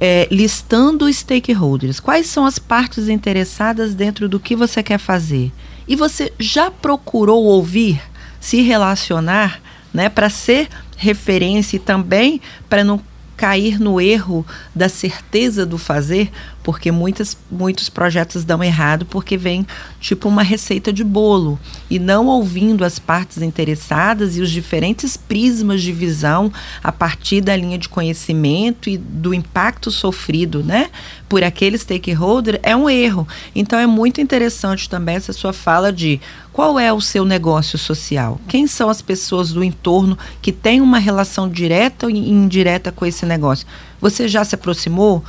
é, 0.00 0.26
listando 0.30 1.04
os 1.04 1.18
stakeholders, 1.18 2.00
quais 2.00 2.26
são 2.26 2.44
as 2.44 2.58
partes 2.58 3.08
interessadas 3.08 3.94
dentro 3.94 4.28
do 4.28 4.40
que 4.40 4.56
você 4.56 4.82
quer 4.82 4.98
fazer. 4.98 5.52
E 5.86 5.94
você 5.94 6.32
já 6.38 6.70
procurou 6.70 7.44
ouvir, 7.44 8.00
se 8.40 8.60
relacionar, 8.62 9.60
né, 9.92 10.08
para 10.08 10.28
ser 10.28 10.68
referência 10.96 11.76
e 11.76 11.78
também 11.78 12.40
para 12.68 12.82
não 12.82 13.00
cair 13.36 13.80
no 13.80 14.00
erro 14.00 14.46
da 14.74 14.88
certeza 14.88 15.66
do 15.66 15.76
fazer, 15.76 16.30
porque 16.62 16.90
muitas, 16.90 17.36
muitos 17.50 17.88
projetos 17.88 18.44
dão 18.44 18.62
errado 18.62 19.04
porque 19.04 19.36
vem 19.36 19.66
tipo 20.00 20.28
uma 20.28 20.42
receita 20.42 20.92
de 20.92 21.04
bolo 21.04 21.58
e 21.90 21.98
não 21.98 22.26
ouvindo 22.26 22.84
as 22.84 22.98
partes 22.98 23.42
interessadas 23.42 24.36
e 24.36 24.40
os 24.40 24.50
diferentes 24.50 25.16
prismas 25.16 25.82
de 25.82 25.92
visão 25.92 26.52
a 26.82 26.90
partir 26.90 27.40
da 27.40 27.54
linha 27.54 27.76
de 27.76 27.88
conhecimento 27.88 28.88
e 28.88 28.96
do 28.96 29.34
impacto 29.34 29.90
sofrido, 29.90 30.62
né, 30.62 30.90
por 31.28 31.44
aquele 31.44 31.76
stakeholder 31.76 32.60
é 32.62 32.74
um 32.74 32.88
erro. 32.88 33.26
Então 33.54 33.78
é 33.78 33.86
muito 33.86 34.20
interessante 34.20 34.88
também 34.88 35.16
essa 35.16 35.32
sua 35.32 35.52
fala 35.52 35.92
de 35.92 36.20
qual 36.54 36.78
é 36.78 36.92
o 36.92 37.00
seu 37.00 37.24
negócio 37.24 37.76
social? 37.76 38.40
Quem 38.46 38.68
são 38.68 38.88
as 38.88 39.02
pessoas 39.02 39.52
do 39.52 39.64
entorno 39.64 40.16
que 40.40 40.52
têm 40.52 40.80
uma 40.80 41.00
relação 41.00 41.48
direta 41.48 42.06
ou 42.06 42.10
indireta 42.10 42.92
com 42.92 43.04
esse 43.04 43.26
negócio? 43.26 43.66
Você 44.00 44.28
já 44.28 44.44
se 44.44 44.54
aproximou? 44.54 45.24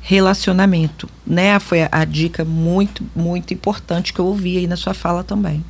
Relacionamento, 0.00 1.08
né? 1.26 1.58
Foi 1.58 1.82
a, 1.82 1.88
a 1.90 2.04
dica 2.04 2.44
muito, 2.44 3.04
muito 3.12 3.52
importante 3.52 4.12
que 4.12 4.20
eu 4.20 4.26
ouvi 4.26 4.56
aí 4.56 4.68
na 4.68 4.76
sua 4.76 4.94
fala 4.94 5.24
também. 5.24 5.64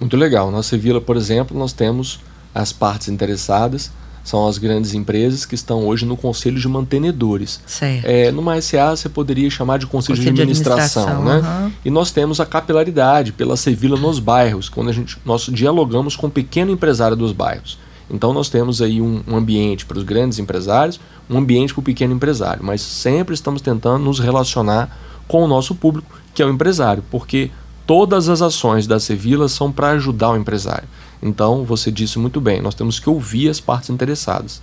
Muito 0.00 0.16
legal. 0.16 0.50
Na 0.50 0.64
Sevilla, 0.64 1.00
por 1.00 1.16
exemplo, 1.16 1.56
nós 1.56 1.72
temos 1.72 2.18
as 2.52 2.72
partes 2.72 3.08
interessadas, 3.08 3.92
são 4.24 4.46
as 4.46 4.58
grandes 4.58 4.94
empresas 4.94 5.44
que 5.46 5.54
estão 5.54 5.86
hoje 5.86 6.04
no 6.04 6.16
conselho 6.16 6.58
de 6.58 6.68
mantenedores. 6.68 7.60
Certo. 7.66 8.04
É, 8.04 8.30
numa 8.30 8.60
SA 8.60 8.96
você 8.96 9.08
poderia 9.08 9.48
chamar 9.50 9.78
de 9.78 9.86
conselho, 9.86 10.16
Conselho 10.18 10.34
de 10.34 10.36
de 10.36 10.42
administração, 10.42 11.02
administração, 11.04 11.24
né? 11.24 11.48
aham. 11.48 11.72
E 11.84 11.90
nós 11.90 12.10
temos 12.10 12.40
a 12.40 12.46
capilaridade 12.46 13.32
pela 13.32 13.56
Sevilla 13.56 13.98
nos 13.98 14.18
bairros, 14.18 14.68
quando 14.68 14.90
a 14.90 14.92
gente 14.92 15.18
nós 15.24 15.48
dialogamos 15.52 16.16
com 16.16 16.26
o 16.26 16.30
pequeno 16.30 16.70
empresário 16.70 17.16
dos 17.16 17.32
bairros. 17.32 17.78
Então 18.10 18.32
nós 18.32 18.48
temos 18.48 18.80
aí 18.80 19.00
um, 19.00 19.22
um 19.26 19.36
ambiente 19.36 19.84
para 19.84 19.98
os 19.98 20.04
grandes 20.04 20.38
empresários, 20.38 20.98
um 21.28 21.38
ambiente 21.38 21.74
para 21.74 21.80
o 21.80 21.84
pequeno 21.84 22.14
empresário, 22.14 22.64
mas 22.64 22.80
sempre 22.80 23.34
estamos 23.34 23.60
tentando 23.60 24.02
nos 24.02 24.18
relacionar 24.18 24.96
com 25.26 25.44
o 25.44 25.48
nosso 25.48 25.74
público, 25.74 26.18
que 26.34 26.42
é 26.42 26.46
o 26.46 26.50
empresário, 26.50 27.04
porque 27.10 27.50
todas 27.86 28.28
as 28.28 28.40
ações 28.40 28.86
da 28.86 28.98
Sevilla 28.98 29.48
são 29.48 29.70
para 29.70 29.90
ajudar 29.90 30.30
o 30.30 30.36
empresário. 30.36 30.88
Então, 31.22 31.64
você 31.64 31.90
disse 31.90 32.18
muito 32.18 32.40
bem, 32.40 32.60
nós 32.62 32.74
temos 32.74 33.00
que 33.00 33.08
ouvir 33.08 33.48
as 33.48 33.60
partes 33.60 33.90
interessadas. 33.90 34.60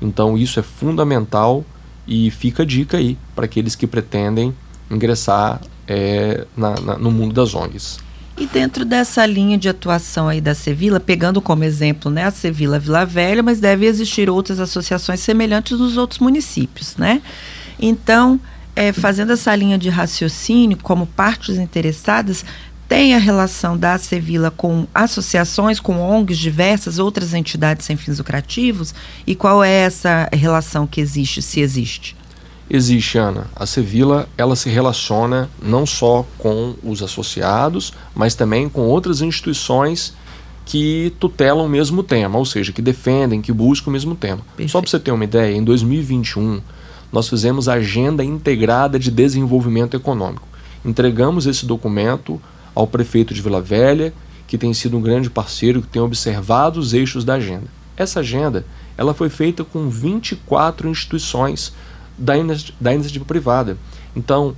Então, 0.00 0.38
isso 0.38 0.58
é 0.58 0.62
fundamental 0.62 1.64
e 2.06 2.30
fica 2.30 2.62
a 2.62 2.66
dica 2.66 2.96
aí 2.96 3.18
para 3.34 3.44
aqueles 3.44 3.74
que 3.74 3.86
pretendem 3.86 4.54
ingressar 4.90 5.60
é, 5.86 6.46
na, 6.56 6.80
na, 6.80 6.98
no 6.98 7.10
mundo 7.10 7.34
das 7.34 7.54
ONGs. 7.54 7.98
E 8.38 8.46
dentro 8.46 8.84
dessa 8.84 9.26
linha 9.26 9.58
de 9.58 9.68
atuação 9.68 10.28
aí 10.28 10.40
da 10.40 10.54
Sevilla, 10.54 11.00
pegando 11.00 11.42
como 11.42 11.64
exemplo 11.64 12.10
né, 12.10 12.24
a 12.24 12.30
Sevilla 12.30 12.78
Vila 12.78 13.04
Velha, 13.04 13.42
mas 13.42 13.58
deve 13.58 13.84
existir 13.84 14.30
outras 14.30 14.60
associações 14.60 15.20
semelhantes 15.20 15.78
nos 15.78 15.96
outros 15.96 16.20
municípios, 16.20 16.96
né? 16.96 17.20
Então, 17.80 18.40
é, 18.76 18.92
fazendo 18.92 19.32
essa 19.32 19.52
linha 19.56 19.76
de 19.76 19.88
raciocínio, 19.88 20.78
como 20.80 21.04
partes 21.04 21.56
interessadas, 21.56 22.44
tem 22.88 23.14
a 23.14 23.18
relação 23.18 23.76
da 23.76 23.98
Sevilla 23.98 24.50
com 24.50 24.86
associações, 24.94 25.78
com 25.78 26.00
ONGs, 26.00 26.38
diversas 26.38 26.98
outras 26.98 27.34
entidades 27.34 27.84
sem 27.84 27.96
fins 27.96 28.18
lucrativos? 28.18 28.94
E 29.26 29.34
qual 29.34 29.62
é 29.62 29.70
essa 29.70 30.28
relação 30.32 30.86
que 30.86 31.00
existe, 31.00 31.42
se 31.42 31.60
existe? 31.60 32.16
Existe, 32.70 33.18
Ana. 33.18 33.46
A 33.54 33.66
Sevilla, 33.66 34.26
ela 34.38 34.56
se 34.56 34.70
relaciona 34.70 35.50
não 35.62 35.84
só 35.84 36.26
com 36.38 36.74
os 36.82 37.02
associados, 37.02 37.92
mas 38.14 38.34
também 38.34 38.68
com 38.68 38.82
outras 38.82 39.20
instituições 39.20 40.14
que 40.64 41.14
tutelam 41.18 41.64
o 41.64 41.68
mesmo 41.68 42.02
tema, 42.02 42.38
ou 42.38 42.44
seja, 42.44 42.72
que 42.72 42.82
defendem, 42.82 43.40
que 43.40 43.52
buscam 43.52 43.90
o 43.90 43.92
mesmo 43.92 44.14
tema. 44.14 44.42
Perfeito. 44.48 44.70
Só 44.70 44.80
para 44.80 44.90
você 44.90 44.98
ter 44.98 45.12
uma 45.12 45.24
ideia, 45.24 45.54
em 45.54 45.64
2021 45.64 46.60
nós 47.10 47.28
fizemos 47.28 47.68
a 47.68 47.74
Agenda 47.74 48.22
Integrada 48.22 48.98
de 48.98 49.10
Desenvolvimento 49.10 49.96
Econômico. 49.96 50.46
Entregamos 50.84 51.46
esse 51.46 51.64
documento 51.64 52.38
ao 52.78 52.86
prefeito 52.86 53.34
de 53.34 53.42
Vila 53.42 53.60
Velha, 53.60 54.14
que 54.46 54.56
tem 54.56 54.72
sido 54.72 54.96
um 54.96 55.02
grande 55.02 55.28
parceiro, 55.28 55.82
que 55.82 55.88
tem 55.88 56.00
observado 56.00 56.78
os 56.78 56.94
eixos 56.94 57.24
da 57.24 57.34
agenda. 57.34 57.66
Essa 57.96 58.20
agenda 58.20 58.64
ela 58.96 59.12
foi 59.12 59.28
feita 59.28 59.64
com 59.64 59.88
24 59.88 60.88
instituições 60.88 61.72
da, 62.16 62.34
da 62.80 62.94
iniciativa 62.94 63.24
privada. 63.24 63.76
Então, 64.14 64.54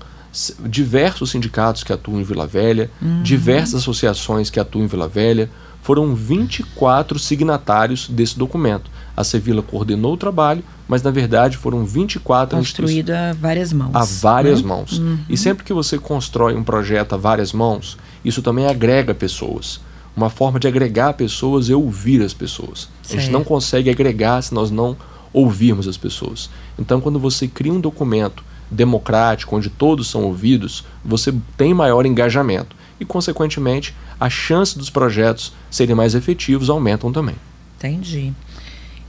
diversos 0.67 1.31
sindicatos 1.31 1.83
que 1.83 1.95
atuam 1.95 2.21
em 2.21 2.23
Vila 2.23 2.47
Velha, 2.47 2.91
diversas 3.23 3.77
associações 3.77 4.51
que 4.51 4.61
atuam 4.61 4.85
em 4.85 4.87
Vila 4.87 5.09
Velha, 5.09 5.49
foram 5.81 6.15
24 6.15 7.19
signatários 7.19 8.07
desse 8.07 8.39
documento. 8.39 8.91
A 9.21 9.25
Sevilla 9.25 9.63
coordenou 9.63 10.15
o 10.15 10.17
trabalho, 10.17 10.65
mas 10.89 11.03
na 11.03 11.11
verdade 11.11 11.57
foram 11.57 11.85
24 11.85 12.59
instituições 12.59 13.05
Construído 13.05 13.11
a 13.11 13.33
várias 13.35 13.73
mãos. 13.73 13.95
a 13.95 14.05
várias 14.05 14.63
né? 14.63 14.69
mãos. 14.69 15.03
E 15.29 15.37
sempre 15.37 15.65
que 15.65 15.73
você 15.73 15.99
constrói 15.99 16.55
um 16.57 16.65
projeto 16.65 17.13
a 17.13 17.19
várias 17.19 17.53
mãos, 17.53 17.99
isso 18.25 18.41
também 18.43 18.67
agrega 18.67 19.15
pessoas. 19.15 19.81
uma 20.17 20.29
forma 20.29 20.59
de 20.59 20.67
agregar 20.67 21.15
pessoas 21.15 21.71
é 21.71 21.75
ouvir 21.75 22.21
as 22.23 22.35
pessoas. 22.35 22.89
Certo. 23.03 23.17
A 23.17 23.21
gente 23.21 23.33
não 23.33 23.45
consegue 23.45 23.89
agregar 23.89 24.43
se 24.43 24.53
nós 24.53 24.71
não 24.71 24.97
ouvirmos 25.33 25.87
as 25.87 25.97
pessoas. 25.97 26.51
Então, 26.79 27.01
quando 27.01 27.19
você 27.19 27.47
cria 27.47 27.73
um 27.73 27.81
documento 27.81 28.43
democrático, 28.71 29.57
onde 29.57 29.71
todos 29.71 30.09
são 30.09 30.25
ouvidos, 30.25 30.85
você 31.05 31.33
tem 31.57 31.73
maior 31.73 32.05
engajamento 32.07 32.75
e, 32.99 33.05
consequentemente, 33.05 33.95
a 34.19 34.29
chance 34.29 34.77
dos 34.77 34.91
projetos 34.91 35.53
serem 35.71 35.95
mais 35.95 36.15
efetivos 36.15 36.69
aumentam 36.69 37.13
também. 37.13 37.37
Entendi. 37.79 38.33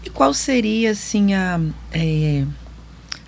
E 0.04 0.10
qual 0.10 0.34
seria, 0.34 0.92
assim, 0.92 1.34
a, 1.34 1.60
é, 1.92 2.46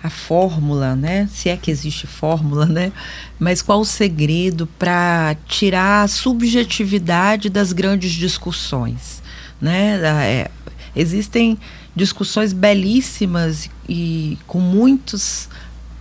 a 0.02 0.10
fórmula, 0.10 0.94
né? 0.94 1.28
Se 1.32 1.48
é 1.48 1.56
que 1.56 1.70
existe 1.70 2.06
fórmula, 2.06 2.66
né? 2.66 2.92
Mas 3.38 3.62
qual 3.62 3.80
o 3.80 3.84
segredo 3.84 4.66
para 4.78 5.36
tirar 5.46 6.02
a 6.02 6.08
subjetividade 6.08 7.48
das 7.48 7.72
grandes 7.72 8.12
discussões, 8.12 9.22
né? 9.60 9.98
É, 10.04 10.50
existem 10.94 11.58
discussões 11.96 12.52
belíssimas 12.52 13.70
e 13.88 14.36
com 14.46 14.60
muitos 14.60 15.48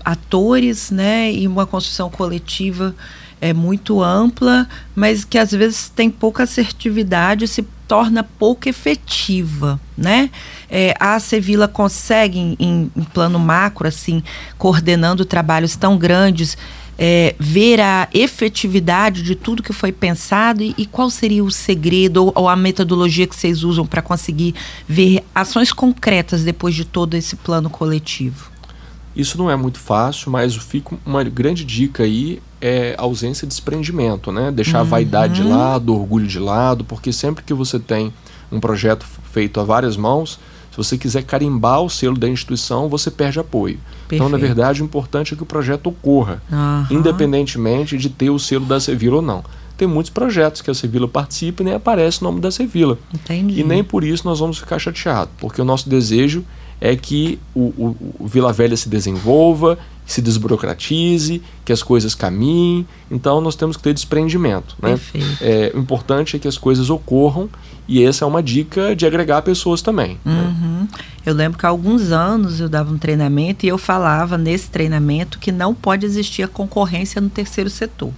atores, 0.03 0.91
né? 0.91 1.31
E 1.31 1.47
uma 1.47 1.65
construção 1.65 2.09
coletiva 2.09 2.95
é 3.39 3.53
muito 3.53 4.01
ampla, 4.01 4.67
mas 4.95 5.23
que 5.23 5.37
às 5.37 5.51
vezes 5.51 5.89
tem 5.89 6.09
pouca 6.09 6.43
assertividade, 6.43 7.47
se 7.47 7.61
torna 7.87 8.23
pouco 8.23 8.69
efetiva, 8.69 9.79
né? 9.97 10.29
É, 10.75 10.95
a 10.99 11.19
Sevilla 11.19 11.67
consegue, 11.67 12.39
em, 12.39 12.57
em, 12.95 13.03
plano 13.13 13.37
macro, 13.37 13.87
assim, 13.87 14.23
coordenando 14.57 15.23
trabalhos 15.23 15.75
tão 15.75 15.99
grandes, 15.99 16.57
é, 16.97 17.35
ver 17.39 17.79
a 17.79 18.07
efetividade 18.11 19.21
de 19.21 19.35
tudo 19.35 19.61
que 19.61 19.71
foi 19.71 19.91
pensado 19.91 20.63
e, 20.63 20.73
e 20.75 20.87
qual 20.87 21.11
seria 21.11 21.43
o 21.43 21.51
segredo 21.51 22.25
ou, 22.25 22.33
ou 22.33 22.49
a 22.49 22.55
metodologia 22.55 23.27
que 23.27 23.35
vocês 23.35 23.63
usam 23.63 23.85
para 23.85 24.01
conseguir 24.01 24.55
ver 24.87 25.23
ações 25.35 25.71
concretas 25.71 26.43
depois 26.43 26.73
de 26.73 26.85
todo 26.85 27.13
esse 27.13 27.35
plano 27.35 27.69
coletivo? 27.69 28.51
Isso 29.15 29.37
não 29.37 29.51
é 29.51 29.55
muito 29.55 29.77
fácil, 29.77 30.31
mas 30.31 30.55
fica 30.55 30.95
uma 31.05 31.23
grande 31.23 31.63
dica 31.63 32.01
aí 32.01 32.41
é 32.59 32.95
a 32.97 33.03
ausência 33.03 33.45
de 33.45 33.53
desprendimento, 33.53 34.31
né? 34.31 34.49
Deixar 34.49 34.79
uhum. 34.79 34.85
a 34.85 34.89
vaidade 34.89 35.35
de 35.35 35.43
lado, 35.43 35.93
o 35.93 35.99
orgulho 35.99 36.25
de 36.25 36.39
lado, 36.39 36.83
porque 36.83 37.13
sempre 37.13 37.43
que 37.43 37.53
você 37.53 37.77
tem 37.77 38.11
um 38.51 38.59
projeto 38.59 39.05
feito 39.31 39.59
a 39.59 39.63
várias 39.63 39.95
mãos, 39.95 40.39
se 40.73 40.77
você 40.77 40.97
quiser 40.97 41.21
carimbar 41.21 41.81
o 41.81 41.89
selo 41.89 42.17
da 42.17 42.27
instituição, 42.27 42.89
você 42.89 43.11
perde 43.11 43.39
apoio. 43.39 43.77
Perfeito. 43.77 44.15
Então, 44.15 44.27
na 44.27 44.39
verdade, 44.39 44.81
o 44.81 44.85
importante 44.85 45.31
é 45.31 45.37
que 45.37 45.43
o 45.43 45.45
projeto 45.45 45.85
ocorra, 45.85 46.41
uhum. 46.51 46.97
independentemente 46.97 47.95
de 47.95 48.09
ter 48.09 48.31
o 48.31 48.39
selo 48.39 48.65
da 48.65 48.79
Sevilla 48.79 49.17
ou 49.17 49.21
não. 49.21 49.43
Tem 49.77 49.87
muitos 49.87 50.09
projetos 50.09 50.63
que 50.63 50.71
a 50.71 50.73
Sevilla 50.73 51.07
participa 51.07 51.61
e 51.61 51.65
nem 51.65 51.75
aparece 51.75 52.21
o 52.21 52.23
nome 52.23 52.41
da 52.41 52.49
Sevilla. 52.49 52.97
Entendi. 53.13 53.59
E 53.59 53.63
nem 53.63 53.83
por 53.83 54.03
isso 54.03 54.25
nós 54.25 54.39
vamos 54.39 54.57
ficar 54.57 54.79
chateados, 54.79 55.31
porque 55.37 55.61
o 55.61 55.65
nosso 55.65 55.87
desejo 55.87 56.43
é 56.81 56.95
que 56.95 57.37
o, 57.53 57.59
o, 57.59 58.15
o 58.21 58.27
Vila 58.27 58.51
Velha 58.51 58.75
se 58.75 58.89
desenvolva 58.89 59.77
se 60.05 60.21
desburocratize, 60.21 61.41
que 61.63 61.71
as 61.71 61.81
coisas 61.81 62.13
caminhem. 62.13 62.85
Então 63.09 63.39
nós 63.41 63.55
temos 63.55 63.77
que 63.77 63.83
ter 63.83 63.93
desprendimento. 63.93 64.75
Né? 64.81 64.99
É, 65.41 65.71
o 65.73 65.79
importante 65.79 66.35
é 66.35 66.39
que 66.39 66.47
as 66.47 66.57
coisas 66.57 66.89
ocorram 66.89 67.49
e 67.87 68.03
essa 68.03 68.25
é 68.25 68.27
uma 68.27 68.41
dica 68.41 68.95
de 68.95 69.05
agregar 69.05 69.41
pessoas 69.41 69.81
também. 69.81 70.17
Né? 70.23 70.33
Uhum. 70.33 70.81
Né? 70.81 70.87
Eu 71.25 71.33
lembro 71.33 71.57
que 71.57 71.65
há 71.65 71.69
alguns 71.69 72.11
anos 72.11 72.59
eu 72.59 72.67
dava 72.67 72.93
um 72.93 72.97
treinamento 72.97 73.65
e 73.65 73.69
eu 73.69 73.77
falava 73.77 74.37
nesse 74.37 74.69
treinamento 74.69 75.39
que 75.39 75.51
não 75.51 75.73
pode 75.73 76.05
existir 76.05 76.43
a 76.43 76.47
concorrência 76.47 77.21
no 77.21 77.29
terceiro 77.29 77.69
setor. 77.69 78.11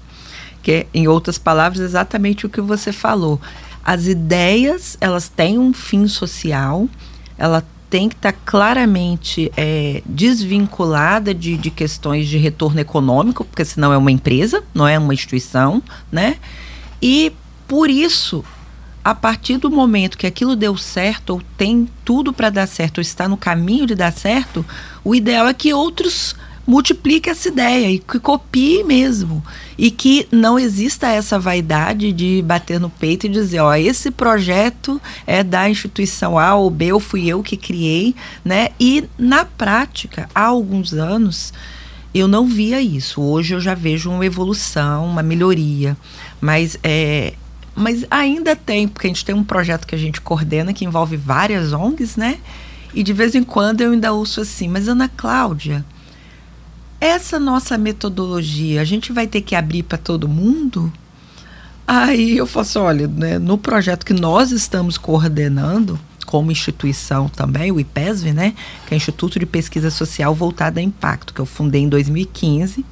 Que 0.63 0.71
é, 0.71 0.87
em 0.93 1.07
outras 1.07 1.37
palavras, 1.37 1.79
exatamente 1.79 2.45
o 2.45 2.49
que 2.49 2.61
você 2.61 2.91
falou. 2.91 3.39
As 3.83 4.07
ideias, 4.07 4.97
elas 4.99 5.29
têm 5.29 5.59
um 5.59 5.71
fim 5.71 6.07
social, 6.07 6.89
ela 7.37 7.63
tem 7.95 8.10
que 8.10 8.15
estar 8.15 8.34
tá 8.34 8.39
claramente 8.45 9.49
é, 9.55 10.03
desvinculada 10.05 11.34
de, 11.34 11.55
de 11.55 11.71
questões 11.71 12.27
de 12.27 12.38
retorno 12.38 12.81
econômico, 12.81 13.45
porque 13.45 13.63
senão 13.63 13.93
é 13.93 13.95
uma 13.95 14.12
empresa, 14.12 14.62
não 14.73 14.86
é 14.86 14.99
uma 14.99 15.13
instituição, 15.13 15.81
né? 16.12 16.36
E 17.01 17.31
por 17.65 17.89
isso, 17.89 18.43
a 19.01 19.15
partir 19.15 19.60
do 19.60 19.71
momento 19.71 20.17
que 20.17 20.27
aquilo 20.27 20.58
deu 20.58 20.75
certo, 20.75 21.29
ou 21.29 21.41
tem 21.58 21.88
tudo 22.03 22.34
para 22.34 22.49
dar 22.49 22.67
certo, 22.67 22.97
ou 22.97 23.01
está 23.01 23.29
no 23.29 23.38
caminho 23.38 23.86
de 23.86 23.95
dar 23.95 24.12
certo, 24.12 24.65
o 25.01 25.15
ideal 25.15 25.47
é 25.47 25.53
que 25.53 25.73
outros 25.73 26.36
multiplique 26.65 27.30
essa 27.30 27.47
ideia 27.47 27.91
e 27.91 27.99
que 27.99 28.19
copie 28.19 28.84
mesmo. 28.84 29.43
E 29.78 29.91
que 29.91 30.28
não 30.32 30.58
exista 30.58 31.08
essa 31.08 31.38
vaidade 31.38 32.12
de 32.12 32.41
bater 32.41 32.80
no 32.80 32.89
peito 32.89 33.25
e 33.25 33.30
dizer, 33.30 33.60
ó, 33.60 33.73
esse 33.75 34.10
projeto 34.10 35.01
é 35.28 35.43
da 35.43 35.69
instituição 35.69 36.39
A 36.39 36.56
ou 36.56 36.69
B, 36.69 36.93
ou 36.93 36.99
fui 36.99 37.28
eu 37.28 37.43
que 37.43 37.58
criei, 37.58 38.15
né? 38.43 38.69
E 38.80 39.04
na 39.17 39.45
prática, 39.45 40.30
há 40.34 40.45
alguns 40.45 40.93
anos, 40.93 41.54
eu 42.13 42.28
não 42.28 42.47
via 42.47 42.82
isso. 42.82 43.21
Hoje 43.21 43.54
eu 43.54 43.60
já 43.60 43.73
vejo 43.73 44.10
uma 44.10 44.25
evolução, 44.25 45.06
uma 45.06 45.21
melhoria. 45.21 45.97
Mas 46.39 46.78
é, 46.84 47.34
mas 47.75 48.06
ainda 48.10 48.56
tem, 48.56 48.88
porque 48.88 49.08
a 49.08 49.10
gente 49.10 49.25
tem 49.25 49.36
um 49.36 49.43
projeto 49.43 49.86
que 49.86 49.93
a 49.93 49.97
gente 49.97 50.21
coordena 50.21 50.73
que 50.73 50.86
envolve 50.86 51.17
várias 51.17 51.73
ONGs, 51.73 52.15
né? 52.15 52.38
E 52.93 53.04
de 53.04 53.12
vez 53.12 53.36
em 53.36 53.43
quando 53.43 53.82
eu 53.82 53.91
ainda 53.91 54.13
ouço 54.13 54.39
assim, 54.39 54.69
mas 54.69 54.88
Ana 54.88 55.10
Cláudia, 55.10 55.86
essa 56.99 57.39
nossa 57.39 57.77
metodologia, 57.77 58.81
a 58.81 58.86
gente 58.86 59.12
vai 59.12 59.27
ter 59.27 59.41
que 59.41 59.55
abrir 59.55 59.84
para 59.84 59.97
todo 59.97 60.27
mundo? 60.27 60.91
Aí 61.88 62.38
eu 62.38 62.47
faço, 62.47 62.79
assim, 62.79 62.88
olha, 62.88 63.08
né, 63.08 63.38
no 63.38 63.58
projeto 63.58 64.05
que 64.05 64.13
nós 64.13 64.51
estamos 64.51 64.97
coordenando, 64.97 65.99
como 66.25 66.51
instituição 66.51 67.29
também, 67.29 67.71
o 67.71 67.79
IPESV, 67.79 68.34
né, 68.34 68.53
que 68.88 68.93
é 68.93 68.97
Instituto 68.97 69.38
de 69.38 69.45
Pesquisa 69.45 69.91
Social 69.91 70.34
Voltada 70.34 70.79
a 70.79 70.84
Impacto, 70.84 71.34
que 71.34 71.39
eu 71.39 71.45
fundei 71.45 71.81
em 71.81 71.89
2015, 71.89 72.84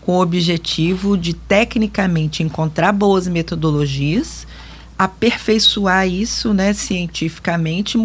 com 0.00 0.12
o 0.12 0.20
objetivo 0.20 1.16
de 1.16 1.32
tecnicamente 1.32 2.42
encontrar 2.42 2.92
boas 2.92 3.28
metodologias, 3.28 4.46
aperfeiçoar 4.98 6.08
isso 6.08 6.52
né, 6.52 6.72
cientificamente 6.72 7.96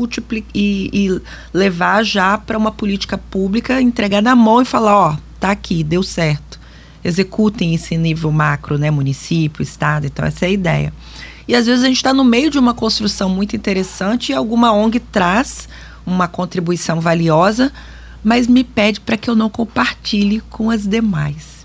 e, 0.53 0.89
e 0.93 1.21
levar 1.51 2.03
já 2.03 2.37
para 2.37 2.57
uma 2.57 2.71
política 2.71 3.17
pública, 3.17 3.81
entregar 3.81 4.21
na 4.21 4.35
mão 4.35 4.61
e 4.61 4.65
falar, 4.65 4.95
ó, 4.95 5.17
tá 5.39 5.51
aqui, 5.51 5.83
deu 5.83 6.03
certo. 6.03 6.59
Executem 7.03 7.73
esse 7.73 7.97
nível 7.97 8.31
macro, 8.31 8.77
né? 8.77 8.91
Município, 8.91 9.63
estado, 9.63 10.05
então 10.05 10.25
essa 10.25 10.45
é 10.45 10.49
a 10.49 10.51
ideia. 10.51 10.93
E 11.47 11.55
às 11.55 11.65
vezes 11.65 11.83
a 11.83 11.87
gente 11.87 11.97
está 11.97 12.13
no 12.13 12.23
meio 12.23 12.49
de 12.49 12.59
uma 12.59 12.73
construção 12.73 13.29
muito 13.29 13.55
interessante 13.55 14.31
e 14.31 14.35
alguma 14.35 14.73
ONG 14.73 14.99
traz 14.99 15.69
uma 16.05 16.27
contribuição 16.27 16.99
valiosa, 16.99 17.71
mas 18.23 18.47
me 18.47 18.63
pede 18.63 18.99
para 18.99 19.17
que 19.17 19.29
eu 19.29 19.35
não 19.35 19.49
compartilhe 19.49 20.41
com 20.49 20.69
as 20.69 20.85
demais. 20.85 21.57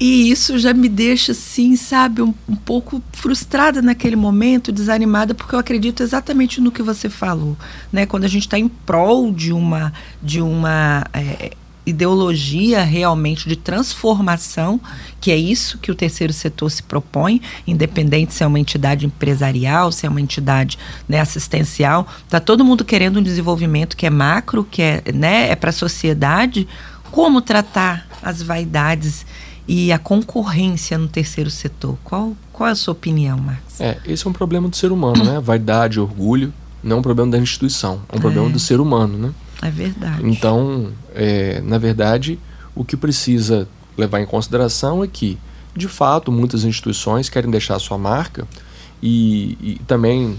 E 0.00 0.30
isso 0.32 0.58
já 0.58 0.74
me 0.74 0.88
deixa, 0.88 1.30
assim, 1.30 1.76
sabe, 1.76 2.22
um, 2.22 2.34
um, 2.48 2.56
pouco 2.56 3.00
frustrada 3.12 3.80
naquele 3.80 4.16
momento, 4.16 4.72
desanimada, 4.72 5.32
porque 5.32 5.54
eu 5.54 5.60
acredito 5.60 6.02
exatamente 6.02 6.60
no 6.60 6.72
que 6.72 6.82
você 6.82 7.08
falou, 7.08 7.56
né? 7.92 8.04
Quando 8.04 8.24
a 8.24 8.28
gente 8.28 8.42
está 8.42 8.58
em 8.58 8.66
prol 8.66 9.30
de 9.30 9.52
uma, 9.52 9.92
de 10.20 10.40
uma 10.40 11.06
é, 11.12 11.52
ideologia 11.84 12.82
realmente 12.82 13.48
de 13.48 13.56
transformação, 13.56 14.80
que 15.20 15.30
é 15.30 15.36
isso 15.36 15.78
que 15.78 15.90
o 15.90 15.94
terceiro 15.94 16.32
setor 16.32 16.70
se 16.70 16.82
propõe, 16.82 17.40
independente 17.66 18.34
se 18.34 18.44
é 18.44 18.46
uma 18.46 18.60
entidade 18.60 19.04
empresarial, 19.04 19.90
se 19.90 20.06
é 20.06 20.08
uma 20.08 20.20
entidade 20.20 20.78
né, 21.08 21.20
assistencial, 21.20 22.06
está 22.24 22.38
todo 22.38 22.64
mundo 22.64 22.84
querendo 22.84 23.18
um 23.18 23.22
desenvolvimento 23.22 23.96
que 23.96 24.06
é 24.06 24.10
macro, 24.10 24.64
que 24.64 24.82
é, 24.82 25.02
né, 25.12 25.50
é 25.50 25.56
para 25.56 25.70
a 25.70 25.72
sociedade. 25.72 26.68
Como 27.10 27.42
tratar 27.42 28.06
as 28.22 28.40
vaidades 28.40 29.26
e 29.66 29.92
a 29.92 29.98
concorrência 29.98 30.96
no 30.96 31.08
terceiro 31.08 31.50
setor? 31.50 31.98
Qual, 32.04 32.34
qual 32.52 32.68
é 32.68 32.72
a 32.72 32.74
sua 32.76 32.92
opinião, 32.92 33.38
Marcos? 33.38 33.80
É, 33.80 33.98
esse 34.06 34.26
é 34.26 34.30
um 34.30 34.32
problema 34.32 34.68
do 34.68 34.76
ser 34.76 34.92
humano, 34.92 35.22
né? 35.24 35.40
Vaidade, 35.40 36.00
orgulho, 36.00 36.52
não 36.82 36.96
é 36.96 36.98
um 37.00 37.02
problema 37.02 37.30
da 37.30 37.38
instituição, 37.38 38.02
é 38.08 38.14
um 38.14 38.18
é. 38.18 38.20
problema 38.20 38.48
do 38.48 38.58
ser 38.58 38.80
humano, 38.80 39.18
né? 39.18 39.32
É 39.62 39.70
verdade. 39.70 40.28
Então, 40.28 40.92
é, 41.14 41.60
na 41.62 41.78
verdade, 41.78 42.38
o 42.74 42.84
que 42.84 42.96
precisa 42.96 43.68
levar 43.96 44.20
em 44.20 44.26
consideração 44.26 45.04
é 45.04 45.06
que, 45.06 45.38
de 45.74 45.88
fato, 45.88 46.32
muitas 46.32 46.64
instituições 46.64 47.28
querem 47.28 47.50
deixar 47.50 47.76
a 47.76 47.78
sua 47.78 47.96
marca 47.96 48.46
e, 49.02 49.56
e 49.60 49.80
também 49.86 50.36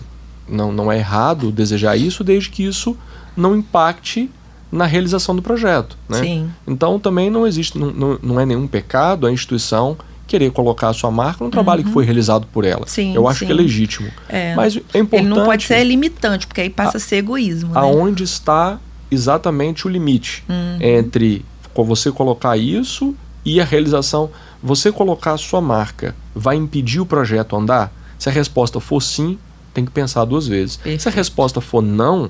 não, 0.48 0.72
não 0.72 0.92
é 0.92 0.98
errado 0.98 1.52
desejar 1.52 1.96
isso, 1.96 2.24
desde 2.24 2.50
que 2.50 2.64
isso 2.64 2.98
não 3.36 3.56
impacte 3.56 4.30
na 4.72 4.86
realização 4.86 5.36
do 5.36 5.42
projeto. 5.42 5.98
Né? 6.10 6.20
Sim. 6.20 6.52
Então 6.66 7.00
também 7.00 7.30
não 7.30 7.46
existe, 7.46 7.78
não, 7.78 8.18
não, 8.22 8.40
é 8.40 8.46
nenhum 8.46 8.68
pecado 8.68 9.28
a 9.28 9.32
instituição 9.32 9.96
querer 10.26 10.52
colocar 10.52 10.90
a 10.90 10.94
sua 10.94 11.12
marca 11.12 11.44
no 11.44 11.52
trabalho 11.52 11.82
uhum. 11.82 11.88
que 11.88 11.94
foi 11.94 12.04
realizado 12.04 12.48
por 12.52 12.66
ela. 12.66 12.88
Sim, 12.88 13.14
Eu 13.14 13.28
acho 13.28 13.40
sim. 13.40 13.46
que 13.46 13.52
é 13.52 13.56
legítimo. 13.56 14.10
É. 14.28 14.56
Mas 14.56 14.76
é 14.76 15.00
importante. 15.00 15.14
Ele 15.14 15.28
não 15.28 15.46
pode 15.46 15.64
ser 15.66 15.84
limitante, 15.84 16.48
porque 16.48 16.62
aí 16.62 16.70
passa 16.70 16.98
a, 16.98 17.00
a 17.00 17.00
ser 17.00 17.18
egoísmo. 17.18 17.72
Né? 17.72 17.80
Aonde 17.80 18.24
está 18.24 18.80
exatamente 19.14 19.88
o 19.88 19.90
limite 19.90 20.44
uhum. 20.50 20.78
entre 20.82 21.46
você 21.76 22.12
colocar 22.12 22.58
isso 22.58 23.16
e 23.46 23.60
a 23.60 23.66
realização. 23.66 24.30
Você 24.62 24.92
colocar 24.92 25.34
a 25.34 25.38
sua 25.38 25.62
marca 25.62 26.16
vai 26.36 26.56
impedir 26.56 27.00
o 27.00 27.06
projeto 27.06 27.56
andar? 27.56 27.92
Se 28.18 28.30
a 28.30 28.32
resposta 28.32 28.80
for 28.80 29.02
sim, 29.02 29.38
tem 29.74 29.84
que 29.84 29.92
pensar 29.92 30.24
duas 30.26 30.48
vezes. 30.48 30.78
Perfeito. 30.78 31.02
Se 31.02 31.10
a 31.10 31.12
resposta 31.12 31.60
for 31.60 31.82
não, 31.82 32.30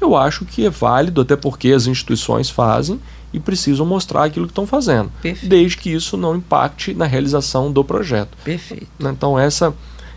eu 0.00 0.16
acho 0.16 0.44
que 0.44 0.64
é 0.64 0.70
válido, 0.70 1.20
até 1.20 1.36
porque 1.36 1.68
as 1.68 1.86
instituições 1.86 2.48
fazem 2.50 3.00
e 3.32 3.38
precisam 3.38 3.84
mostrar 3.84 4.24
aquilo 4.24 4.46
que 4.46 4.52
estão 4.52 4.66
fazendo, 4.66 5.10
Perfeito. 5.20 5.48
desde 5.48 5.76
que 5.76 5.90
isso 5.90 6.16
não 6.16 6.36
impacte 6.36 6.94
na 6.94 7.04
realização 7.04 7.70
do 7.70 7.84
projeto. 7.84 8.36
Perfeito. 8.42 8.86
Então 8.98 9.38
essa 9.38 9.74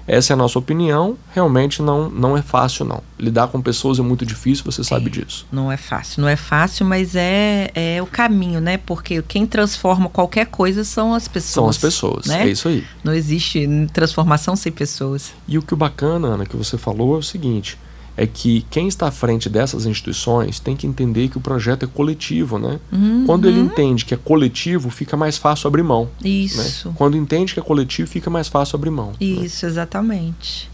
essa 0.08 0.34
é 0.34 0.36
a 0.36 0.38
nossa 0.38 0.58
opinião. 0.58 1.18
Realmente 1.34 1.82
não, 1.82 2.10
não 2.10 2.38
é 2.38 2.42
fácil 2.42 2.86
não. 2.86 3.02
Lidar 3.20 3.48
com 3.48 3.62
pessoas 3.62 4.00
é 4.00 4.02
muito 4.02 4.26
difícil, 4.26 4.66
você 4.66 4.84
sabe 4.84 5.10
disso. 5.10 5.46
Não 5.52 5.72
é 5.72 5.78
fácil, 5.78 6.22
não 6.22 6.28
é 6.28 6.36
fácil, 6.36 6.86
mas 6.86 7.16
é, 7.16 7.72
é 7.74 8.02
o 8.02 8.06
caminho, 8.06 8.60
né? 8.60 8.78
Porque 8.78 9.22
quem 9.22 9.46
transforma 9.46 10.10
qualquer 10.10 10.48
coisa 10.48 10.84
são 10.84 11.14
as 11.14 11.28
pessoas. 11.28 11.54
São 11.54 11.70
as 11.70 11.78
pessoas, 11.78 12.26
né? 12.26 12.44
é 12.44 12.50
isso 12.50 12.68
aí. 12.68 12.84
Não 13.04 13.14
existe 13.14 13.68
transformação 13.94 14.56
sem 14.56 14.72
pessoas. 14.72 15.34
E 15.48 15.58
o 15.58 15.62
que 15.62 15.74
o 15.74 15.78
bacana, 15.78 16.30
Ana, 16.30 16.46
que 16.46 16.56
você 16.56 16.78
falou 16.78 17.16
é 17.16 17.20
o 17.20 17.24
seguinte, 17.24 17.78
é 18.22 18.28
que 18.28 18.64
quem 18.70 18.88
está 18.88 19.08
à 19.08 19.12
frente 19.12 19.50
dessas 19.50 19.88
instituições 19.88 20.60
tem 20.60 20.76
que 20.76 20.86
entender 20.86 21.28
que 21.28 21.40
o 21.40 21.42
projeto 21.42 21.86
é 21.86 21.88
coletivo, 21.88 22.60
né? 22.60 22.80
Uhum. 22.92 23.24
Quando 23.26 23.48
ele 23.48 23.60
entende 23.60 24.06
que 24.06 24.14
é 24.14 24.18
coletivo, 24.18 24.92
fica 24.92 25.18
mais 25.18 25.40
fácil 25.40 25.68
abrir 25.68 25.82
mão. 25.82 26.08
né? 26.22 26.30
Isso. 26.30 26.94
Quando 26.96 27.18
entende 27.18 27.56
que 27.56 27.60
é 27.60 27.64
coletivo, 27.64 28.08
fica 28.08 28.30
mais 28.30 28.48
fácil 28.48 28.76
abrir 28.76 28.92
mão. 28.92 29.08
né? 29.08 29.16
Isso, 29.20 29.66
exatamente. 29.66 30.70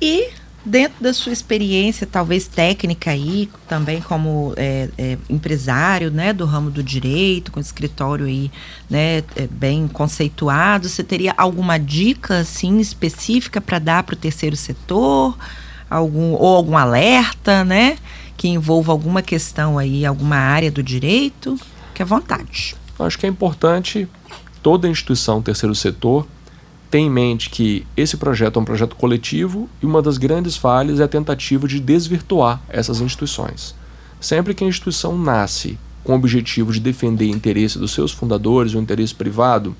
E 0.00 0.30
dentro 0.64 1.02
da 1.02 1.12
sua 1.12 1.30
experiência, 1.30 2.06
talvez 2.06 2.48
técnica 2.48 3.10
aí, 3.10 3.50
também 3.68 4.00
como 4.00 4.54
é, 4.56 4.88
é, 4.96 5.18
empresário, 5.28 6.10
né, 6.10 6.32
do 6.32 6.46
ramo 6.46 6.70
do 6.70 6.82
direito, 6.82 7.52
com 7.52 7.60
escritório 7.60 8.24
aí, 8.24 8.50
né, 8.88 9.18
é, 9.36 9.46
bem 9.50 9.86
conceituado, 9.88 10.88
você 10.88 11.04
teria 11.04 11.34
alguma 11.36 11.76
dica, 11.76 12.38
assim, 12.38 12.78
específica 12.78 13.60
para 13.60 13.78
dar 13.78 14.04
para 14.04 14.14
o 14.14 14.16
terceiro 14.16 14.56
setor? 14.56 15.36
Algum, 15.90 16.32
ou 16.32 16.56
algum 16.56 16.76
alerta, 16.76 17.64
né, 17.64 17.96
que 18.36 18.48
envolva 18.48 18.92
alguma 18.92 19.22
questão 19.22 19.78
aí, 19.78 20.04
alguma 20.04 20.36
área 20.36 20.70
do 20.70 20.82
direito? 20.82 21.58
Que 21.94 22.02
à 22.02 22.04
vontade. 22.04 22.76
Acho 22.98 23.18
que 23.18 23.26
é 23.26 23.28
importante 23.28 24.08
toda 24.62 24.88
instituição 24.88 25.40
terceiro 25.40 25.74
setor 25.74 26.26
ter 26.90 26.98
em 26.98 27.10
mente 27.10 27.50
que 27.50 27.86
esse 27.96 28.16
projeto 28.16 28.58
é 28.58 28.62
um 28.62 28.64
projeto 28.64 28.96
coletivo 28.96 29.68
e 29.82 29.86
uma 29.86 30.00
das 30.00 30.16
grandes 30.16 30.56
falhas 30.56 31.00
é 31.00 31.04
a 31.04 31.08
tentativa 31.08 31.68
de 31.68 31.80
desvirtuar 31.80 32.60
essas 32.68 33.00
instituições. 33.00 33.74
Sempre 34.20 34.54
que 34.54 34.64
a 34.64 34.66
instituição 34.66 35.16
nasce 35.16 35.78
com 36.02 36.12
o 36.12 36.16
objetivo 36.16 36.72
de 36.72 36.80
defender 36.80 37.26
o 37.26 37.36
interesse 37.36 37.78
dos 37.78 37.92
seus 37.92 38.10
fundadores, 38.10 38.72
o 38.72 38.78
interesse 38.78 39.14
privado, 39.14 39.76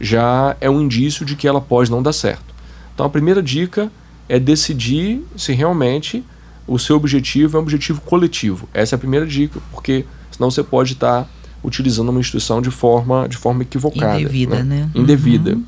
já 0.00 0.56
é 0.60 0.70
um 0.70 0.80
indício 0.80 1.26
de 1.26 1.36
que 1.36 1.46
ela 1.46 1.60
pode 1.60 1.90
não 1.90 2.02
dar 2.02 2.14
certo. 2.14 2.54
Então 2.94 3.04
a 3.04 3.10
primeira 3.10 3.42
dica 3.42 3.92
é 4.30 4.38
decidir 4.38 5.26
se 5.36 5.52
realmente 5.52 6.24
o 6.64 6.78
seu 6.78 6.94
objetivo 6.94 7.56
é 7.56 7.60
um 7.60 7.64
objetivo 7.64 8.00
coletivo. 8.00 8.68
Essa 8.72 8.94
é 8.94 8.96
a 8.96 8.98
primeira 8.98 9.26
dica, 9.26 9.60
porque 9.72 10.04
senão 10.30 10.48
você 10.48 10.62
pode 10.62 10.92
estar 10.92 11.28
utilizando 11.64 12.10
uma 12.10 12.20
instituição 12.20 12.62
de 12.62 12.70
forma, 12.70 13.28
de 13.28 13.36
forma 13.36 13.62
equivocada. 13.62 14.20
Indevida, 14.20 14.62
né? 14.62 14.88
Indevida. 14.94 15.54
Uhum. 15.54 15.64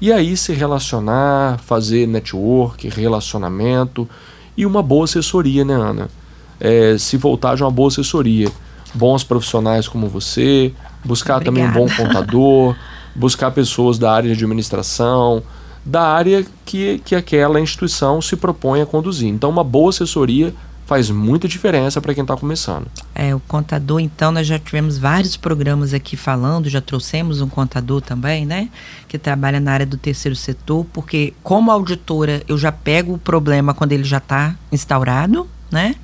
E 0.00 0.12
aí 0.12 0.36
se 0.36 0.52
relacionar, 0.52 1.60
fazer 1.60 2.08
network, 2.08 2.88
relacionamento 2.88 4.08
e 4.56 4.66
uma 4.66 4.82
boa 4.82 5.04
assessoria, 5.04 5.64
né, 5.64 5.74
Ana? 5.74 6.10
É, 6.58 6.98
se 6.98 7.16
voltar 7.16 7.54
de 7.54 7.62
uma 7.62 7.70
boa 7.70 7.86
assessoria. 7.86 8.50
Bons 8.92 9.22
profissionais 9.22 9.86
como 9.86 10.08
você, 10.08 10.72
buscar 11.04 11.40
também 11.40 11.64
um 11.64 11.70
bom 11.70 11.84
Obrigada. 11.84 12.02
contador, 12.08 12.76
buscar 13.14 13.52
pessoas 13.52 13.96
da 13.96 14.12
área 14.12 14.28
de 14.28 14.34
administração, 14.34 15.40
da 15.84 16.02
área 16.02 16.44
que, 16.64 17.00
que 17.04 17.14
aquela 17.14 17.60
instituição 17.60 18.22
se 18.22 18.36
propõe 18.36 18.80
a 18.80 18.86
conduzir. 18.86 19.28
Então, 19.28 19.50
uma 19.50 19.64
boa 19.64 19.90
assessoria 19.90 20.54
faz 20.86 21.08
muita 21.10 21.48
diferença 21.48 22.00
para 22.00 22.12
quem 22.12 22.22
está 22.22 22.36
começando. 22.36 22.86
É, 23.14 23.34
o 23.34 23.40
contador, 23.40 24.00
então, 24.00 24.30
nós 24.30 24.46
já 24.46 24.58
tivemos 24.58 24.98
vários 24.98 25.36
programas 25.36 25.94
aqui 25.94 26.16
falando, 26.16 26.68
já 26.68 26.80
trouxemos 26.80 27.40
um 27.40 27.48
contador 27.48 28.00
também, 28.00 28.44
né? 28.44 28.68
Que 29.08 29.18
trabalha 29.18 29.58
na 29.58 29.72
área 29.72 29.86
do 29.86 29.96
terceiro 29.96 30.36
setor, 30.36 30.84
porque 30.92 31.32
como 31.42 31.70
auditora 31.70 32.42
eu 32.46 32.58
já 32.58 32.70
pego 32.70 33.14
o 33.14 33.18
problema 33.18 33.72
quando 33.72 33.92
ele 33.92 34.04
já 34.04 34.18
está 34.18 34.54
instaurado, 34.70 35.48
né? 35.70 35.94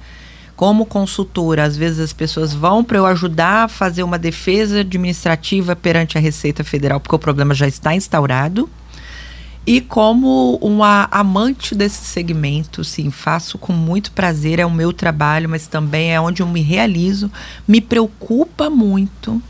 Como 0.57 0.87
consultora, 0.87 1.64
às 1.64 1.76
vezes 1.76 2.01
as 2.01 2.12
pessoas 2.12 2.53
vão 2.53 2.83
para 2.83 2.99
eu 2.99 3.07
ajudar 3.07 3.64
a 3.64 3.68
fazer 3.68 4.03
uma 4.03 4.18
defesa 4.18 4.81
administrativa 4.81 5.76
perante 5.76 6.18
a 6.18 6.20
Receita 6.20 6.64
Federal, 6.64 6.99
porque 6.99 7.14
o 7.14 7.18
problema 7.18 7.55
já 7.55 7.68
está 7.68 7.95
instaurado. 7.95 8.68
E 9.70 9.82
como 9.82 10.56
uma 10.62 11.08
amante 11.10 11.74
desse 11.74 12.02
segmento, 12.02 12.82
sim, 12.82 13.10
faço 13.10 13.58
com 13.58 13.70
muito 13.70 14.12
prazer, 14.12 14.58
é 14.58 14.64
o 14.64 14.70
meu 14.70 14.94
trabalho, 14.94 15.46
mas 15.46 15.66
também 15.66 16.14
é 16.14 16.18
onde 16.18 16.40
eu 16.40 16.46
me 16.46 16.62
realizo. 16.62 17.30
Me 17.68 17.78
preocupa 17.78 18.70
muito 18.70 19.42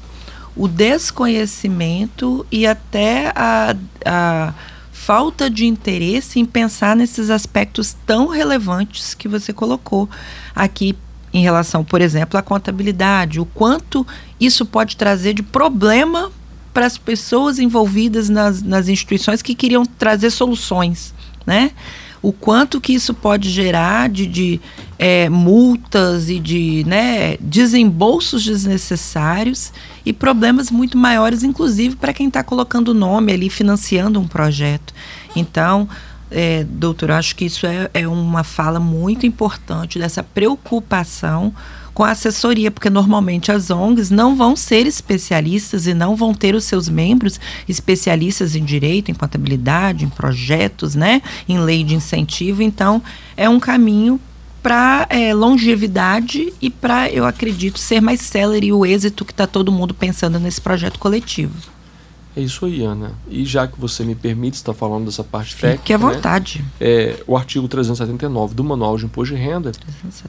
o 0.56 0.66
desconhecimento 0.66 2.44
e 2.50 2.66
até 2.66 3.32
a, 3.32 3.76
a 4.04 4.54
falta 4.90 5.48
de 5.48 5.66
interesse 5.66 6.40
em 6.40 6.44
pensar 6.44 6.96
nesses 6.96 7.30
aspectos 7.30 7.96
tão 8.04 8.26
relevantes 8.26 9.14
que 9.14 9.28
você 9.28 9.52
colocou 9.52 10.10
aqui 10.52 10.96
em 11.32 11.44
relação, 11.44 11.84
por 11.84 12.00
exemplo, 12.00 12.36
à 12.36 12.42
contabilidade, 12.42 13.38
o 13.38 13.46
quanto 13.46 14.04
isso 14.40 14.66
pode 14.66 14.96
trazer 14.96 15.32
de 15.32 15.44
problema 15.44 16.32
para 16.78 16.86
as 16.86 16.96
pessoas 16.96 17.58
envolvidas 17.58 18.28
nas, 18.28 18.62
nas 18.62 18.86
instituições 18.86 19.42
que 19.42 19.52
queriam 19.52 19.84
trazer 19.84 20.30
soluções, 20.30 21.12
né? 21.44 21.72
O 22.22 22.32
quanto 22.32 22.80
que 22.80 22.92
isso 22.92 23.12
pode 23.12 23.50
gerar 23.50 24.08
de, 24.08 24.28
de 24.28 24.60
é, 24.96 25.28
multas 25.28 26.30
e 26.30 26.38
de 26.38 26.84
né, 26.86 27.36
desembolsos 27.40 28.44
desnecessários 28.44 29.72
e 30.06 30.12
problemas 30.12 30.70
muito 30.70 30.96
maiores, 30.96 31.42
inclusive 31.42 31.96
para 31.96 32.12
quem 32.12 32.28
está 32.28 32.44
colocando 32.44 32.90
o 32.90 32.94
nome 32.94 33.32
ali, 33.32 33.50
financiando 33.50 34.20
um 34.20 34.28
projeto. 34.28 34.94
Então, 35.34 35.88
é, 36.30 36.62
doutor, 36.62 37.10
acho 37.10 37.34
que 37.34 37.46
isso 37.46 37.66
é, 37.66 37.90
é 37.92 38.06
uma 38.06 38.44
fala 38.44 38.78
muito 38.78 39.26
importante 39.26 39.98
dessa 39.98 40.22
preocupação 40.22 41.52
com 41.98 42.04
a 42.04 42.12
assessoria, 42.12 42.70
porque 42.70 42.88
normalmente 42.88 43.50
as 43.50 43.70
ONGs 43.70 44.08
não 44.08 44.36
vão 44.36 44.54
ser 44.54 44.86
especialistas 44.86 45.88
e 45.88 45.92
não 45.92 46.14
vão 46.14 46.32
ter 46.32 46.54
os 46.54 46.62
seus 46.62 46.88
membros 46.88 47.40
especialistas 47.68 48.54
em 48.54 48.64
direito, 48.64 49.10
em 49.10 49.14
contabilidade, 49.14 50.04
em 50.04 50.08
projetos, 50.08 50.94
né, 50.94 51.20
em 51.48 51.58
lei 51.58 51.82
de 51.82 51.96
incentivo. 51.96 52.62
Então, 52.62 53.02
é 53.36 53.48
um 53.48 53.58
caminho 53.58 54.20
para 54.62 55.08
é, 55.10 55.34
longevidade 55.34 56.52
e 56.62 56.70
para, 56.70 57.10
eu 57.10 57.26
acredito, 57.26 57.80
ser 57.80 58.00
mais 58.00 58.20
célere 58.20 58.72
o 58.72 58.86
êxito 58.86 59.24
que 59.24 59.32
está 59.32 59.48
todo 59.48 59.72
mundo 59.72 59.92
pensando 59.92 60.38
nesse 60.38 60.60
projeto 60.60 61.00
coletivo. 61.00 61.56
É 62.36 62.40
isso 62.40 62.64
aí, 62.64 62.84
Ana. 62.84 63.10
E 63.28 63.44
já 63.44 63.66
que 63.66 63.80
você 63.80 64.04
me 64.04 64.14
permite 64.14 64.54
estar 64.54 64.72
falando 64.72 65.06
dessa 65.06 65.24
parte 65.24 65.52
Fique 65.52 65.62
técnica, 65.62 65.94
à 65.96 65.98
né, 65.98 66.14
vontade. 66.14 66.64
é, 66.80 67.20
o 67.26 67.36
artigo 67.36 67.66
379 67.66 68.54
do 68.54 68.62
Manual 68.62 68.96
de 68.96 69.04
Imposto 69.04 69.34
de 69.34 69.40
Renda, 69.40 69.72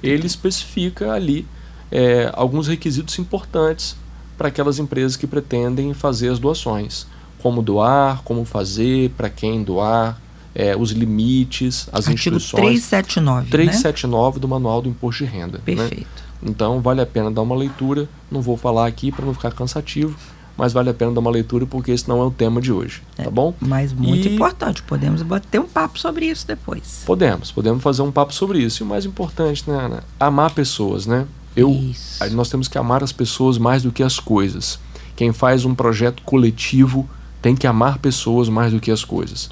ele 0.02 0.26
especifica 0.26 1.12
ali 1.12 1.46
é, 1.92 2.30
alguns 2.34 2.68
requisitos 2.68 3.18
importantes 3.20 3.96
para 4.38 4.48
aquelas 4.48 4.80
empresas 4.80 5.16
que 5.16 5.28
pretendem 5.28 5.94
fazer 5.94 6.30
as 6.30 6.40
doações. 6.40 7.06
Como 7.42 7.62
doar, 7.62 8.22
como 8.24 8.44
fazer, 8.46 9.12
para 9.12 9.30
quem 9.30 9.64
doar, 9.64 10.20
é, 10.54 10.76
os 10.76 10.92
limites, 10.92 11.88
as 11.92 12.08
Artigo 12.08 12.36
instruções. 12.38 12.64
379, 12.90 13.44
né? 13.46 13.50
379 13.52 14.40
do 14.40 14.48
Manual 14.48 14.82
do 14.82 14.90
Imposto 14.90 15.24
de 15.26 15.30
Renda. 15.30 15.58
né? 15.58 15.64
Perfeito. 15.66 16.08
Então 16.42 16.80
vale 16.82 17.02
a 17.02 17.06
pena 17.06 17.30
dar 17.32 17.42
uma 17.42 17.56
leitura. 17.56 18.08
Não 18.32 18.42
vou 18.42 18.56
falar 18.58 18.88
aqui 18.88 19.12
para 19.12 19.26
não 19.26 19.34
ficar 19.34 19.52
cansativo, 19.52 20.18
mas 20.58 20.72
vale 20.74 20.90
a 20.90 20.94
pena 20.94 21.12
dar 21.12 21.20
uma 21.20 21.30
leitura 21.32 21.66
porque 21.66 21.92
esse 21.92 22.08
não 22.08 22.22
é 22.22 22.26
o 22.26 22.32
tema 22.32 22.62
de 22.62 22.72
hoje, 22.72 23.02
tá 23.16 23.30
bom? 23.30 23.54
Mas 23.60 23.92
muito 23.94 24.28
E- 24.28 24.36
importante, 24.36 24.82
podemos 24.84 25.22
bater 25.22 25.60
um 25.60 25.68
papo 25.68 26.00
sobre 26.00 26.26
isso 26.26 26.46
depois. 26.48 27.04
Podemos, 27.06 27.52
podemos 27.52 27.82
fazer 27.84 28.02
um 28.02 28.12
papo 28.12 28.34
sobre 28.34 28.60
isso. 28.60 28.82
E 28.82 28.86
o 28.86 28.88
mais 28.88 29.06
importante, 29.06 29.70
né, 29.70 29.78
Ana? 29.78 30.04
Amar 30.20 30.52
pessoas, 30.54 31.06
né? 31.06 31.26
Eu, 31.60 31.72
Isso. 31.72 32.36
nós 32.36 32.50
temos 32.50 32.68
que 32.68 32.78
amar 32.78 33.04
as 33.04 33.12
pessoas 33.12 33.58
mais 33.58 33.84
do 33.84 33.92
que 33.92 34.02
as 34.02 34.20
coisas. 34.20 34.80
Quem 35.16 35.34
faz 35.34 35.66
um 35.66 35.76
projeto 35.76 36.24
coletivo 36.24 37.10
tem 37.42 37.56
que 37.56 37.68
amar 37.68 37.98
pessoas 37.98 38.48
mais 38.48 38.72
do 38.72 38.80
que 38.80 38.90
as 38.90 39.04
coisas. 39.04 39.50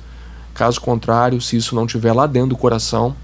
Caso 0.53 0.79
contrário, 0.79 1.41
se 1.41 1.57
isso 1.57 1.75
não 1.75 1.85
estiver 1.85 2.13
lá 2.13 2.25
dentro 2.25 2.49
do 2.49 2.57
coração, 2.57 3.15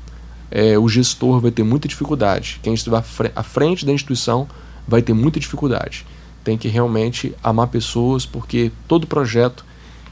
é, 0.52 0.78
o 0.78 0.88
gestor 0.90 1.40
vai 1.40 1.52
ter 1.52 1.64
muita 1.64 1.88
dificuldade. 1.88 2.60
Quem 2.62 2.74
estiver 2.74 3.02
à 3.34 3.44
frente 3.44 3.86
da 3.86 3.94
instituição 3.94 4.48
vai 4.88 5.02
ter 5.02 5.14
muita 5.14 5.40
dificuldade. 5.40 6.06
Tem 6.44 6.58
que 6.58 6.68
realmente 6.68 7.34
amar 7.42 7.68
pessoas, 7.68 8.26
porque 8.26 8.72
todo 8.88 9.08
projeto 9.08 9.66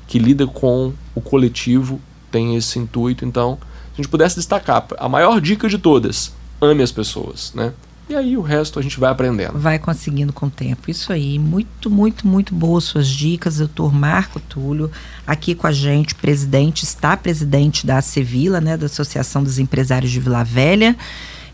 que 0.07 0.17
lida 0.17 0.47
com 0.47 0.93
o 1.13 1.22
coletivo 1.22 1.99
tem 2.32 2.55
esse 2.55 2.80
intuito. 2.80 3.26
Então, 3.26 3.57
se 3.93 3.93
a 3.93 3.95
gente 3.97 4.09
pudesse 4.09 4.38
destacar 4.38 4.88
a 4.97 5.09
maior 5.09 5.41
dica 5.41 5.67
de 5.67 5.78
todas, 5.78 6.34
ame 6.61 6.82
as 6.82 6.91
pessoas, 6.91 7.51
né? 7.53 7.74
E 8.12 8.16
aí 8.16 8.38
o 8.38 8.41
resto 8.41 8.78
a 8.78 8.82
gente 8.82 8.99
vai 8.99 9.09
aprendendo. 9.09 9.57
Vai 9.57 9.80
conseguindo 9.80 10.34
com 10.34 10.47
o 10.47 10.49
tempo. 10.49 10.91
Isso 10.91 11.14
aí. 11.14 11.39
Muito, 11.39 11.89
muito, 11.89 12.28
muito 12.28 12.53
boas 12.53 12.84
suas 12.84 13.07
dicas, 13.07 13.57
doutor 13.57 13.93
Marco 13.93 14.39
Túlio, 14.39 14.91
aqui 15.26 15.55
com 15.55 15.66
a 15.66 15.72
gente, 15.72 16.14
presidente, 16.16 16.84
está 16.84 17.16
presidente 17.16 17.86
da 17.86 17.97
Acevila, 17.97 18.59
né, 18.59 18.76
da 18.76 18.88
Associação 18.88 19.43
dos 19.43 19.57
Empresários 19.59 20.12
de 20.12 20.20
Vila 20.20 20.43
Velha. 20.43 20.95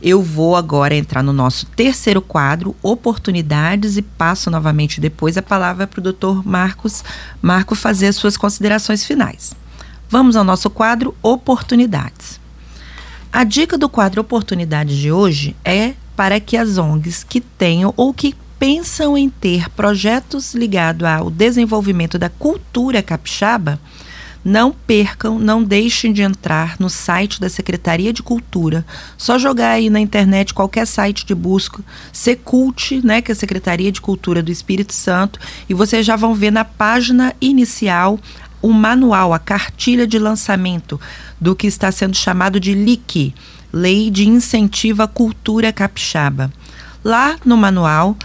Eu 0.01 0.22
vou 0.22 0.55
agora 0.55 0.95
entrar 0.95 1.24
no 1.24 1.34
nosso 1.34 1.66
terceiro 1.68 2.22
quadro, 2.22 2.76
oportunidades, 2.82 3.97
e 3.97 4.01
passo 4.01 4.49
novamente 4.49 4.99
depois 4.99 5.38
a 5.38 5.41
palavra 5.41 5.88
para 5.88 5.99
o 5.99 6.03
doutor 6.03 6.45
Marcos 6.45 7.03
Marco 7.41 7.76
fazer 7.76 8.08
as 8.08 8.16
suas 8.16 8.36
considerações 8.36 9.05
finais. 9.05 9.53
Vamos 10.10 10.36
ao 10.36 10.43
nosso 10.43 10.70
quadro 10.70 11.16
Oportunidades. 11.22 12.39
A 13.32 13.43
dica 13.43 13.78
do 13.78 13.89
quadro 13.89 14.22
Oportunidades 14.22 14.97
de 14.97 15.12
hoje 15.12 15.55
é 15.64 15.93
para 16.18 16.39
que 16.39 16.57
as 16.57 16.80
ONGs 16.80 17.24
que 17.24 17.39
tenham 17.39 17.93
ou 17.95 18.11
que 18.13 18.36
pensam 18.59 19.15
em 19.15 19.30
ter 19.30 19.70
projetos 19.70 20.55
ligados 20.55 21.07
ao 21.07 21.30
desenvolvimento 21.30 22.18
da 22.18 22.28
cultura 22.28 23.03
capixaba 23.03 23.80
não 24.43 24.72
percam, 24.72 25.38
não 25.38 25.61
deixem 25.61 26.13
de 26.13 26.22
entrar 26.22 26.78
no 26.80 26.89
site 26.89 27.39
da 27.39 27.49
Secretaria 27.49 28.13
de 28.13 28.24
Cultura. 28.24 28.86
Só 29.18 29.38
jogar 29.38 29.72
aí 29.72 29.89
na 29.89 29.99
internet 29.99 30.53
qualquer 30.53 30.88
site 30.88 31.26
de 31.26 31.36
busca, 31.36 31.84
Secult, 32.13 33.01
né, 33.03 33.22
que 33.22 33.30
é 33.30 33.34
a 33.34 33.36
Secretaria 33.36 33.91
de 33.91 33.99
Cultura 33.99 34.41
do 34.41 34.51
Espírito 34.51 34.93
Santo, 34.93 35.39
e 35.68 35.74
vocês 35.74 36.05
já 36.05 36.15
vão 36.15 36.34
ver 36.34 36.51
na 36.51 36.63
página 36.63 37.36
inicial 37.41 38.18
o 38.61 38.72
manual, 38.72 39.34
a 39.34 39.39
cartilha 39.39 40.07
de 40.07 40.18
lançamento 40.18 40.99
do 41.39 41.55
que 41.55 41.68
está 41.68 41.91
sendo 41.91 42.15
chamado 42.15 42.59
de 42.59 42.74
LIC, 42.74 43.36
Lei 43.72 44.09
de 44.09 44.28
Incentivo 44.28 45.03
à 45.03 45.07
Cultura 45.07 45.72
Capixaba. 45.72 46.51
Lá 47.03 47.38
no 47.45 47.57
manual 47.57 48.15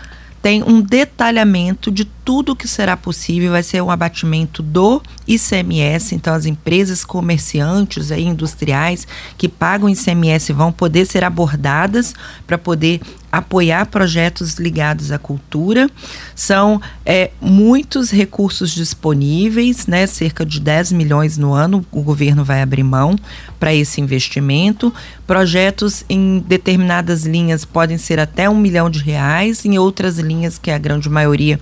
tem 0.43 0.63
um 0.63 0.81
detalhamento 0.81 1.91
de 1.91 2.05
tudo 2.25 2.55
que 2.57 2.69
será 2.69 2.97
possível, 2.97 3.53
vai 3.53 3.63
ser 3.63 3.83
um 3.83 3.91
abatimento 3.91 4.63
do 4.63 5.03
ICMS, 5.27 6.15
então 6.15 6.35
as 6.35 6.47
empresas 6.47 7.05
comerciantes 7.05 8.11
e 8.11 8.21
industriais 8.21 9.07
que 9.37 9.49
pagam 9.49 9.89
ICMS 9.89 10.53
vão 10.53 10.71
poder 10.71 11.07
ser 11.07 11.25
abordadas 11.25 12.15
para 12.47 12.57
poder 12.57 13.01
apoiar 13.31 13.87
projetos 13.87 14.57
ligados 14.57 15.11
à 15.11 15.19
cultura. 15.19 15.89
São 16.35 16.81
é, 17.05 17.31
muitos 17.41 18.11
recursos 18.11 18.71
disponíveis, 18.73 19.87
né, 19.87 20.07
cerca 20.07 20.45
de 20.45 20.61
10 20.61 20.93
milhões 20.93 21.39
no 21.39 21.55
ano, 21.55 21.85
o 21.91 22.03
governo 22.03 22.45
vai 22.45 22.61
abrir 22.61 22.83
mão 22.83 23.17
para 23.59 23.75
esse 23.75 24.03
investimento. 24.03 24.93
Projetos 25.27 26.05
em 26.11 26.45
determinadas 26.47 27.25
linhas 27.25 27.65
podem 27.65 27.97
ser 27.97 28.21
até 28.21 28.51
um 28.51 28.59
milhão 28.59 28.91
de 28.91 28.99
reais, 28.99 29.65
em 29.65 29.79
outras 29.79 30.19
linhas, 30.19 30.59
que 30.59 30.71
é 30.71 30.75
a 30.75 30.79
grande 30.79 31.09
maioria 31.09 31.59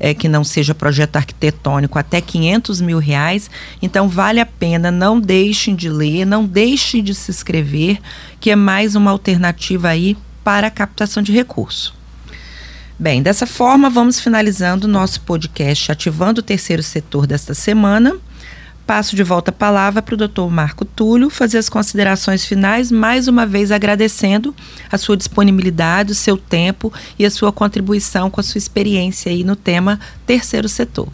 é, 0.00 0.14
que 0.14 0.28
não 0.28 0.42
seja 0.42 0.74
projeto 0.74 1.16
arquitetônico, 1.16 1.98
até 1.98 2.22
500 2.22 2.80
mil 2.80 2.98
reais. 2.98 3.50
Então, 3.82 4.08
vale 4.08 4.40
a 4.40 4.46
pena, 4.46 4.90
não 4.90 5.20
deixem 5.20 5.76
de 5.76 5.90
ler, 5.90 6.24
não 6.24 6.46
deixem 6.46 7.04
de 7.04 7.14
se 7.14 7.30
inscrever, 7.30 8.00
que 8.40 8.50
é 8.50 8.56
mais 8.56 8.96
uma 8.96 9.10
alternativa 9.10 9.88
aí 9.88 10.16
para 10.42 10.68
a 10.68 10.70
captação 10.70 11.22
de 11.22 11.30
recurso. 11.30 11.94
Bem, 12.98 13.22
dessa 13.22 13.46
forma, 13.46 13.88
vamos 13.88 14.20
finalizando 14.20 14.86
o 14.86 14.90
nosso 14.90 15.20
podcast 15.22 15.92
Ativando 15.92 16.40
o 16.40 16.42
Terceiro 16.42 16.82
Setor 16.82 17.26
desta 17.26 17.54
semana. 17.54 18.16
Passo 18.90 19.14
de 19.14 19.22
volta 19.22 19.52
a 19.52 19.54
palavra 19.54 20.02
para 20.02 20.14
o 20.14 20.18
doutor 20.18 20.50
Marco 20.50 20.84
Túlio 20.84 21.30
fazer 21.30 21.58
as 21.58 21.68
considerações 21.68 22.44
finais, 22.44 22.90
mais 22.90 23.28
uma 23.28 23.46
vez 23.46 23.70
agradecendo 23.70 24.52
a 24.90 24.98
sua 24.98 25.16
disponibilidade, 25.16 26.10
o 26.10 26.14
seu 26.16 26.36
tempo 26.36 26.92
e 27.16 27.24
a 27.24 27.30
sua 27.30 27.52
contribuição 27.52 28.28
com 28.28 28.40
a 28.40 28.42
sua 28.42 28.58
experiência 28.58 29.30
aí 29.30 29.44
no 29.44 29.54
tema 29.54 30.00
terceiro 30.26 30.68
setor. 30.68 31.06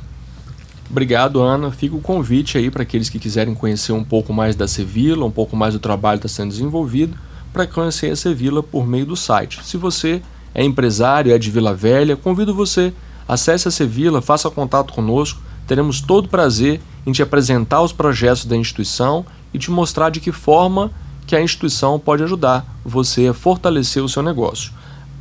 Obrigado, 0.91 1.43
Ana. 1.43 1.71
Fica 1.71 1.95
o 1.95 2.01
convite 2.01 2.57
aí 2.57 2.71
para 2.71 2.83
aqueles 2.83 3.11
que 3.11 3.19
quiserem 3.19 3.55
conhecer 3.55 3.93
um 3.93 4.03
pouco 4.03 4.33
mais 4.33 4.57
da 4.57 4.67
Sevilla, 4.67 5.27
um 5.27 5.31
pouco 5.31 5.55
mais 5.55 5.75
do 5.75 5.79
trabalho 5.79 6.19
que 6.19 6.27
está 6.27 6.43
sendo 6.43 6.53
desenvolvido 6.53 7.15
para 7.53 7.67
conhecer 7.67 8.11
a 8.11 8.17
Sevilla 8.17 8.63
por 8.63 8.87
meio 8.87 9.05
do 9.05 9.17
site. 9.17 9.61
Se 9.63 9.77
você 9.77 10.23
é 10.55 10.65
empresário, 10.65 11.31
é 11.31 11.39
de 11.39 11.51
Vila 11.51 11.75
Velha, 11.75 12.17
convido 12.17 12.55
você, 12.55 12.91
acesse 13.29 13.69
a 13.69 13.71
Sevilla, 13.71 14.23
faça 14.23 14.49
contato 14.49 14.95
conosco, 14.95 15.43
teremos 15.67 16.01
todo 16.01 16.27
prazer 16.27 16.81
em 17.07 17.13
te 17.13 17.23
apresentar 17.23 17.81
os 17.83 17.93
projetos 17.93 18.45
da 18.45 18.57
instituição 18.57 19.25
e 19.55 19.59
te 19.59 19.71
mostrar 19.71 20.11
de 20.11 20.21
que 20.21 20.33
forma 20.33 20.91
que 21.27 21.37
a 21.37 21.41
instituição 21.41 21.99
pode 21.99 22.23
ajudar 22.23 22.67
você 22.85 23.29
a 23.29 23.35
fortalecer 23.35 24.03
o 24.03 24.09
seu 24.09 24.23
negócio. 24.23 24.73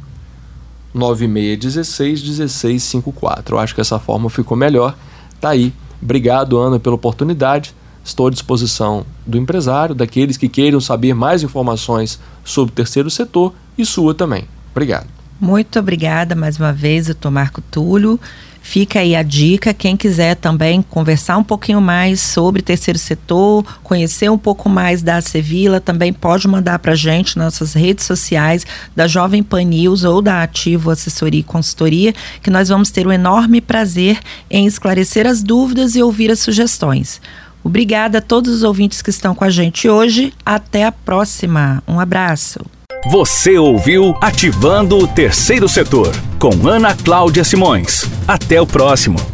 9616 0.95 2.22
1654. 2.22 3.57
Eu 3.57 3.61
acho 3.61 3.74
que 3.74 3.80
essa 3.80 3.99
forma 3.99 4.30
ficou 4.30 4.57
melhor. 4.57 4.97
Tá 5.40 5.51
aí. 5.51 5.72
Obrigado, 6.01 6.59
Ana, 6.59 6.78
pela 6.78 6.95
oportunidade. 6.95 7.74
Estou 8.05 8.26
à 8.26 8.30
disposição 8.30 9.05
do 9.26 9.38
empresário, 9.38 9.95
daqueles 9.95 10.36
que 10.36 10.49
queiram 10.49 10.80
saber 10.80 11.14
mais 11.14 11.42
informações 11.42 12.20
sobre 12.45 12.72
o 12.72 12.74
terceiro 12.74 13.11
setor 13.11 13.55
e 13.76 13.84
sua 13.84 14.14
também. 14.14 14.45
Obrigado. 14.70 15.07
Muito 15.40 15.78
obrigada 15.78 16.34
mais 16.34 16.59
uma 16.59 16.72
vez, 16.72 17.07
doutor 17.07 17.30
Marco 17.30 17.61
Túlio. 17.61 18.20
Fica 18.67 19.01
aí 19.01 19.15
a 19.15 19.23
dica, 19.23 19.75
quem 19.75 19.95
quiser 19.95 20.37
também 20.37 20.81
conversar 20.81 21.37
um 21.37 21.45
pouquinho 21.45 21.83
mais 21.83 22.19
sobre 22.19 22.62
terceiro 22.62 22.99
setor, 22.99 23.62
conhecer 23.83 24.31
um 24.31 24.39
pouco 24.39 24.71
mais 24.71 25.03
da 25.03 25.21
Sevilla, 25.21 25.83
também 25.83 26.15
pode 26.15 26.49
mandar 26.49 26.79
para 26.79 26.95
gente 26.95 27.39
nossas 27.39 27.75
redes 27.75 28.07
sociais 28.07 28.67
da 28.97 29.07
Jovem 29.07 29.43
Pan 29.43 29.65
News 29.65 30.03
ou 30.03 30.23
da 30.23 30.43
Ativo 30.43 30.91
Assessoria 30.91 31.41
e 31.41 31.45
Consultoria, 31.45 32.15
que 32.43 32.49
nós 32.49 32.71
vamos 32.71 32.91
ter 32.91 33.07
o 33.07 33.11
um 33.11 33.12
enorme 33.12 33.61
prazer 33.61 34.19
em 34.51 34.67
esclarecer 34.67 35.27
as 35.27 35.43
dúvidas 35.43 35.95
e 35.95 36.03
ouvir 36.03 36.31
as 36.31 36.41
sugestões. 36.41 37.21
Obrigada 37.62 38.19
a 38.19 38.23
todos 38.23 38.51
os 38.51 38.62
ouvintes 38.62 39.03
que 39.03 39.11
estão 39.11 39.35
com 39.35 39.45
a 39.45 39.51
gente 39.51 39.91
hoje. 39.91 40.33
Até 40.45 40.87
a 40.87 40.91
próxima. 40.91 41.83
Um 41.87 42.01
abraço. 42.01 42.61
Você 43.07 43.59
ouviu 43.59 44.16
Ativando 44.18 44.96
o 44.96 45.07
Terceiro 45.07 45.68
Setor, 45.68 46.11
com 46.38 46.66
Ana 46.66 46.96
Cláudia 46.96 47.44
Simões. 47.44 48.07
Até 48.26 48.59
o 48.59 48.66
próximo. 48.66 49.34